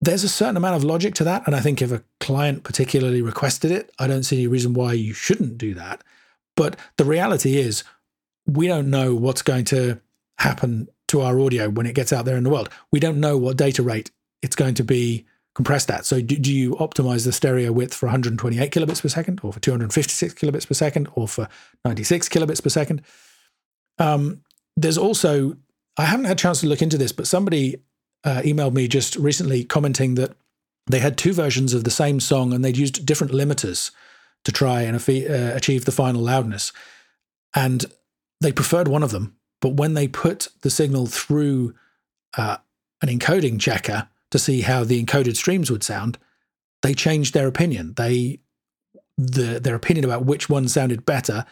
There's 0.00 0.24
a 0.24 0.28
certain 0.28 0.56
amount 0.56 0.76
of 0.76 0.84
logic 0.84 1.12
to 1.16 1.24
that. 1.24 1.46
And 1.46 1.54
I 1.54 1.60
think 1.60 1.82
if 1.82 1.92
a 1.92 2.02
client 2.18 2.64
particularly 2.64 3.20
requested 3.20 3.70
it, 3.70 3.92
I 3.98 4.06
don't 4.06 4.22
see 4.22 4.36
any 4.36 4.46
reason 4.46 4.72
why 4.72 4.94
you 4.94 5.12
shouldn't 5.12 5.58
do 5.58 5.74
that. 5.74 6.02
But 6.56 6.78
the 6.96 7.04
reality 7.04 7.58
is, 7.58 7.84
we 8.46 8.66
don't 8.66 8.88
know 8.88 9.14
what's 9.14 9.42
going 9.42 9.66
to 9.66 10.00
happen 10.38 10.88
to 11.08 11.20
our 11.20 11.38
audio 11.38 11.68
when 11.68 11.84
it 11.84 11.94
gets 11.94 12.12
out 12.12 12.24
there 12.24 12.38
in 12.38 12.44
the 12.44 12.50
world. 12.50 12.70
We 12.90 13.00
don't 13.00 13.20
know 13.20 13.36
what 13.36 13.58
data 13.58 13.82
rate 13.82 14.10
it's 14.40 14.56
going 14.56 14.74
to 14.76 14.84
be 14.84 15.26
compress 15.54 15.84
that. 15.86 16.04
So 16.04 16.20
do, 16.20 16.36
do, 16.36 16.52
you 16.52 16.74
optimize 16.76 17.24
the 17.24 17.32
stereo 17.32 17.72
width 17.72 17.94
for 17.94 18.06
128 18.06 18.72
kilobits 18.72 19.00
per 19.00 19.08
second 19.08 19.40
or 19.42 19.52
for 19.52 19.60
256 19.60 20.34
kilobits 20.34 20.66
per 20.66 20.74
second 20.74 21.08
or 21.14 21.28
for 21.28 21.48
96 21.84 22.28
kilobits 22.28 22.62
per 22.62 22.70
second? 22.70 23.02
Um, 23.98 24.42
there's 24.76 24.98
also 24.98 25.56
I 25.96 26.06
haven't 26.06 26.26
had 26.26 26.38
a 26.38 26.42
chance 26.42 26.60
to 26.60 26.66
look 26.66 26.82
into 26.82 26.98
this, 26.98 27.12
but 27.12 27.26
somebody 27.26 27.76
uh, 28.24 28.42
emailed 28.44 28.74
me 28.74 28.88
just 28.88 29.16
recently 29.16 29.64
commenting 29.64 30.16
that 30.16 30.32
they 30.86 30.98
had 30.98 31.16
two 31.16 31.32
versions 31.32 31.72
of 31.72 31.84
the 31.84 31.90
same 31.90 32.20
song 32.20 32.52
and 32.52 32.64
they'd 32.64 32.76
used 32.76 33.06
different 33.06 33.32
limiters 33.32 33.90
to 34.44 34.52
try 34.52 34.82
and 34.82 34.96
uh, 34.96 35.54
achieve 35.54 35.84
the 35.84 35.92
final 35.92 36.20
loudness. 36.20 36.72
And 37.54 37.86
they 38.40 38.52
preferred 38.52 38.88
one 38.88 39.02
of 39.02 39.12
them. 39.12 39.36
But 39.60 39.74
when 39.74 39.94
they 39.94 40.08
put 40.08 40.48
the 40.62 40.70
signal 40.70 41.06
through 41.06 41.74
uh, 42.36 42.58
an 43.00 43.08
encoding 43.08 43.60
checker 43.60 44.08
to 44.34 44.38
see 44.40 44.62
how 44.62 44.82
the 44.82 45.00
encoded 45.00 45.36
streams 45.36 45.70
would 45.70 45.84
sound, 45.84 46.18
they 46.82 46.92
changed 46.92 47.34
their 47.34 47.46
opinion. 47.46 47.94
They 47.96 48.40
the, 49.16 49.60
their 49.60 49.76
opinion 49.76 50.04
about 50.04 50.24
which 50.24 50.50
one 50.50 50.66
sounded 50.66 51.06
better 51.06 51.46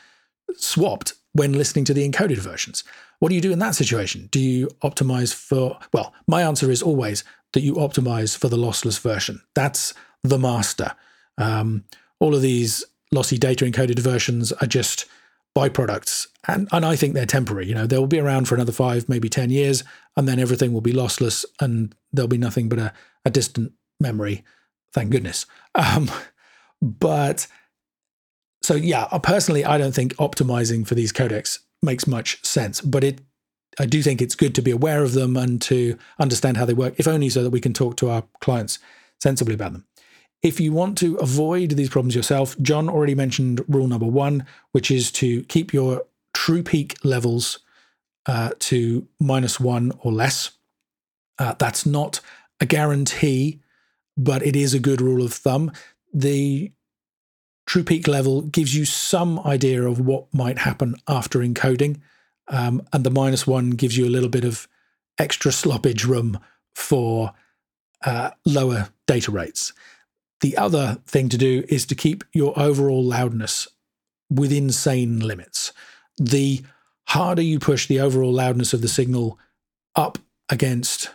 swapped 0.56 1.14
when 1.32 1.52
listening 1.52 1.84
to 1.84 1.94
the 1.94 2.08
encoded 2.08 2.38
versions. 2.38 2.82
What 3.20 3.28
do 3.28 3.36
you 3.36 3.40
do 3.40 3.52
in 3.52 3.60
that 3.60 3.76
situation? 3.76 4.28
Do 4.32 4.40
you 4.40 4.66
optimize 4.82 5.32
for, 5.32 5.78
well, 5.92 6.12
my 6.26 6.42
answer 6.42 6.72
is 6.72 6.82
always 6.82 7.22
that 7.52 7.60
you 7.60 7.74
optimize 7.74 8.36
for 8.36 8.48
the 8.48 8.56
lossless 8.56 8.98
version. 8.98 9.40
That's 9.54 9.94
the 10.24 10.40
master. 10.40 10.90
Um, 11.38 11.84
all 12.18 12.34
of 12.34 12.42
these 12.42 12.84
lossy 13.12 13.38
data 13.38 13.64
encoded 13.64 14.00
versions 14.00 14.50
are 14.50 14.66
just 14.66 15.06
byproducts. 15.56 16.28
And, 16.48 16.68
and 16.72 16.84
I 16.84 16.96
think 16.96 17.14
they're 17.14 17.26
temporary. 17.26 17.66
You 17.66 17.74
know, 17.74 17.86
they'll 17.86 18.06
be 18.06 18.18
around 18.18 18.48
for 18.48 18.54
another 18.54 18.72
five, 18.72 19.08
maybe 19.08 19.28
10 19.28 19.50
years, 19.50 19.84
and 20.16 20.26
then 20.26 20.38
everything 20.38 20.72
will 20.72 20.80
be 20.80 20.92
lossless 20.92 21.44
and 21.60 21.94
there'll 22.12 22.28
be 22.28 22.38
nothing 22.38 22.68
but 22.68 22.78
a, 22.78 22.92
a 23.24 23.30
distant 23.30 23.72
memory. 24.00 24.44
Thank 24.92 25.10
goodness. 25.10 25.46
Um, 25.74 26.10
but 26.82 27.46
so 28.62 28.74
yeah, 28.74 29.06
personally, 29.22 29.64
I 29.64 29.78
don't 29.78 29.94
think 29.94 30.14
optimizing 30.16 30.86
for 30.86 30.94
these 30.94 31.12
codecs 31.12 31.60
makes 31.82 32.06
much 32.06 32.44
sense, 32.44 32.80
but 32.80 33.02
it 33.02 33.20
I 33.78 33.86
do 33.86 34.02
think 34.02 34.20
it's 34.20 34.34
good 34.34 34.54
to 34.56 34.62
be 34.62 34.70
aware 34.70 35.02
of 35.02 35.12
them 35.12 35.36
and 35.36 35.60
to 35.62 35.96
understand 36.18 36.56
how 36.58 36.66
they 36.66 36.74
work, 36.74 36.94
if 36.98 37.08
only 37.08 37.30
so 37.30 37.42
that 37.42 37.50
we 37.50 37.60
can 37.60 37.72
talk 37.72 37.96
to 37.96 38.10
our 38.10 38.24
clients 38.40 38.78
sensibly 39.22 39.54
about 39.54 39.72
them. 39.72 39.86
If 40.42 40.58
you 40.58 40.72
want 40.72 40.98
to 40.98 41.16
avoid 41.16 41.72
these 41.72 41.88
problems 41.88 42.16
yourself, 42.16 42.58
Jon 42.60 42.88
already 42.88 43.14
mentioned 43.14 43.64
rule 43.68 43.86
number 43.86 44.06
one, 44.06 44.44
which 44.72 44.90
is 44.90 45.12
to 45.12 45.44
keep 45.44 45.72
your 45.72 46.04
true 46.34 46.62
peak 46.62 46.96
levels 47.04 47.60
uh, 48.26 48.50
to 48.58 49.06
minus 49.20 49.60
one 49.60 49.92
or 50.00 50.12
less. 50.12 50.50
Uh, 51.38 51.54
that's 51.58 51.86
not 51.86 52.20
a 52.60 52.66
guarantee, 52.66 53.60
but 54.16 54.44
it 54.44 54.56
is 54.56 54.74
a 54.74 54.80
good 54.80 55.00
rule 55.00 55.24
of 55.24 55.32
thumb. 55.32 55.70
The 56.12 56.72
True 57.66 57.84
peak 57.84 58.08
level 58.08 58.42
gives 58.42 58.74
you 58.74 58.84
some 58.84 59.38
idea 59.40 59.84
of 59.84 60.00
what 60.00 60.26
might 60.34 60.58
happen 60.58 60.96
after 61.08 61.38
encoding, 61.38 62.00
um, 62.48 62.82
and 62.92 63.04
the 63.04 63.10
minus 63.10 63.46
one 63.46 63.70
gives 63.70 63.96
you 63.96 64.04
a 64.04 64.10
little 64.10 64.28
bit 64.28 64.44
of 64.44 64.68
extra 65.18 65.52
sloppage 65.52 66.06
room 66.06 66.38
for 66.74 67.32
uh, 68.04 68.30
lower 68.44 68.88
data 69.06 69.30
rates. 69.30 69.72
The 70.42 70.56
other 70.56 70.98
thing 71.06 71.28
to 71.30 71.38
do 71.38 71.64
is 71.68 71.86
to 71.86 71.94
keep 71.94 72.24
your 72.32 72.58
overall 72.58 73.02
loudness 73.02 73.68
within 74.28 74.70
sane 74.70 75.20
limits. 75.20 75.72
The 76.18 76.62
harder 77.08 77.42
you 77.42 77.58
push 77.58 77.86
the 77.86 78.00
overall 78.00 78.32
loudness 78.32 78.72
of 78.72 78.82
the 78.82 78.88
signal 78.88 79.38
up 79.94 80.18
against 80.50 81.10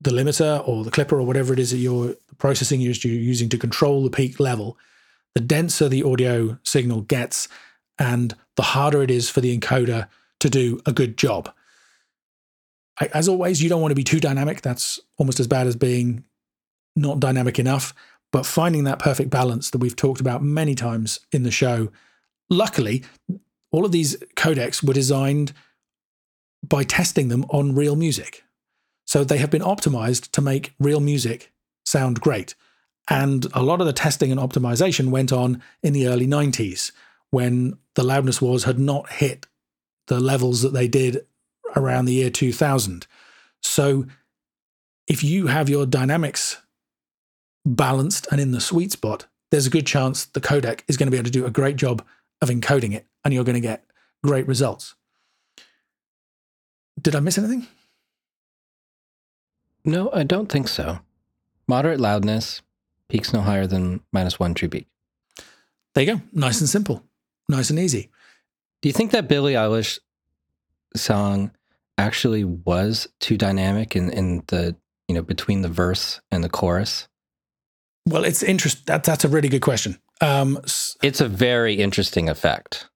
the 0.00 0.10
limiter 0.10 0.66
or 0.68 0.84
the 0.84 0.90
clipper 0.90 1.18
or 1.18 1.26
whatever 1.26 1.52
it 1.52 1.58
is 1.58 1.70
that 1.70 1.78
you're 1.78 2.14
processing 2.38 2.80
you're 2.80 2.92
using 2.92 3.48
to 3.48 3.56
control 3.56 4.02
the 4.02 4.10
peak 4.10 4.40
level, 4.40 4.76
the 5.34 5.40
denser 5.40 5.88
the 5.88 6.02
audio 6.02 6.58
signal 6.62 7.02
gets 7.02 7.48
and 7.98 8.34
the 8.56 8.62
harder 8.62 9.02
it 9.02 9.10
is 9.10 9.30
for 9.30 9.40
the 9.40 9.56
encoder 9.56 10.08
to 10.40 10.50
do 10.50 10.80
a 10.86 10.92
good 10.92 11.16
job. 11.16 11.52
As 13.12 13.28
always, 13.28 13.62
you 13.62 13.68
don't 13.68 13.80
want 13.80 13.90
to 13.92 13.96
be 13.96 14.04
too 14.04 14.20
dynamic. 14.20 14.62
That's 14.62 15.00
almost 15.16 15.40
as 15.40 15.48
bad 15.48 15.66
as 15.66 15.76
being 15.76 16.24
not 16.96 17.20
dynamic 17.20 17.58
enough. 17.58 17.94
But 18.34 18.46
finding 18.46 18.82
that 18.82 18.98
perfect 18.98 19.30
balance 19.30 19.70
that 19.70 19.78
we've 19.78 19.94
talked 19.94 20.20
about 20.20 20.42
many 20.42 20.74
times 20.74 21.20
in 21.30 21.44
the 21.44 21.52
show, 21.52 21.92
luckily, 22.50 23.04
all 23.70 23.84
of 23.84 23.92
these 23.92 24.16
codecs 24.34 24.82
were 24.82 24.92
designed 24.92 25.52
by 26.60 26.82
testing 26.82 27.28
them 27.28 27.44
on 27.50 27.76
real 27.76 27.94
music. 27.94 28.42
So 29.06 29.22
they 29.22 29.38
have 29.38 29.52
been 29.52 29.62
optimized 29.62 30.32
to 30.32 30.40
make 30.40 30.74
real 30.80 30.98
music 30.98 31.52
sound 31.86 32.20
great. 32.20 32.56
And 33.08 33.46
a 33.54 33.62
lot 33.62 33.80
of 33.80 33.86
the 33.86 33.92
testing 33.92 34.32
and 34.32 34.40
optimization 34.40 35.10
went 35.10 35.32
on 35.32 35.62
in 35.84 35.92
the 35.92 36.08
early 36.08 36.26
90s 36.26 36.90
when 37.30 37.78
the 37.94 38.02
loudness 38.02 38.42
wars 38.42 38.64
had 38.64 38.80
not 38.80 39.12
hit 39.12 39.46
the 40.08 40.18
levels 40.18 40.62
that 40.62 40.72
they 40.72 40.88
did 40.88 41.24
around 41.76 42.06
the 42.06 42.14
year 42.14 42.30
2000. 42.30 43.06
So 43.62 44.06
if 45.06 45.22
you 45.22 45.46
have 45.46 45.68
your 45.68 45.86
dynamics 45.86 46.60
balanced 47.64 48.26
and 48.30 48.40
in 48.40 48.52
the 48.52 48.60
sweet 48.60 48.92
spot, 48.92 49.26
there's 49.50 49.66
a 49.66 49.70
good 49.70 49.86
chance 49.86 50.24
the 50.24 50.40
codec 50.40 50.80
is 50.88 50.96
going 50.96 51.06
to 51.06 51.10
be 51.10 51.16
able 51.16 51.26
to 51.26 51.30
do 51.30 51.46
a 51.46 51.50
great 51.50 51.76
job 51.76 52.04
of 52.42 52.48
encoding 52.48 52.94
it 52.94 53.06
and 53.24 53.32
you're 53.32 53.44
going 53.44 53.54
to 53.54 53.60
get 53.60 53.84
great 54.22 54.46
results. 54.46 54.94
Did 57.00 57.14
I 57.14 57.20
miss 57.20 57.38
anything? 57.38 57.66
No, 59.84 60.10
I 60.12 60.22
don't 60.22 60.50
think 60.50 60.68
so. 60.68 61.00
Moderate 61.66 62.00
loudness, 62.00 62.62
Peaks 63.08 63.32
no 63.32 63.42
higher 63.42 63.66
than 63.66 64.00
minus 64.12 64.40
one 64.40 64.54
true 64.54 64.68
peak. 64.68 64.88
There 65.94 66.04
you 66.04 66.16
go. 66.16 66.22
Nice 66.32 66.60
and 66.60 66.68
simple. 66.68 67.04
Nice 67.48 67.70
and 67.70 67.78
easy. 67.78 68.10
Do 68.80 68.88
you 68.88 68.92
think 68.92 69.12
that 69.12 69.28
Billie 69.28 69.52
Eilish 69.52 69.98
song 70.96 71.52
actually 71.98 72.44
was 72.44 73.06
too 73.20 73.36
dynamic 73.36 73.94
in, 73.94 74.10
in 74.10 74.42
the, 74.48 74.74
you 75.06 75.14
know, 75.14 75.22
between 75.22 75.62
the 75.62 75.68
verse 75.68 76.20
and 76.30 76.42
the 76.42 76.48
chorus? 76.48 77.08
Well, 78.06 78.24
it's 78.24 78.42
interest. 78.42 78.86
That, 78.86 79.04
that's 79.04 79.24
a 79.24 79.28
really 79.28 79.48
good 79.48 79.62
question. 79.62 79.98
Um, 80.20 80.58
it's 81.02 81.20
a 81.20 81.28
very 81.28 81.74
interesting 81.74 82.28
effect 82.28 82.88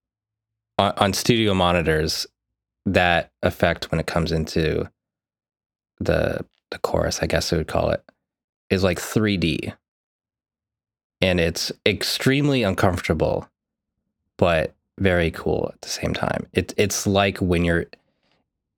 on, 0.79 0.93
on 0.97 1.13
studio 1.13 1.55
monitors. 1.55 2.27
That 2.87 3.33
effect 3.43 3.91
when 3.91 4.01
it 4.01 4.07
comes 4.07 4.33
into 4.33 4.89
the 6.01 6.45
the 6.71 6.79
chorus, 6.79 7.21
I 7.23 7.27
guess 7.27 7.53
I 7.53 7.57
would 7.57 7.69
call 7.69 7.91
it, 7.91 8.03
is 8.71 8.83
like 8.83 8.99
3D 8.99 9.75
and 11.21 11.41
it's 11.41 11.73
extremely 11.87 12.63
uncomfortable, 12.63 13.49
but 14.37 14.75
very 14.99 15.31
cool 15.31 15.71
at 15.73 15.81
the 15.81 15.89
same 15.89 16.15
time. 16.15 16.47
It, 16.53 16.75
it's 16.77 17.07
like 17.07 17.39
when 17.39 17.65
you're, 17.65 17.87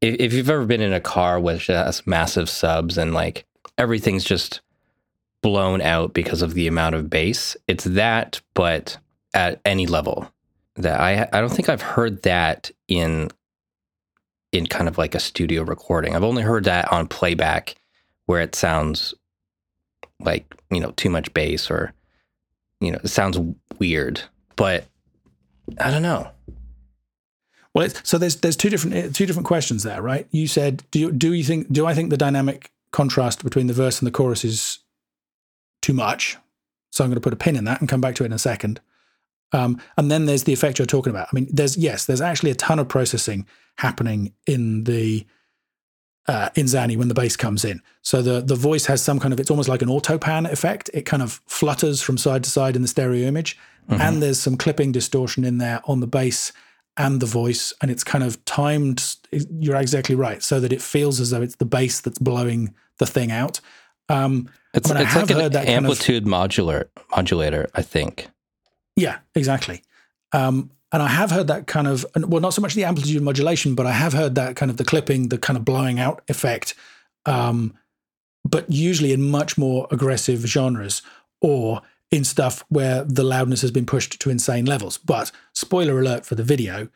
if, 0.00 0.16
if 0.18 0.32
you've 0.32 0.50
ever 0.50 0.64
been 0.64 0.80
in 0.80 0.92
a 0.92 1.00
car 1.00 1.40
which 1.40 1.66
has 1.66 2.06
massive 2.06 2.48
subs 2.48 2.96
and 2.96 3.12
like 3.12 3.44
everything's 3.76 4.24
just 4.24 4.60
blown 5.42 5.80
out 5.80 6.12
because 6.12 6.42
of 6.42 6.54
the 6.54 6.66
amount 6.66 6.94
of 6.94 7.10
bass, 7.10 7.56
it's 7.66 7.84
that, 7.84 8.40
but 8.54 8.98
at 9.34 9.60
any 9.64 9.86
level. 9.86 10.30
That 10.76 11.00
I 11.00 11.28
I 11.32 11.40
don't 11.40 11.52
think 11.52 11.68
I've 11.68 11.82
heard 11.82 12.22
that 12.22 12.70
in 12.88 13.30
in 14.52 14.66
kind 14.66 14.88
of 14.88 14.98
like 14.98 15.14
a 15.14 15.20
studio 15.20 15.62
recording. 15.62 16.14
I've 16.14 16.24
only 16.24 16.42
heard 16.42 16.64
that 16.64 16.90
on 16.92 17.06
playback 17.06 17.76
where 18.26 18.40
it 18.40 18.54
sounds 18.54 19.14
like, 20.20 20.54
you 20.70 20.80
know, 20.80 20.92
too 20.92 21.10
much 21.10 21.32
bass 21.34 21.70
or 21.70 21.92
you 22.80 22.90
know, 22.90 22.98
it 23.02 23.08
sounds 23.08 23.38
weird, 23.78 24.22
but 24.56 24.86
I 25.78 25.90
don't 25.90 26.02
know. 26.02 26.30
Well, 27.74 27.88
so 28.02 28.18
there's 28.18 28.36
there's 28.36 28.56
two 28.56 28.70
different 28.70 28.96
eh, 28.96 29.08
two 29.12 29.26
different 29.26 29.46
questions 29.46 29.82
there, 29.82 30.02
right? 30.02 30.26
You 30.30 30.46
said, 30.46 30.82
do 30.90 30.98
you 30.98 31.12
do 31.12 31.32
you 31.32 31.44
think 31.44 31.70
do 31.70 31.86
I 31.86 31.94
think 31.94 32.10
the 32.10 32.16
dynamic 32.16 32.70
contrast 32.90 33.44
between 33.44 33.66
the 33.66 33.72
verse 33.72 34.00
and 34.00 34.06
the 34.06 34.10
chorus 34.10 34.44
is 34.44 34.80
too 35.80 35.92
much? 35.92 36.36
So 36.90 37.04
I'm 37.04 37.10
going 37.10 37.16
to 37.16 37.20
put 37.20 37.32
a 37.32 37.36
pin 37.36 37.56
in 37.56 37.64
that 37.64 37.80
and 37.80 37.88
come 37.88 38.00
back 38.00 38.14
to 38.16 38.24
it 38.24 38.26
in 38.26 38.32
a 38.32 38.38
second. 38.38 38.80
Um, 39.52 39.80
and 39.96 40.10
then 40.10 40.26
there's 40.26 40.44
the 40.44 40.52
effect 40.52 40.78
you're 40.78 40.86
talking 40.86 41.10
about. 41.10 41.28
I 41.30 41.34
mean, 41.34 41.48
there's 41.50 41.76
yes, 41.76 42.04
there's 42.06 42.20
actually 42.20 42.50
a 42.50 42.56
ton 42.56 42.78
of 42.78 42.88
processing 42.88 43.46
happening 43.76 44.32
in 44.46 44.84
the 44.84 45.26
uh, 46.28 46.50
in 46.54 46.66
Xanny 46.66 46.96
when 46.96 47.08
the 47.08 47.14
bass 47.14 47.36
comes 47.36 47.64
in. 47.64 47.82
So 48.02 48.22
the 48.22 48.40
the 48.40 48.54
voice 48.54 48.86
has 48.86 49.02
some 49.02 49.18
kind 49.18 49.32
of 49.32 49.40
it's 49.40 49.50
almost 49.50 49.68
like 49.68 49.82
an 49.82 49.88
auto 49.88 50.18
pan 50.18 50.46
effect. 50.46 50.90
It 50.94 51.02
kind 51.02 51.22
of 51.22 51.40
flutters 51.46 52.00
from 52.00 52.18
side 52.18 52.44
to 52.44 52.50
side 52.50 52.76
in 52.76 52.82
the 52.82 52.88
stereo 52.88 53.26
image, 53.26 53.58
mm-hmm. 53.88 54.00
and 54.00 54.22
there's 54.22 54.38
some 54.38 54.56
clipping 54.56 54.92
distortion 54.92 55.44
in 55.44 55.58
there 55.58 55.80
on 55.84 56.00
the 56.00 56.06
bass 56.06 56.52
and 56.96 57.20
the 57.20 57.26
voice, 57.26 57.72
and 57.82 57.90
it's 57.90 58.04
kind 58.04 58.22
of 58.22 58.44
timed. 58.44 59.16
You're 59.32 59.76
exactly 59.76 60.14
right, 60.14 60.42
so 60.42 60.60
that 60.60 60.72
it 60.72 60.82
feels 60.82 61.18
as 61.18 61.30
though 61.30 61.42
it's 61.42 61.56
the 61.56 61.64
bass 61.64 62.00
that's 62.00 62.18
blowing 62.18 62.74
the 62.98 63.06
thing 63.06 63.32
out. 63.32 63.60
Um, 64.10 64.50
it's, 64.74 64.90
I 64.90 64.94
mean, 64.94 65.02
it's 65.04 65.14
like 65.16 65.30
an 65.30 65.56
amplitude 65.56 66.24
kind 66.24 66.26
of, 66.26 66.30
modulator, 66.30 66.90
modulator, 67.16 67.70
I 67.74 67.82
think. 67.82 68.28
Yeah, 68.96 69.18
exactly. 69.34 69.82
Um, 70.32 70.70
and 70.92 71.02
I 71.02 71.08
have 71.08 71.30
heard 71.30 71.46
that 71.46 71.66
kind 71.66 71.86
of, 71.86 72.04
well, 72.16 72.40
not 72.40 72.52
so 72.52 72.60
much 72.60 72.74
the 72.74 72.84
amplitude 72.84 73.22
modulation, 73.22 73.74
but 73.74 73.86
I 73.86 73.92
have 73.92 74.12
heard 74.12 74.34
that 74.34 74.56
kind 74.56 74.70
of 74.70 74.76
the 74.76 74.84
clipping, 74.84 75.28
the 75.28 75.38
kind 75.38 75.56
of 75.56 75.64
blowing 75.64 76.00
out 76.00 76.22
effect, 76.28 76.74
um, 77.26 77.74
but 78.44 78.70
usually 78.70 79.12
in 79.12 79.22
much 79.22 79.56
more 79.56 79.86
aggressive 79.90 80.40
genres 80.40 81.02
or 81.40 81.82
in 82.10 82.24
stuff 82.24 82.64
where 82.68 83.04
the 83.04 83.22
loudness 83.22 83.60
has 83.62 83.70
been 83.70 83.86
pushed 83.86 84.20
to 84.20 84.30
insane 84.30 84.64
levels. 84.64 84.98
But 84.98 85.30
spoiler 85.52 86.00
alert 86.00 86.26
for 86.26 86.34
the 86.34 86.42
video, 86.42 86.88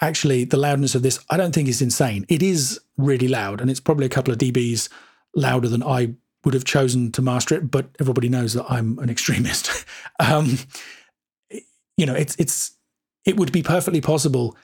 actually 0.00 0.44
the 0.44 0.56
loudness 0.56 0.94
of 0.94 1.02
this, 1.02 1.18
I 1.28 1.36
don't 1.36 1.54
think 1.54 1.68
is 1.68 1.82
insane. 1.82 2.24
It 2.28 2.42
is 2.42 2.80
really 2.96 3.28
loud, 3.28 3.60
and 3.60 3.70
it's 3.70 3.80
probably 3.80 4.06
a 4.06 4.10
couple 4.10 4.32
of 4.32 4.38
dBs 4.38 4.88
louder 5.34 5.68
than 5.68 5.82
I 5.82 6.14
would 6.44 6.54
have 6.54 6.64
chosen 6.64 7.12
to 7.12 7.22
master 7.22 7.54
it. 7.56 7.70
But 7.70 7.86
everybody 8.00 8.28
knows 8.28 8.54
that 8.54 8.66
I'm 8.68 8.98
an 8.98 9.10
extremist. 9.10 9.84
um, 10.20 10.58
you 11.96 12.06
know, 12.06 12.14
it's 12.14 12.36
it's 12.36 12.76
it 13.24 13.36
would 13.36 13.52
be 13.52 13.62
perfectly 13.62 14.00
possible 14.00 14.56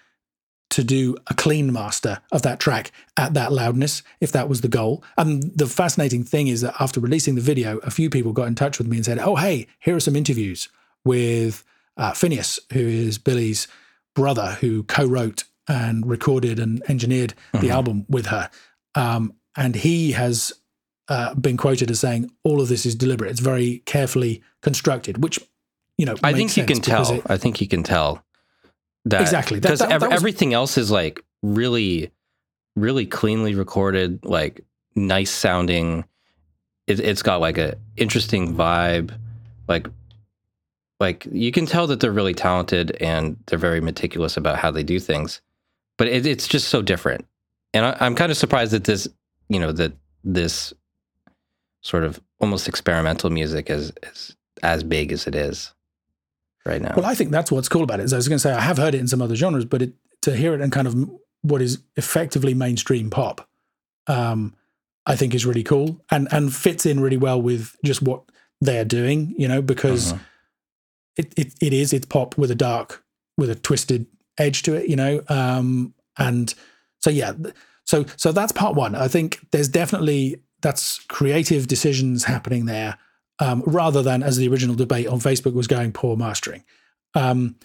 to 0.70 0.84
do 0.84 1.16
a 1.26 1.34
clean 1.34 1.72
master 1.72 2.20
of 2.30 2.42
that 2.42 2.60
track 2.60 2.92
at 3.16 3.34
that 3.34 3.52
loudness 3.52 4.02
if 4.20 4.30
that 4.32 4.48
was 4.48 4.60
the 4.60 4.68
goal. 4.68 5.02
And 5.18 5.42
the 5.56 5.66
fascinating 5.66 6.22
thing 6.22 6.46
is 6.46 6.60
that 6.60 6.74
after 6.80 7.00
releasing 7.00 7.34
the 7.34 7.40
video, 7.40 7.78
a 7.78 7.90
few 7.90 8.08
people 8.08 8.32
got 8.32 8.46
in 8.46 8.54
touch 8.54 8.78
with 8.78 8.86
me 8.86 8.96
and 8.96 9.04
said, 9.04 9.18
"Oh, 9.18 9.36
hey, 9.36 9.66
here 9.80 9.96
are 9.96 10.00
some 10.00 10.16
interviews 10.16 10.68
with 11.04 11.64
uh, 11.96 12.12
Finneas, 12.12 12.58
who 12.72 12.80
is 12.80 13.18
Billie's 13.18 13.68
brother, 14.14 14.58
who 14.60 14.84
co-wrote 14.84 15.44
and 15.68 16.06
recorded 16.08 16.58
and 16.58 16.82
engineered 16.88 17.34
mm-hmm. 17.52 17.66
the 17.66 17.72
album 17.72 18.06
with 18.08 18.26
her." 18.26 18.50
Um, 18.94 19.34
and 19.56 19.74
he 19.74 20.12
has 20.12 20.52
uh, 21.10 21.34
been 21.34 21.58
quoted 21.58 21.90
as 21.90 22.00
saying, 22.00 22.30
"All 22.44 22.62
of 22.62 22.68
this 22.68 22.86
is 22.86 22.94
deliberate. 22.94 23.30
It's 23.30 23.40
very 23.40 23.82
carefully 23.84 24.42
constructed," 24.62 25.22
which 25.22 25.38
you 25.98 26.06
know, 26.06 26.14
I 26.22 26.32
think 26.32 26.56
you 26.56 26.64
can 26.64 26.80
tell. 26.80 27.12
It, 27.12 27.22
I 27.26 27.36
think 27.36 27.60
you 27.60 27.68
can 27.68 27.82
tell 27.82 28.24
that 29.04 29.20
exactly 29.20 29.60
because 29.60 29.82
ev- 29.82 30.00
was... 30.00 30.12
everything 30.12 30.54
else 30.54 30.78
is 30.78 30.90
like 30.90 31.22
really, 31.42 32.10
really 32.74 33.04
cleanly 33.04 33.54
recorded, 33.54 34.24
like 34.24 34.62
nice 34.94 35.30
sounding. 35.30 36.04
It, 36.86 37.00
it's 37.00 37.22
got 37.22 37.40
like 37.40 37.58
a 37.58 37.76
interesting 37.96 38.54
vibe, 38.54 39.12
like 39.68 39.88
like 41.00 41.26
you 41.32 41.50
can 41.50 41.66
tell 41.66 41.86
that 41.88 42.00
they're 42.00 42.12
really 42.12 42.34
talented 42.34 42.96
and 43.00 43.36
they're 43.46 43.58
very 43.58 43.80
meticulous 43.80 44.36
about 44.36 44.58
how 44.58 44.70
they 44.70 44.82
do 44.82 45.00
things, 45.00 45.40
but 45.98 46.06
it, 46.06 46.24
it's 46.24 46.46
just 46.46 46.68
so 46.68 46.82
different. 46.82 47.26
And 47.74 47.84
I, 47.84 47.96
I'm 48.00 48.14
kind 48.14 48.30
of 48.30 48.38
surprised 48.38 48.72
that 48.72 48.84
this, 48.84 49.08
you 49.48 49.60
know, 49.60 49.72
that 49.72 49.92
this 50.24 50.72
sort 51.82 52.04
of 52.04 52.20
almost 52.38 52.68
experimental 52.68 53.30
music 53.30 53.70
is 53.70 53.92
is 54.02 54.36
as 54.62 54.82
big 54.82 55.12
as 55.12 55.26
it 55.26 55.34
is 55.34 55.72
right 56.64 56.82
now. 56.82 56.92
Well, 56.96 57.06
I 57.06 57.14
think 57.14 57.30
that's 57.30 57.50
what's 57.50 57.68
cool 57.68 57.82
about 57.82 58.00
it. 58.00 58.04
Is 58.04 58.12
I 58.12 58.16
was 58.16 58.28
going 58.28 58.36
to 58.36 58.42
say 58.42 58.52
I 58.52 58.60
have 58.60 58.78
heard 58.78 58.94
it 58.94 59.00
in 59.00 59.08
some 59.08 59.22
other 59.22 59.36
genres, 59.36 59.64
but 59.64 59.82
it, 59.82 59.92
to 60.22 60.36
hear 60.36 60.54
it 60.54 60.60
in 60.60 60.70
kind 60.70 60.86
of 60.86 61.10
what 61.42 61.62
is 61.62 61.78
effectively 61.96 62.54
mainstream 62.54 63.10
pop, 63.10 63.48
um, 64.06 64.54
I 65.06 65.16
think 65.16 65.34
is 65.34 65.46
really 65.46 65.62
cool 65.62 66.02
and 66.10 66.28
and 66.30 66.54
fits 66.54 66.86
in 66.86 67.00
really 67.00 67.16
well 67.16 67.40
with 67.40 67.76
just 67.84 68.02
what 68.02 68.22
they're 68.60 68.84
doing. 68.84 69.34
You 69.38 69.48
know, 69.48 69.62
because 69.62 70.12
uh-huh. 70.12 70.22
it, 71.16 71.34
it 71.36 71.54
it 71.60 71.72
is 71.72 71.92
it's 71.92 72.06
pop 72.06 72.36
with 72.36 72.50
a 72.50 72.56
dark 72.56 73.02
with 73.38 73.50
a 73.50 73.54
twisted 73.54 74.06
edge 74.38 74.62
to 74.64 74.74
it. 74.74 74.88
You 74.88 74.96
know, 74.96 75.22
um, 75.28 75.94
and 76.18 76.54
so 76.98 77.10
yeah, 77.10 77.32
so 77.84 78.04
so 78.16 78.32
that's 78.32 78.52
part 78.52 78.74
one. 78.74 78.94
I 78.94 79.08
think 79.08 79.40
there's 79.52 79.68
definitely 79.68 80.42
that's 80.60 80.98
creative 81.06 81.66
decisions 81.66 82.24
happening 82.24 82.66
there 82.66 82.98
um, 83.38 83.62
rather 83.66 84.02
than 84.02 84.22
as 84.22 84.36
the 84.36 84.48
original 84.48 84.76
debate 84.76 85.06
on 85.06 85.18
Facebook 85.18 85.54
was 85.54 85.66
going 85.66 85.92
poor 85.92 86.16
mastering. 86.16 86.64
Um, 87.14 87.56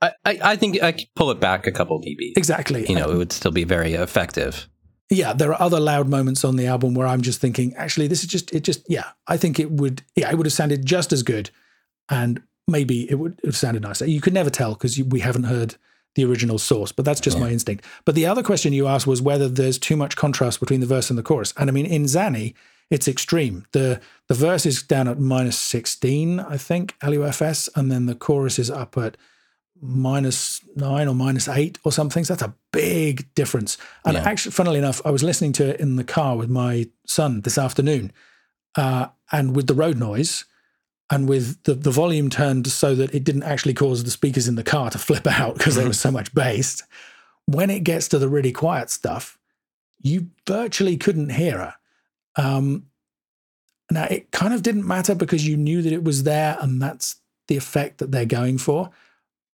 I, 0.00 0.12
I, 0.24 0.56
think 0.56 0.82
I 0.82 0.92
could 0.92 1.08
pull 1.14 1.30
it 1.30 1.38
back 1.38 1.66
a 1.66 1.72
couple 1.72 2.00
dB. 2.00 2.32
Exactly. 2.36 2.84
You 2.88 2.96
know, 2.96 3.10
it 3.10 3.16
would 3.16 3.32
still 3.32 3.52
be 3.52 3.64
very 3.64 3.94
effective. 3.94 4.68
Yeah, 5.10 5.32
there 5.32 5.52
are 5.52 5.62
other 5.62 5.78
loud 5.78 6.08
moments 6.08 6.44
on 6.44 6.56
the 6.56 6.66
album 6.66 6.94
where 6.94 7.06
I'm 7.06 7.22
just 7.22 7.40
thinking, 7.40 7.74
actually, 7.74 8.08
this 8.08 8.22
is 8.22 8.28
just 8.28 8.52
it. 8.52 8.64
Just 8.64 8.88
yeah, 8.88 9.10
I 9.28 9.36
think 9.36 9.60
it 9.60 9.70
would. 9.70 10.02
Yeah, 10.16 10.30
it 10.30 10.36
would 10.36 10.46
have 10.46 10.54
sounded 10.54 10.86
just 10.86 11.12
as 11.12 11.22
good, 11.22 11.50
and 12.08 12.42
maybe 12.66 13.10
it 13.10 13.16
would 13.16 13.38
have 13.44 13.56
sounded 13.56 13.82
nicer. 13.82 14.06
You 14.06 14.22
could 14.22 14.32
never 14.32 14.48
tell 14.48 14.72
because 14.72 14.98
we 14.98 15.20
haven't 15.20 15.44
heard 15.44 15.76
the 16.14 16.24
original 16.24 16.58
source, 16.58 16.92
but 16.92 17.04
that's 17.04 17.20
just 17.20 17.38
yeah. 17.38 17.44
my 17.44 17.50
instinct. 17.50 17.84
But 18.04 18.14
the 18.14 18.26
other 18.26 18.42
question 18.42 18.72
you 18.72 18.86
asked 18.86 19.06
was 19.06 19.22
whether 19.22 19.48
there's 19.48 19.78
too 19.78 19.96
much 19.96 20.16
contrast 20.16 20.60
between 20.60 20.80
the 20.80 20.86
verse 20.86 21.10
and 21.10 21.18
the 21.18 21.22
chorus. 21.22 21.54
And 21.56 21.70
I 21.70 21.72
mean, 21.72 21.86
in 21.86 22.04
Xanny, 22.04 22.54
it's 22.90 23.08
extreme. 23.08 23.64
The 23.72 24.00
the 24.28 24.34
verse 24.34 24.66
is 24.66 24.82
down 24.82 25.08
at 25.08 25.18
minus 25.18 25.58
16, 25.58 26.40
I 26.40 26.56
think, 26.56 26.94
LUFS, 27.02 27.68
and 27.74 27.90
then 27.90 28.06
the 28.06 28.14
chorus 28.14 28.58
is 28.58 28.70
up 28.70 28.98
at 28.98 29.16
minus 29.80 30.60
nine 30.76 31.08
or 31.08 31.14
minus 31.14 31.48
eight 31.48 31.78
or 31.84 31.90
something. 31.90 32.24
So 32.24 32.34
that's 32.34 32.42
a 32.42 32.54
big 32.72 33.34
difference. 33.34 33.78
And 34.04 34.14
yeah. 34.14 34.22
actually, 34.22 34.52
funnily 34.52 34.78
enough, 34.78 35.00
I 35.04 35.10
was 35.10 35.22
listening 35.22 35.52
to 35.54 35.70
it 35.70 35.80
in 35.80 35.96
the 35.96 36.04
car 36.04 36.36
with 36.36 36.50
my 36.50 36.88
son 37.06 37.40
this 37.40 37.58
afternoon, 37.58 38.12
uh, 38.76 39.08
and 39.32 39.56
with 39.56 39.66
the 39.66 39.74
road 39.74 39.98
noise 39.98 40.44
and 41.12 41.28
with 41.28 41.62
the, 41.64 41.74
the 41.74 41.90
volume 41.90 42.30
turned 42.30 42.66
so 42.68 42.94
that 42.94 43.14
it 43.14 43.22
didn't 43.22 43.42
actually 43.42 43.74
cause 43.74 44.02
the 44.02 44.10
speakers 44.10 44.48
in 44.48 44.54
the 44.54 44.64
car 44.64 44.88
to 44.88 44.98
flip 44.98 45.26
out 45.26 45.58
because 45.58 45.76
there 45.76 45.86
was 45.86 46.00
so 46.00 46.10
much 46.10 46.34
bass. 46.34 46.82
When 47.44 47.68
it 47.68 47.84
gets 47.84 48.08
to 48.08 48.18
the 48.18 48.30
really 48.30 48.50
quiet 48.50 48.88
stuff, 48.88 49.38
you 50.00 50.28
virtually 50.46 50.96
couldn't 50.96 51.28
hear 51.28 51.58
her. 51.58 51.74
Um, 52.36 52.86
now, 53.90 54.04
it 54.04 54.30
kind 54.30 54.54
of 54.54 54.62
didn't 54.62 54.86
matter 54.86 55.14
because 55.14 55.46
you 55.46 55.58
knew 55.58 55.82
that 55.82 55.92
it 55.92 56.02
was 56.02 56.22
there 56.22 56.56
and 56.62 56.80
that's 56.80 57.16
the 57.46 57.58
effect 57.58 57.98
that 57.98 58.10
they're 58.10 58.24
going 58.24 58.56
for. 58.56 58.88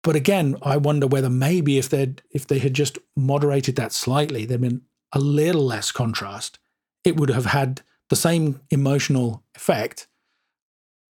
But 0.04 0.16
again, 0.16 0.58
I 0.62 0.78
wonder 0.78 1.08
whether 1.08 1.30
maybe 1.30 1.80
if 1.80 1.90
they 1.90 2.14
if 2.30 2.46
they 2.46 2.60
had 2.60 2.76
just 2.76 3.00
moderated 3.16 3.78
that 3.78 3.94
slightly, 3.94 4.46
there'd 4.46 4.62
been 4.62 4.84
a 5.12 5.20
little 5.20 5.66
less 5.66 5.92
contrast. 5.92 6.60
It 7.04 7.18
would 7.18 7.30
have 7.30 7.48
had 7.48 7.82
the 8.10 8.16
same 8.16 8.62
emotional 8.70 9.44
effect, 9.56 10.08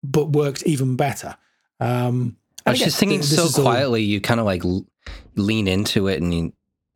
but 0.04 0.32
worked 0.32 0.64
even 0.64 0.95
better. 0.95 1.36
Um, 1.80 2.38
and 2.66 2.78
she's 2.78 2.95
singing 2.95 3.22
so 3.24 3.50
quietly, 3.62 4.04
you 4.04 4.20
kind 4.20 4.39
of 4.39 4.45
like 4.45 4.64
lean 5.36 5.68
into 5.68 6.08
it, 6.08 6.22
and 6.22 6.34
you, 6.34 6.54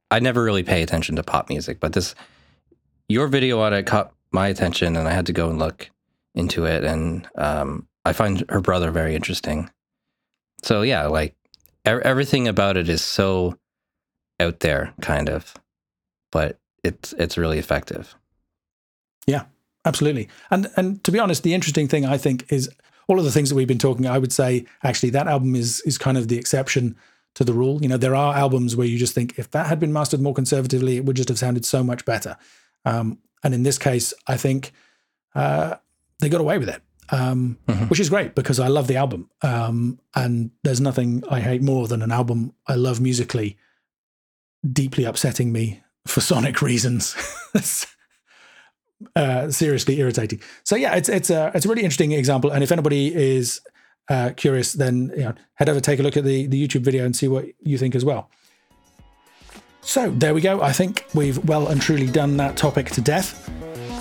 I 0.10 0.20
never 0.20 0.44
really 0.44 0.64
pay 0.64 0.82
attention 0.82 1.16
to 1.16 1.24
pop 1.24 1.50
music, 1.50 1.80
but 1.80 1.94
this 1.94 2.16
your 3.08 3.28
video 3.28 3.60
on 3.62 3.74
it 3.74 3.86
caught 3.86 4.14
my 4.32 4.48
attention, 4.48 4.96
and 4.96 5.08
I 5.08 5.12
had 5.12 5.26
to 5.28 5.34
go 5.34 5.50
and 5.50 5.60
look 5.60 5.90
into 6.36 6.66
it, 6.66 6.84
and 6.84 7.28
um, 7.36 7.88
I 8.06 8.14
find 8.14 8.44
her 8.50 8.62
brother 8.62 8.92
very 8.92 9.16
interesting. 9.16 9.70
So 10.64 10.82
yeah, 10.82 11.08
like 11.08 11.36
er- 11.88 12.02
everything 12.02 12.48
about 12.48 12.78
it 12.78 12.90
is 12.90 13.02
so 13.02 13.58
out 14.40 14.60
there, 14.60 14.94
kind 15.02 15.30
of, 15.30 15.54
but 16.32 16.60
it's 16.84 17.14
it's 17.14 17.38
really 17.38 17.60
effective. 17.60 18.16
Yeah, 19.28 19.46
absolutely. 19.86 20.30
And 20.50 20.70
and 20.76 21.04
to 21.04 21.12
be 21.12 21.20
honest, 21.20 21.44
the 21.44 21.54
interesting 21.54 21.88
thing 21.88 22.06
I 22.06 22.18
think 22.18 22.52
is 22.52 22.70
all 23.12 23.20
of 23.20 23.26
the 23.26 23.32
things 23.32 23.50
that 23.50 23.56
we've 23.56 23.68
been 23.68 23.78
talking. 23.78 24.08
I 24.08 24.18
would 24.18 24.32
say 24.32 24.66
actually 24.84 25.10
that 25.10 25.28
album 25.28 25.54
is 25.54 25.82
is 25.82 25.98
kind 25.98 26.18
of 26.18 26.30
the 26.30 26.38
exception 26.38 26.96
to 27.36 27.44
the 27.44 27.52
rule. 27.52 27.82
You 27.82 27.90
know, 27.90 27.98
there 27.98 28.16
are 28.16 28.34
albums 28.34 28.78
where 28.78 28.88
you 28.88 28.98
just 28.98 29.14
think 29.14 29.38
if 29.38 29.52
that 29.52 29.68
had 29.68 29.82
been 29.82 29.92
mastered 29.92 30.22
more 30.22 30.34
conservatively, 30.34 30.96
it 30.96 31.04
would 31.04 31.18
just 31.18 31.28
have 31.28 31.38
sounded 31.38 31.66
so 31.66 31.84
much 31.84 32.06
better. 32.06 32.38
Um, 32.86 33.20
and 33.44 33.54
in 33.54 33.64
this 33.64 33.78
case, 33.78 34.14
I 34.28 34.38
think 34.38 34.72
uh, 35.36 35.76
they 36.20 36.30
got 36.30 36.40
away 36.40 36.58
with 36.58 36.70
it, 36.70 36.82
um, 37.10 37.58
mm-hmm. 37.68 37.86
which 37.86 38.00
is 38.00 38.10
great 38.10 38.34
because 38.34 38.60
I 38.62 38.70
love 38.70 38.88
the 38.88 38.96
album. 38.96 39.30
Um, 39.42 40.00
and 40.16 40.52
there's 40.64 40.80
nothing 40.80 41.24
I 41.30 41.42
hate 41.42 41.62
more 41.62 41.88
than 41.90 42.02
an 42.02 42.12
album 42.12 42.54
I 42.66 42.76
love 42.76 43.02
musically 43.02 43.58
deeply 44.72 45.04
upsetting 45.04 45.52
me 45.52 45.84
for 46.08 46.22
sonic 46.22 46.62
reasons. 46.62 47.14
uh, 49.16 49.50
seriously 49.50 50.00
irritating. 50.00 50.42
So 50.64 50.76
yeah, 50.76 50.96
it's 50.96 51.10
it's 51.10 51.30
a 51.30 51.52
it's 51.54 51.66
a 51.66 51.70
really 51.70 51.84
interesting 51.84 52.12
example. 52.12 52.52
And 52.52 52.64
if 52.64 52.72
anybody 52.72 53.14
is 53.14 53.62
uh, 54.10 54.32
curious, 54.36 54.74
then 54.74 55.12
you 55.16 55.24
know, 55.24 55.34
head 55.56 55.70
over, 55.70 55.80
take 55.80 56.00
a 56.00 56.04
look 56.04 56.18
at 56.18 56.24
the 56.24 56.48
the 56.48 56.68
YouTube 56.68 56.82
video, 56.82 57.06
and 57.06 57.16
see 57.16 57.28
what 57.28 57.46
you 57.62 57.78
think 57.78 57.96
as 57.96 58.06
well. 58.06 58.30
So 59.82 60.12
there 60.12 60.34
we 60.34 60.42
go. 60.42 60.62
I 60.62 60.72
think 60.72 61.06
we've 61.14 61.44
well 61.46 61.68
and 61.68 61.82
truly 61.82 62.08
done 62.08 62.38
that 62.38 62.56
topic 62.58 62.92
to 62.92 63.02
death. 63.02 63.50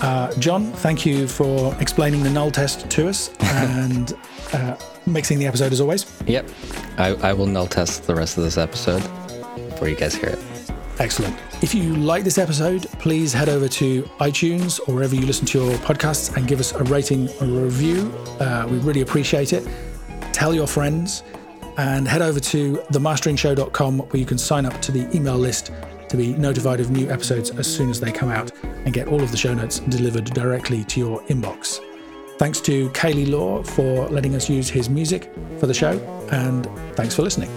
Uh, 0.01 0.33
Jon, 0.39 0.71
thank 0.73 1.05
you 1.05 1.27
for 1.27 1.75
explaining 1.79 2.23
the 2.23 2.29
null 2.29 2.49
test 2.49 2.89
to 2.89 3.07
us 3.07 3.29
and 3.39 4.13
uh, 4.53 4.75
mixing 5.05 5.37
the 5.37 5.45
episode 5.45 5.71
as 5.71 5.79
always. 5.79 6.11
Yep. 6.25 6.49
I, 6.97 7.09
I 7.15 7.33
will 7.33 7.45
null 7.45 7.67
test 7.67 8.07
the 8.07 8.15
rest 8.15 8.37
of 8.37 8.43
this 8.43 8.57
episode 8.57 9.03
before 9.69 9.89
you 9.89 9.95
guys 9.95 10.15
hear 10.15 10.29
it. 10.29 10.39
Excellent. 10.99 11.35
If 11.61 11.75
you 11.75 11.95
like 11.95 12.23
this 12.23 12.39
episode, 12.39 12.87
please 12.93 13.31
head 13.33 13.47
over 13.47 13.67
to 13.67 14.01
iTunes 14.19 14.79
or 14.87 14.95
wherever 14.95 15.13
you 15.13 15.27
listen 15.27 15.45
to 15.45 15.63
your 15.63 15.77
podcasts 15.77 16.35
and 16.35 16.47
give 16.47 16.59
us 16.59 16.71
a 16.71 16.83
rating 16.85 17.29
or 17.39 17.43
a 17.43 17.63
review. 17.65 18.11
Uh, 18.39 18.67
we 18.67 18.79
really 18.79 19.01
appreciate 19.01 19.53
it. 19.53 19.67
Tell 20.33 20.55
your 20.55 20.65
friends 20.65 21.21
and 21.77 22.07
head 22.07 22.23
over 22.23 22.39
to 22.39 22.77
themasteringshow.com 22.91 23.99
where 23.99 24.19
you 24.19 24.25
can 24.25 24.39
sign 24.39 24.65
up 24.65 24.81
to 24.81 24.91
the 24.91 25.15
email 25.15 25.37
list 25.37 25.71
to 26.09 26.17
be 26.17 26.33
notified 26.33 26.79
of 26.79 26.89
new 26.89 27.07
episodes 27.11 27.51
as 27.51 27.67
soon 27.67 27.91
as 27.91 27.99
they 27.99 28.11
come 28.11 28.31
out 28.31 28.51
and 28.63 28.91
get 28.91 29.07
all 29.07 29.21
of 29.21 29.29
the 29.29 29.37
show 29.37 29.53
notes 29.53 29.81
delivered 29.81 30.25
directly 30.33 30.83
to 30.85 30.99
your 30.99 31.21
inbox. 31.25 31.79
Thanks 32.39 32.59
to 32.61 32.89
Kaylee 32.89 33.29
Law 33.29 33.61
for 33.61 34.07
letting 34.09 34.33
us 34.33 34.49
use 34.49 34.67
his 34.67 34.89
music 34.89 35.31
for 35.59 35.67
the 35.67 35.75
show, 35.75 35.91
and 36.31 36.65
thanks 36.95 37.15
for 37.15 37.21
listening. 37.21 37.51